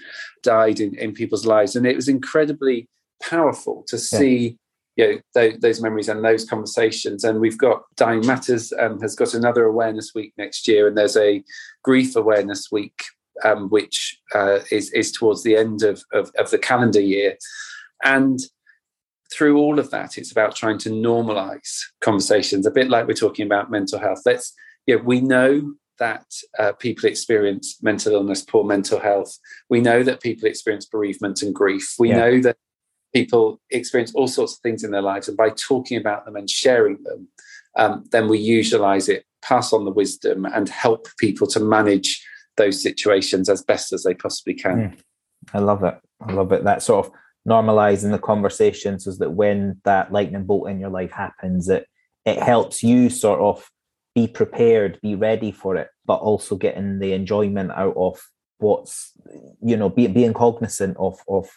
died 0.43 0.80
in, 0.80 0.95
in 0.97 1.14
people's 1.14 1.45
lives, 1.45 1.76
and 1.76 1.86
it 1.86 1.95
was 1.95 2.08
incredibly 2.08 2.88
powerful 3.22 3.84
to 3.88 3.97
see. 3.97 4.38
Yeah. 4.38 4.53
You 4.99 5.14
know, 5.14 5.20
those, 5.36 5.60
those, 5.60 5.80
memories 5.80 6.10
and 6.10 6.26
those 6.26 6.43
conversations, 6.43 7.24
and 7.24 7.39
we've 7.39 7.60
got 7.60 7.84
Dying 7.97 8.26
Matters 8.26 8.74
um, 8.80 8.99
has 9.01 9.16
got 9.16 9.36
another 9.36 9.66
awareness 9.66 10.14
week 10.16 10.34
next 10.39 10.68
year, 10.68 10.88
and 10.88 10.97
there's 10.97 11.16
a 11.16 11.43
grief 11.84 12.16
awareness 12.16 12.72
week 12.72 13.03
um, 13.44 13.70
which 13.70 14.18
uh, 14.36 14.60
is, 14.72 14.92
is 14.94 15.12
towards 15.12 15.44
the 15.44 15.56
end 15.56 15.84
of, 15.84 16.04
of, 16.14 16.32
of 16.38 16.50
the 16.50 16.58
calendar 16.58 17.02
year. 17.02 17.38
And 18.04 18.40
through 19.34 19.58
all 19.58 19.80
of 19.80 19.92
that, 19.92 20.18
it's 20.18 20.32
about 20.32 20.56
trying 20.56 20.78
to 20.80 20.90
normalize 20.90 21.82
conversations, 22.02 22.66
a 22.66 22.72
bit 22.72 22.90
like 22.90 23.08
we're 23.08 23.14
talking 23.14 23.46
about 23.46 23.72
mental 23.72 24.00
health. 24.00 24.22
Let's, 24.26 24.54
yeah, 24.86 24.96
we 24.96 25.22
know 25.22 25.74
that 26.00 26.26
uh, 26.60 26.74
people 26.74 27.10
experience 27.10 27.78
mental 27.82 28.14
illness, 28.14 28.44
poor 28.44 28.64
mental 28.64 29.00
health. 29.00 29.38
We 29.70 29.82
know 29.82 30.04
that 30.04 30.22
people 30.22 30.48
experience 30.48 30.86
bereavement 30.86 31.42
and 31.42 31.54
grief. 31.54 31.96
We 32.00 32.10
yeah. 32.10 32.18
know 32.18 32.42
that 32.42 32.58
people 33.14 33.60
experience 33.72 34.14
all 34.14 34.28
sorts 34.28 34.54
of 34.54 34.60
things 34.60 34.84
in 34.84 34.92
their 34.92 35.02
lives. 35.02 35.28
And 35.28 35.36
by 35.36 35.50
talking 35.50 35.98
about 35.98 36.26
them 36.26 36.36
and 36.36 36.50
sharing 36.50 37.02
them, 37.04 37.28
um, 37.78 38.06
then 38.12 38.28
we 38.28 38.40
usualize 38.46 39.10
it, 39.10 39.26
pass 39.42 39.74
on 39.74 39.86
the 39.86 39.92
wisdom, 39.92 40.46
and 40.46 40.70
help 40.70 41.08
people 41.18 41.48
to 41.48 41.60
manage 41.60 42.24
those 42.58 42.82
situations 42.82 43.49
as 43.49 43.64
best 43.64 43.93
as 43.93 44.03
they 44.03 44.14
possibly 44.14 44.53
can. 44.53 44.97
I 45.53 45.60
love 45.60 45.84
it. 45.84 45.95
I 46.22 46.34
love 46.34 46.51
it. 46.51 46.64
That 46.64 46.84
sort 46.84 47.05
of 47.05 47.12
normalizing 47.47 48.12
the 48.12 48.20
conversation 48.20 48.99
so 48.99 49.12
that 49.12 49.32
when 49.32 49.80
that 49.86 50.12
lightning 50.12 50.43
bolt 50.43 50.70
in 50.70 50.80
your 50.80 50.89
life 50.89 51.12
happens, 51.12 51.70
it 51.70 51.88
it 52.26 52.39
helps 52.39 52.84
you 52.84 53.10
sort 53.10 53.39
of 53.39 53.70
be 54.14 54.28
prepared, 54.28 54.99
be 55.01 55.16
ready 55.16 55.51
for 55.51 55.78
it, 55.78 55.88
but 56.05 56.16
also 56.16 56.55
getting 56.55 56.99
the 56.99 57.14
enjoyment 57.14 57.72
out 57.72 57.95
of 57.95 58.20
what's 58.58 59.14
you 59.62 59.78
know, 59.78 59.89
be, 59.89 60.08
being 60.08 60.34
cognizant 60.34 60.97
of 60.97 61.20
of 61.30 61.49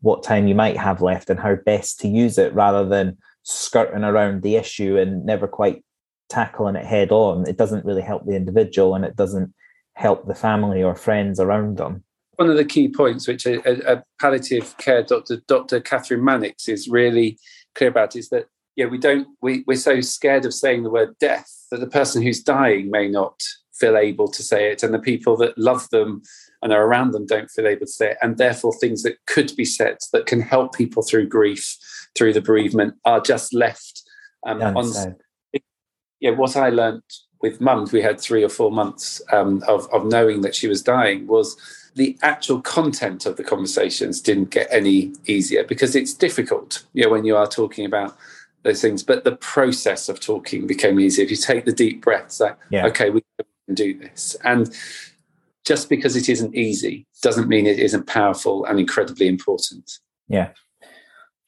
what 0.00 0.22
time 0.22 0.46
you 0.46 0.54
might 0.54 0.76
have 0.76 1.02
left 1.02 1.30
and 1.30 1.40
how 1.40 1.56
best 1.56 2.00
to 2.00 2.08
use 2.08 2.38
it 2.38 2.54
rather 2.54 2.86
than 2.86 3.16
skirting 3.42 4.04
around 4.04 4.42
the 4.42 4.56
issue 4.56 4.96
and 4.96 5.24
never 5.24 5.48
quite 5.48 5.84
tackling 6.28 6.76
it 6.76 6.84
head 6.84 7.10
on. 7.10 7.48
It 7.48 7.56
doesn't 7.56 7.84
really 7.84 8.02
help 8.02 8.24
the 8.24 8.36
individual 8.36 8.94
and 8.94 9.04
it 9.04 9.16
doesn't 9.16 9.52
help 9.96 10.26
the 10.26 10.34
family 10.34 10.82
or 10.82 10.94
friends 10.94 11.40
around 11.40 11.78
them. 11.78 12.04
One 12.36 12.50
of 12.50 12.56
the 12.56 12.66
key 12.66 12.88
points, 12.88 13.26
which 13.26 13.46
a, 13.46 13.94
a 13.94 14.04
palliative 14.20 14.76
care 14.76 15.02
doctor, 15.02 15.38
Dr. 15.48 15.80
Kathryn 15.80 16.20
Mannix, 16.20 16.68
is 16.68 16.86
really 16.86 17.38
clear 17.74 17.88
about, 17.88 18.14
is 18.14 18.28
that 18.28 18.46
yeah, 18.76 18.84
we 18.84 18.98
don't 18.98 19.26
we, 19.40 19.64
we're 19.66 19.76
so 19.76 20.02
scared 20.02 20.44
of 20.44 20.52
saying 20.52 20.82
the 20.82 20.90
word 20.90 21.18
death 21.18 21.50
that 21.70 21.80
the 21.80 21.86
person 21.86 22.22
who's 22.22 22.42
dying 22.42 22.90
may 22.90 23.08
not 23.08 23.42
feel 23.72 23.96
able 23.96 24.28
to 24.28 24.42
say 24.42 24.70
it, 24.70 24.82
and 24.82 24.92
the 24.92 24.98
people 24.98 25.34
that 25.38 25.56
love 25.56 25.88
them 25.88 26.22
and 26.62 26.74
are 26.74 26.84
around 26.84 27.12
them 27.12 27.26
don't 27.26 27.50
feel 27.50 27.66
able 27.66 27.86
to 27.86 27.92
say 27.92 28.10
it, 28.10 28.18
and 28.20 28.36
therefore 28.36 28.74
things 28.74 29.02
that 29.02 29.16
could 29.26 29.50
be 29.56 29.64
said 29.64 29.96
that 30.12 30.26
can 30.26 30.42
help 30.42 30.74
people 30.74 31.02
through 31.02 31.26
grief, 31.26 31.76
through 32.14 32.34
the 32.34 32.42
bereavement, 32.42 32.94
are 33.06 33.20
just 33.20 33.54
left 33.54 34.02
um, 34.46 34.62
on. 34.62 35.16
Yeah, 36.20 36.30
what 36.30 36.56
I 36.56 36.70
learned 36.70 37.02
with 37.42 37.60
mums, 37.60 37.92
we 37.92 38.02
had 38.02 38.20
three 38.20 38.42
or 38.42 38.48
four 38.48 38.70
months 38.70 39.20
um, 39.32 39.62
of, 39.68 39.88
of 39.92 40.06
knowing 40.06 40.40
that 40.40 40.54
she 40.54 40.68
was 40.68 40.82
dying, 40.82 41.26
was 41.26 41.56
the 41.94 42.16
actual 42.22 42.60
content 42.60 43.26
of 43.26 43.36
the 43.36 43.44
conversations 43.44 44.20
didn't 44.20 44.50
get 44.50 44.68
any 44.70 45.12
easier 45.26 45.64
because 45.64 45.96
it's 45.96 46.12
difficult, 46.12 46.84
you 46.92 47.04
know, 47.04 47.10
when 47.10 47.24
you 47.24 47.36
are 47.36 47.46
talking 47.46 47.86
about 47.86 48.16
those 48.62 48.82
things. 48.82 49.02
But 49.02 49.24
the 49.24 49.36
process 49.36 50.08
of 50.08 50.20
talking 50.20 50.66
became 50.66 51.00
easier. 51.00 51.24
If 51.24 51.30
you 51.30 51.36
take 51.36 51.64
the 51.64 51.72
deep 51.72 52.02
breaths, 52.02 52.40
like, 52.40 52.58
yeah. 52.70 52.86
okay, 52.86 53.10
we 53.10 53.22
can 53.66 53.74
do 53.74 53.98
this. 53.98 54.36
And 54.44 54.74
just 55.64 55.88
because 55.88 56.16
it 56.16 56.28
isn't 56.28 56.54
easy 56.54 57.06
doesn't 57.22 57.48
mean 57.48 57.66
it 57.66 57.78
isn't 57.78 58.06
powerful 58.06 58.64
and 58.66 58.78
incredibly 58.78 59.26
important. 59.26 59.98
Yeah. 60.28 60.50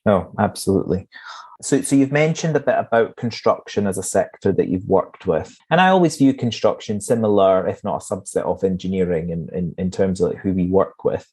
No, 0.07 0.33
absolutely. 0.39 1.09
So, 1.61 1.83
so 1.83 1.97
you've 1.97 2.13
mentioned 2.13 2.55
a 2.55 2.61
bit 2.61 2.77
about 2.79 3.17
construction 3.17 3.89
as 3.89 3.99
a 3.99 4.03
sector 4.03 4.53
that 4.53 4.69
you've 4.69 4.87
worked 4.87 5.27
with, 5.27 5.57
and 5.71 5.81
I 5.81 5.89
always 5.89 6.17
view 6.17 6.33
construction 6.33 7.01
similar, 7.01 7.67
if 7.67 7.83
not 7.83 8.03
a 8.03 8.15
subset 8.15 8.45
of 8.45 8.63
engineering, 8.63 9.31
in 9.31 9.49
in, 9.53 9.75
in 9.77 9.91
terms 9.91 10.21
of 10.21 10.31
like 10.31 10.39
who 10.39 10.53
we 10.53 10.67
work 10.69 11.05
with. 11.05 11.27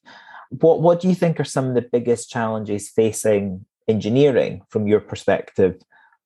What 0.50 0.80
what 0.80 1.00
do 1.00 1.08
you 1.08 1.14
think 1.14 1.38
are 1.38 1.44
some 1.44 1.68
of 1.68 1.74
the 1.74 1.88
biggest 1.92 2.28
challenges 2.28 2.88
facing 2.88 3.64
engineering 3.86 4.62
from 4.68 4.88
your 4.88 5.00
perspective 5.00 5.80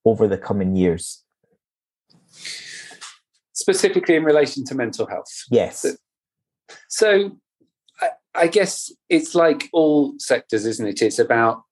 over 0.07 0.27
the 0.27 0.39
coming 0.39 0.77
years? 0.77 1.23
Specifically 3.53 4.17
in 4.17 4.25
relation 4.25 4.65
to 4.65 4.75
mental 4.75 5.07
health. 5.07 5.45
Yes. 5.51 5.85
So, 6.89 7.37
I, 8.01 8.09
I 8.35 8.47
guess 8.47 8.91
it's 9.11 9.35
like 9.35 9.69
all 9.75 10.15
sectors, 10.19 10.65
isn't 10.65 10.87
it? 10.87 11.03
It's 11.03 11.19
about 11.19 11.65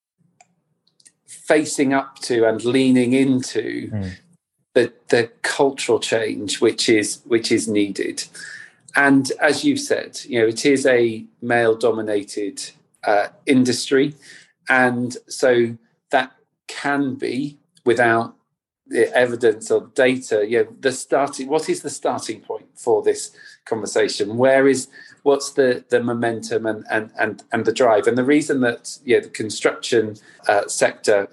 facing 1.29 1.93
up 1.93 2.18
to 2.20 2.49
and 2.49 2.64
leaning 2.64 3.12
into 3.12 3.91
mm. 3.91 4.12
the 4.74 4.93
the 5.11 5.31
cultural 5.43 6.01
change 6.01 6.61
which 6.61 6.89
is 6.89 7.20
which 7.26 7.53
is 7.53 7.68
needed. 7.68 8.24
And 8.97 9.31
as 9.41 9.64
you've 9.64 9.81
said, 9.81 10.18
you 10.24 10.41
know, 10.41 10.47
it 10.47 10.64
is 10.64 10.87
a 10.87 11.24
male 11.43 11.76
dominated 11.76 12.70
uh, 13.05 13.29
industry, 13.47 14.14
and 14.68 15.16
so 15.29 15.76
that 16.11 16.33
can 16.66 17.14
be 17.14 17.59
without 17.85 18.35
the 18.87 19.14
evidence 19.14 19.70
or 19.70 19.91
data. 19.95 20.47
You 20.49 20.64
know, 20.64 20.68
the 20.81 20.93
starting. 20.93 21.49
What 21.49 21.68
is 21.68 21.83
the 21.83 21.91
starting 21.91 22.41
point 22.41 22.66
for 22.74 23.03
this 23.03 23.31
conversation? 23.66 24.39
Where 24.39 24.66
is 24.66 24.89
what's 25.29 25.51
the 25.53 25.85
the 25.91 26.01
momentum 26.03 26.64
and 26.64 26.85
and 26.91 27.11
and, 27.18 27.45
and 27.53 27.64
the 27.66 27.72
drive? 27.83 28.07
And 28.07 28.16
the 28.16 28.24
reason 28.24 28.61
that 28.62 28.99
yeah 29.05 29.20
the 29.20 29.29
construction 29.29 30.16
uh, 30.49 30.66
sector 30.66 31.29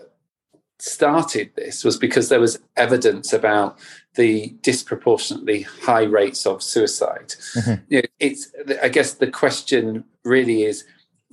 started 0.79 1.51
this 1.55 1.85
was 1.85 1.97
because 1.97 2.27
there 2.27 2.41
was 2.41 2.59
evidence 2.75 3.31
about 3.31 3.79
the 4.15 4.53
disproportionately 4.61 5.61
high 5.61 6.03
rates 6.03 6.45
of 6.45 6.61
suicide. 6.61 7.29
Mm-hmm. 7.55 7.83
You 7.87 8.01
know, 8.01 8.09
it's 8.19 8.51
I 8.83 8.89
guess 8.89 9.13
the 9.13 9.31
question 9.31 10.03
really 10.25 10.63
is 10.63 10.83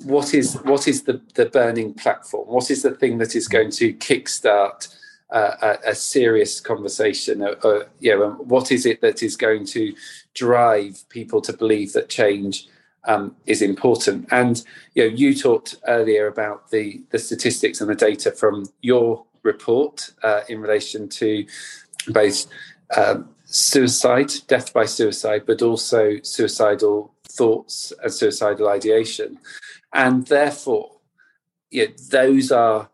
what 0.05 0.33
is 0.33 0.55
what 0.71 0.87
is 0.87 1.03
the 1.03 1.21
the 1.35 1.47
burning 1.47 1.95
platform? 1.95 2.47
What 2.49 2.71
is 2.71 2.83
the 2.83 2.95
thing 3.01 3.19
that 3.19 3.35
is 3.35 3.49
going 3.49 3.73
to 3.73 3.93
kickstart 3.95 4.81
a, 5.33 5.79
a, 5.91 5.95
serious 5.95 6.61
conversation? 6.61 7.43
Uh, 7.43 7.55
uh, 7.65 7.85
you 8.01 8.17
know, 8.17 8.33
what 8.33 8.71
is 8.71 8.87
it 8.87 9.01
that 9.01 9.23
is 9.23 9.37
going 9.37 9.65
to 9.67 9.95
drive 10.35 11.09
people 11.09 11.41
to 11.41 11.53
believe 11.53 11.93
that 11.93 12.09
change 12.09 12.69
um, 13.05 13.35
is 13.47 13.63
important? 13.63 14.29
And 14.31 14.63
you 14.95 15.09
know, 15.09 15.15
you 15.17 15.35
talked 15.35 15.77
earlier 15.89 16.27
about 16.27 16.71
the 16.71 17.03
the 17.11 17.19
statistics 17.19 17.81
and 17.81 17.91
the 17.91 17.95
data 17.95 18.31
from 18.33 18.67
your 18.83 19.25
report 19.43 20.11
uh, 20.23 20.43
in 20.49 20.61
relation 20.61 21.09
to 21.09 21.47
both 22.09 22.47
um, 22.97 23.31
suicide, 23.45 24.33
death 24.49 24.73
by 24.73 24.85
suicide, 24.85 25.45
but 25.47 25.63
also 25.63 26.19
suicidal 26.23 27.15
thoughts 27.29 27.93
and 28.03 28.13
suicidal 28.13 28.69
ideation. 28.69 29.39
And 29.93 30.27
therefore, 30.27 30.91
yeah, 31.71 31.87
those 32.11 32.53
are 32.53 32.89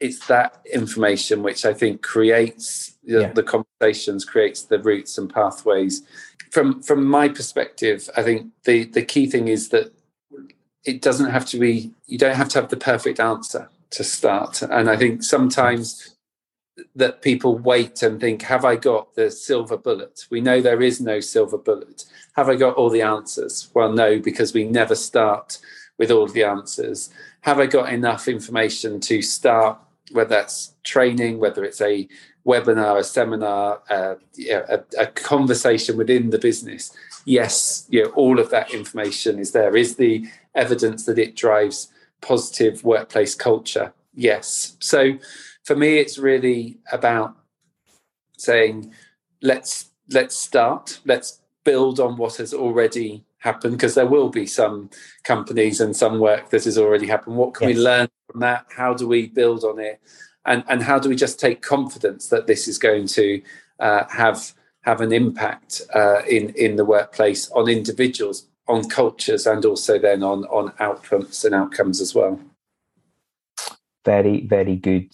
it's 0.00 0.26
that 0.26 0.60
information 0.72 1.42
which 1.42 1.64
I 1.64 1.74
think 1.74 2.02
creates 2.02 2.96
the, 3.04 3.20
yeah. 3.20 3.32
the 3.32 3.42
conversations, 3.42 4.24
creates 4.24 4.62
the 4.62 4.78
routes 4.78 5.18
and 5.18 5.32
pathways. 5.32 6.02
From 6.50 6.82
from 6.82 7.04
my 7.04 7.28
perspective, 7.28 8.08
I 8.16 8.22
think 8.22 8.52
the 8.64 8.84
the 8.84 9.02
key 9.02 9.26
thing 9.28 9.48
is 9.48 9.68
that 9.70 9.92
it 10.84 11.02
doesn't 11.02 11.30
have 11.30 11.46
to 11.46 11.58
be 11.58 11.92
you 12.06 12.18
don't 12.18 12.36
have 12.36 12.48
to 12.50 12.60
have 12.60 12.70
the 12.70 12.76
perfect 12.76 13.20
answer 13.20 13.68
to 13.90 14.04
start. 14.04 14.62
And 14.62 14.88
I 14.88 14.96
think 14.96 15.22
sometimes 15.22 16.16
that 16.94 17.22
people 17.22 17.58
wait 17.58 18.02
and 18.02 18.20
think, 18.20 18.42
have 18.42 18.64
I 18.64 18.76
got 18.76 19.14
the 19.14 19.30
silver 19.30 19.76
bullet? 19.76 20.26
We 20.30 20.40
know 20.40 20.60
there 20.60 20.82
is 20.82 21.00
no 21.00 21.20
silver 21.20 21.58
bullet. 21.58 22.04
Have 22.34 22.48
I 22.48 22.56
got 22.56 22.76
all 22.76 22.90
the 22.90 23.02
answers? 23.02 23.68
Well, 23.74 23.92
no, 23.92 24.18
because 24.18 24.54
we 24.54 24.64
never 24.64 24.94
start 24.94 25.58
with 25.98 26.10
all 26.10 26.26
the 26.26 26.44
answers. 26.44 27.10
Have 27.42 27.58
I 27.58 27.66
got 27.66 27.92
enough 27.92 28.28
information 28.28 29.00
to 29.00 29.22
start, 29.22 29.78
whether 30.10 30.30
that's 30.30 30.74
training, 30.84 31.38
whether 31.38 31.64
it's 31.64 31.80
a 31.80 32.08
webinar, 32.46 32.98
a 32.98 33.04
seminar, 33.04 33.82
uh, 33.90 34.14
a, 34.48 34.80
a, 34.98 35.06
conversation 35.06 35.96
within 35.96 36.30
the 36.30 36.38
business? 36.38 36.96
Yes, 37.24 37.86
you 37.90 38.04
know, 38.04 38.10
all 38.10 38.38
of 38.38 38.50
that 38.50 38.72
information 38.72 39.38
is 39.38 39.52
there. 39.52 39.76
Is 39.76 39.96
the 39.96 40.26
evidence 40.54 41.04
that 41.04 41.18
it 41.18 41.36
drives 41.36 41.88
positive 42.20 42.84
workplace 42.84 43.34
culture? 43.34 43.92
Yes. 44.14 44.76
So 44.80 45.18
for 45.64 45.76
me, 45.76 45.98
it's 45.98 46.18
really 46.18 46.78
about 46.90 47.36
saying, 48.36 48.92
let's 49.42 49.90
let's 50.10 50.36
start, 50.36 51.00
let's 51.04 51.40
build 51.64 52.00
on 52.00 52.16
what 52.16 52.36
has 52.36 52.54
already 52.54 53.24
happened, 53.38 53.74
because 53.74 53.94
there 53.94 54.06
will 54.06 54.30
be 54.30 54.46
some 54.46 54.90
companies 55.22 55.80
and 55.80 55.94
some 55.94 56.18
work 56.18 56.50
that 56.50 56.64
has 56.64 56.78
already 56.78 57.06
happened. 57.06 57.36
What 57.36 57.54
can 57.54 57.68
yes. 57.68 57.76
we 57.76 57.82
learn 57.82 58.08
from 58.30 58.40
that? 58.40 58.66
How 58.74 58.94
do 58.94 59.08
we 59.08 59.28
build 59.28 59.64
on 59.64 59.78
it? 59.78 60.00
And 60.44 60.64
and 60.68 60.82
how 60.82 60.98
do 60.98 61.08
we 61.08 61.16
just 61.16 61.40
take 61.40 61.62
confidence 61.62 62.28
that 62.28 62.46
this 62.46 62.68
is 62.68 62.78
going 62.78 63.06
to 63.08 63.42
uh, 63.80 64.04
have 64.08 64.52
have 64.82 65.00
an 65.00 65.12
impact 65.12 65.82
uh, 65.94 66.22
in 66.28 66.50
in 66.50 66.76
the 66.76 66.84
workplace 66.84 67.50
on 67.50 67.68
individuals, 67.68 68.46
on 68.66 68.88
cultures, 68.88 69.46
and 69.46 69.64
also 69.64 69.98
then 69.98 70.22
on 70.22 70.44
on 70.44 70.72
outcomes 70.78 71.44
and 71.44 71.54
outcomes 71.54 72.00
as 72.00 72.14
well. 72.14 72.40
Very 74.04 74.46
very 74.46 74.76
good 74.76 75.10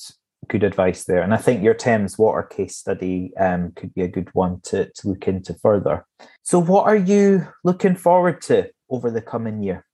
good 0.48 0.62
advice 0.62 1.04
there. 1.04 1.22
And 1.22 1.34
I 1.34 1.38
think 1.38 1.62
your 1.62 1.74
Thames 1.74 2.18
Water 2.18 2.42
case 2.42 2.76
study 2.76 3.32
um, 3.38 3.72
could 3.72 3.94
be 3.94 4.02
a 4.02 4.08
good 4.08 4.28
one 4.34 4.60
to, 4.64 4.90
to 4.90 5.08
look 5.08 5.26
into 5.26 5.54
further. 5.54 6.04
So, 6.42 6.58
what 6.58 6.86
are 6.86 6.96
you 6.96 7.46
looking 7.64 7.96
forward 7.96 8.40
to 8.42 8.70
over 8.90 9.10
the 9.10 9.22
coming 9.22 9.62
year? 9.62 9.84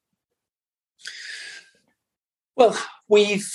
Well, 2.61 2.79
we've 3.09 3.51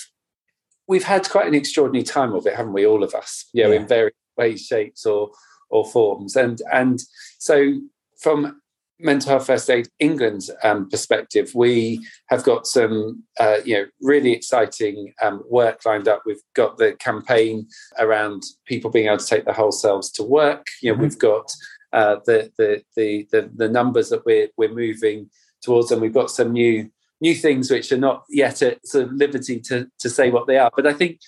we've 0.88 1.04
had 1.04 1.30
quite 1.30 1.48
an 1.48 1.54
extraordinary 1.54 2.04
time 2.04 2.34
of 2.34 2.48
it, 2.48 2.56
haven't 2.56 2.74
we? 2.74 2.88
All 2.88 3.04
of 3.04 3.14
us, 3.14 3.48
you 3.54 3.64
know, 3.64 3.70
yeah. 3.70 3.82
in 3.82 3.88
various 3.88 4.16
ways, 4.36 4.66
shapes, 4.66 5.06
or 5.06 5.30
or 5.70 5.86
forms. 5.86 6.36
And 6.36 6.60
and 6.74 7.00
so 7.38 7.82
from 8.20 8.60
Mental 9.00 9.30
Health 9.30 9.46
First 9.46 9.70
Aid 9.70 9.90
England's 10.00 10.50
um, 10.64 10.90
perspective, 10.90 11.52
we 11.54 12.04
have 12.30 12.44
got 12.44 12.66
some, 12.66 13.24
uh, 13.40 13.58
you 13.64 13.76
know, 13.76 13.86
really 14.02 14.32
exciting 14.32 15.14
um, 15.22 15.44
work 15.52 15.86
lined 15.86 16.08
up. 16.08 16.24
We've 16.26 16.42
got 16.56 16.80
the 16.80 16.94
campaign 16.94 17.68
around 18.00 18.42
people 18.66 18.90
being 18.90 19.06
able 19.06 19.18
to 19.18 19.26
take 19.28 19.46
their 19.46 19.54
whole 19.54 19.72
selves 19.72 20.10
to 20.14 20.24
work. 20.24 20.66
You 20.82 20.90
know, 20.90 20.96
mm-hmm. 20.96 21.04
we've 21.04 21.20
got 21.20 21.52
uh, 21.94 22.16
the, 22.26 22.52
the, 22.58 22.82
the 22.96 23.28
the 23.32 23.52
the 23.56 23.70
numbers 23.70 24.10
that 24.10 24.26
we're 24.26 24.48
we're 24.58 24.74
moving 24.74 25.30
towards, 25.62 25.92
and 25.92 26.02
we've 26.02 26.12
got 26.12 26.32
some 26.32 26.54
new 26.54 26.90
new 27.22 27.36
things 27.36 27.72
which 27.72 27.92
are 27.92 27.98
not 27.98 28.24
yet 28.30 28.62
at 28.62 28.86
sort 28.86 29.06
of 29.06 29.14
liberty 29.14 29.60
to 29.62 29.88
to 30.00 30.10
say 30.10 30.30
what 30.30 30.48
they 30.48 30.58
are. 30.58 30.72
But 30.76 30.88
I 30.88 30.94
think 30.94 31.20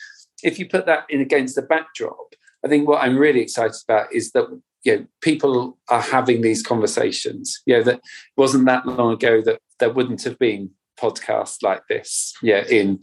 if 0.43 0.59
you 0.59 0.67
put 0.67 0.85
that 0.85 1.05
in 1.09 1.21
against 1.21 1.55
the 1.55 1.61
backdrop, 1.61 2.33
I 2.63 2.67
think 2.67 2.87
what 2.87 3.01
I'm 3.01 3.17
really 3.17 3.41
excited 3.41 3.77
about 3.87 4.13
is 4.13 4.31
that 4.31 4.47
you 4.83 4.97
know, 4.97 5.05
people 5.21 5.77
are 5.89 6.01
having 6.01 6.41
these 6.41 6.63
conversations. 6.63 7.61
You 7.65 7.77
know, 7.77 7.83
that 7.83 8.01
wasn't 8.35 8.65
that 8.65 8.85
long 8.85 9.13
ago 9.13 9.41
that 9.41 9.59
there 9.79 9.91
wouldn't 9.91 10.23
have 10.23 10.39
been 10.39 10.71
podcasts 10.99 11.61
like 11.61 11.81
this, 11.87 12.33
yeah, 12.41 12.63
in 12.69 12.99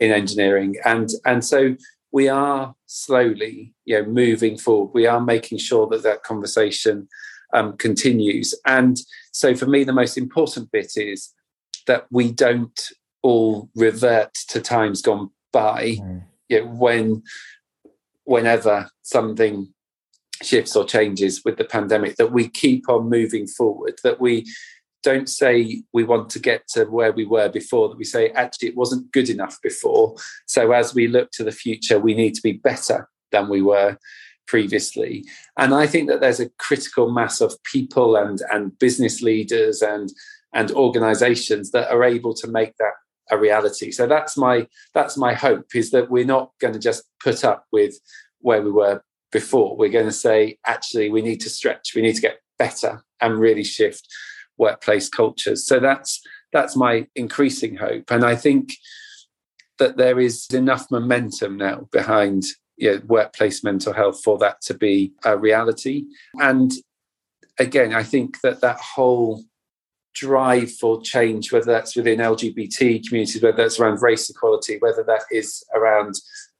in 0.00 0.10
engineering, 0.12 0.76
and 0.84 1.10
and 1.24 1.44
so 1.44 1.76
we 2.10 2.28
are 2.28 2.74
slowly, 2.86 3.74
you 3.84 4.00
know, 4.00 4.08
moving 4.08 4.56
forward. 4.56 4.92
We 4.94 5.06
are 5.06 5.20
making 5.20 5.58
sure 5.58 5.86
that 5.88 6.02
that 6.02 6.22
conversation 6.22 7.08
um, 7.52 7.76
continues, 7.76 8.54
and 8.64 8.96
so 9.32 9.54
for 9.54 9.66
me, 9.66 9.84
the 9.84 9.92
most 9.92 10.16
important 10.16 10.70
bit 10.72 10.92
is 10.96 11.32
that 11.88 12.06
we 12.10 12.30
don't 12.30 12.80
all 13.22 13.68
revert 13.74 14.32
to 14.50 14.60
times 14.60 15.02
gone 15.02 15.30
by. 15.52 15.96
Mm. 16.00 16.22
You 16.48 16.64
know, 16.64 16.70
when 16.70 17.22
whenever 18.24 18.88
something 19.02 19.72
shifts 20.42 20.76
or 20.76 20.84
changes 20.84 21.42
with 21.44 21.56
the 21.56 21.64
pandemic 21.64 22.16
that 22.16 22.30
we 22.30 22.48
keep 22.48 22.88
on 22.88 23.08
moving 23.08 23.46
forward 23.46 23.98
that 24.04 24.20
we 24.20 24.46
don't 25.02 25.28
say 25.28 25.82
we 25.92 26.04
want 26.04 26.28
to 26.30 26.38
get 26.38 26.68
to 26.68 26.84
where 26.84 27.10
we 27.12 27.24
were 27.24 27.48
before 27.48 27.88
that 27.88 27.98
we 27.98 28.04
say 28.04 28.28
actually 28.30 28.68
it 28.68 28.76
wasn't 28.76 29.10
good 29.12 29.28
enough 29.28 29.58
before 29.62 30.14
so 30.46 30.70
as 30.72 30.94
we 30.94 31.08
look 31.08 31.30
to 31.32 31.42
the 31.42 31.50
future 31.50 31.98
we 31.98 32.14
need 32.14 32.34
to 32.34 32.42
be 32.42 32.52
better 32.52 33.08
than 33.32 33.48
we 33.48 33.62
were 33.62 33.96
previously 34.46 35.24
and 35.56 35.74
i 35.74 35.86
think 35.86 36.08
that 36.08 36.20
there's 36.20 36.40
a 36.40 36.50
critical 36.58 37.10
mass 37.10 37.40
of 37.40 37.60
people 37.64 38.14
and 38.14 38.42
and 38.52 38.78
business 38.78 39.22
leaders 39.22 39.82
and 39.82 40.10
and 40.54 40.70
organizations 40.72 41.70
that 41.70 41.90
are 41.90 42.04
able 42.04 42.34
to 42.34 42.48
make 42.48 42.76
that 42.78 42.92
a 43.30 43.38
reality 43.38 43.90
so 43.90 44.06
that's 44.06 44.38
my 44.38 44.66
that's 44.94 45.16
my 45.16 45.34
hope 45.34 45.74
is 45.74 45.90
that 45.90 46.10
we're 46.10 46.24
not 46.24 46.50
going 46.60 46.72
to 46.72 46.80
just 46.80 47.04
put 47.22 47.44
up 47.44 47.66
with 47.72 47.94
where 48.40 48.62
we 48.62 48.70
were 48.70 49.02
before. 49.30 49.76
We're 49.76 49.90
going 49.90 50.06
to 50.06 50.12
say, 50.12 50.58
actually, 50.66 51.10
we 51.10 51.22
need 51.22 51.40
to 51.42 51.50
stretch, 51.50 51.94
we 51.94 52.02
need 52.02 52.14
to 52.14 52.22
get 52.22 52.40
better 52.58 53.02
and 53.20 53.38
really 53.38 53.64
shift 53.64 54.06
workplace 54.56 55.08
cultures. 55.08 55.66
So 55.66 55.78
that's 55.78 56.20
that's 56.52 56.76
my 56.76 57.06
increasing 57.14 57.76
hope. 57.76 58.10
And 58.10 58.24
I 58.24 58.34
think 58.34 58.72
that 59.78 59.96
there 59.96 60.18
is 60.18 60.46
enough 60.52 60.90
momentum 60.90 61.56
now 61.56 61.88
behind 61.92 62.44
you 62.76 62.94
know, 62.94 63.02
workplace 63.06 63.62
mental 63.62 63.92
health 63.92 64.22
for 64.24 64.38
that 64.38 64.60
to 64.62 64.74
be 64.74 65.12
a 65.24 65.36
reality. 65.36 66.04
And 66.40 66.72
again, 67.58 67.92
I 67.92 68.02
think 68.02 68.40
that 68.40 68.60
that 68.62 68.78
whole 68.78 69.44
drive 70.18 70.72
for 70.72 71.00
change, 71.02 71.52
whether 71.52 71.66
that's 71.66 71.96
within 71.96 72.18
LGBT 72.18 73.06
communities, 73.06 73.42
whether 73.42 73.56
that's 73.56 73.78
around 73.78 74.02
race 74.02 74.28
equality, 74.28 74.78
whether 74.80 75.02
that 75.04 75.22
is 75.30 75.64
around 75.74 76.14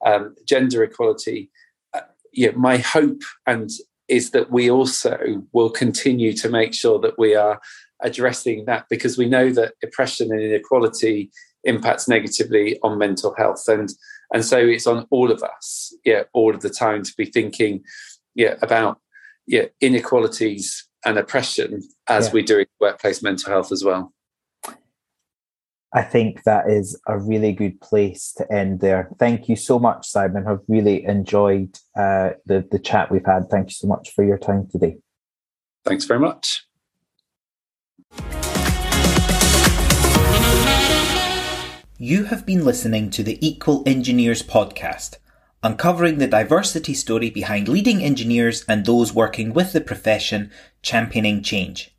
um, 0.04 0.34
gender 0.46 0.82
equality, 0.82 1.50
yeah, 2.32 2.50
my 2.54 2.76
hope 2.78 3.22
and 3.46 3.70
is 4.08 4.30
that 4.30 4.50
we 4.50 4.70
also 4.70 5.18
will 5.52 5.70
continue 5.70 6.32
to 6.32 6.48
make 6.48 6.72
sure 6.74 6.98
that 7.00 7.18
we 7.18 7.34
are 7.34 7.60
addressing 8.00 8.64
that 8.66 8.86
because 8.88 9.18
we 9.18 9.28
know 9.28 9.50
that 9.50 9.74
oppression 9.82 10.30
and 10.30 10.40
inequality 10.40 11.30
impacts 11.64 12.08
negatively 12.08 12.78
on 12.82 12.96
mental 12.96 13.34
health. 13.36 13.64
And 13.66 13.90
and 14.32 14.44
so 14.44 14.58
it's 14.58 14.86
on 14.86 15.06
all 15.10 15.30
of 15.30 15.42
us 15.42 15.94
yeah 16.04 16.22
all 16.32 16.54
of 16.54 16.60
the 16.60 16.70
time 16.70 17.02
to 17.02 17.12
be 17.16 17.24
thinking 17.24 17.82
yeah 18.34 18.54
about 18.62 19.00
yeah 19.46 19.66
inequalities 19.80 20.87
and 21.04 21.18
oppression 21.18 21.82
as 22.08 22.26
yeah. 22.26 22.32
we 22.32 22.42
do 22.42 22.58
in 22.58 22.66
workplace 22.80 23.22
mental 23.22 23.52
health 23.52 23.72
as 23.72 23.84
well 23.84 24.12
I 25.92 26.02
think 26.02 26.42
that 26.44 26.68
is 26.68 27.00
a 27.06 27.18
really 27.18 27.52
good 27.52 27.80
place 27.80 28.34
to 28.36 28.52
end 28.52 28.80
there. 28.80 29.08
Thank 29.18 29.48
you 29.48 29.56
so 29.56 29.78
much, 29.78 30.06
Simon. 30.06 30.46
I've 30.46 30.60
really 30.68 31.02
enjoyed 31.04 31.78
uh, 31.96 32.30
the 32.44 32.66
the 32.70 32.78
chat 32.78 33.10
we've 33.10 33.24
had. 33.24 33.48
Thank 33.50 33.68
you 33.68 33.74
so 33.74 33.88
much 33.88 34.10
for 34.10 34.22
your 34.22 34.36
time 34.36 34.68
today. 34.70 34.98
Thanks 35.86 36.04
very 36.04 36.20
much. 36.20 36.66
You 42.00 42.24
have 42.24 42.44
been 42.44 42.64
listening 42.64 43.10
to 43.10 43.22
the 43.22 43.44
Equal 43.44 43.82
Engineers 43.86 44.42
podcast, 44.42 45.16
uncovering 45.62 46.18
the 46.18 46.26
diversity 46.26 46.94
story 46.94 47.30
behind 47.30 47.68
leading 47.68 48.02
engineers 48.02 48.64
and 48.68 48.84
those 48.84 49.12
working 49.12 49.52
with 49.52 49.72
the 49.72 49.80
profession 49.80 50.50
championing 50.82 51.42
change. 51.42 51.94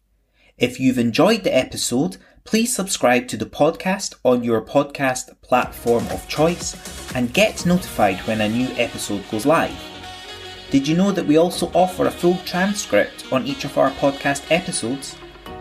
If 0.58 0.80
you've 0.80 1.00
enjoyed 1.00 1.44
the 1.44 1.56
episode, 1.56 2.18
please 2.44 2.74
subscribe 2.74 3.28
to 3.28 3.38
the 3.38 3.46
podcast 3.46 4.16
on 4.24 4.44
your 4.44 4.62
podcast 4.62 5.40
platform 5.42 6.06
of 6.08 6.28
choice 6.28 6.76
and 7.16 7.34
get 7.34 7.66
notified 7.66 8.18
when 8.22 8.42
a 8.42 8.50
new 8.50 8.68
episode 8.78 9.24
goes 9.30 9.46
live. 9.46 9.78
Did 10.72 10.88
you 10.88 10.96
know 10.96 11.12
that 11.12 11.26
we 11.26 11.38
also 11.38 11.72
offer 11.74 12.06
a 12.06 12.12
full 12.12 12.38
transcript 12.46 13.32
on 13.32 13.46
each 13.46 13.66
of 13.66 13.78
our 13.78 13.92
podcast 13.92 14.44
episodes? 14.52 15.16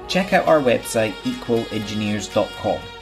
Check 0.07 0.33
out 0.33 0.47
our 0.47 0.61
website 0.61 1.13
equalengineers.com. 1.25 2.98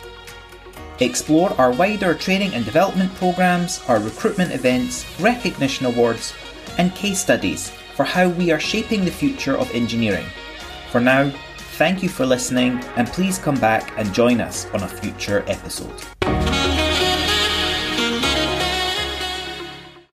Explore 1.01 1.51
our 1.61 1.73
wider 1.73 2.15
training 2.15 2.55
and 2.55 2.65
development 2.65 3.15
programs, 3.17 3.83
our 3.87 4.01
recruitment 4.01 4.53
events, 4.53 5.05
recognition 5.21 5.85
awards, 5.85 6.33
and 6.79 6.95
case 6.95 7.21
studies 7.21 7.71
for 7.95 8.05
how 8.05 8.29
we 8.31 8.51
are 8.51 8.61
shaping 8.61 9.05
the 9.05 9.11
future 9.11 9.59
of 9.59 9.71
engineering. 9.75 10.27
For 10.91 11.01
now, 11.01 11.31
thank 11.77 12.03
you 12.03 12.09
for 12.09 12.25
listening 12.25 12.83
and 12.97 13.07
please 13.09 13.39
come 13.39 13.61
back 13.61 13.93
and 13.99 14.15
join 14.15 14.41
us 14.41 14.67
on 14.73 14.85
a 14.85 14.89
future 14.89 15.45
episode. 15.49 16.46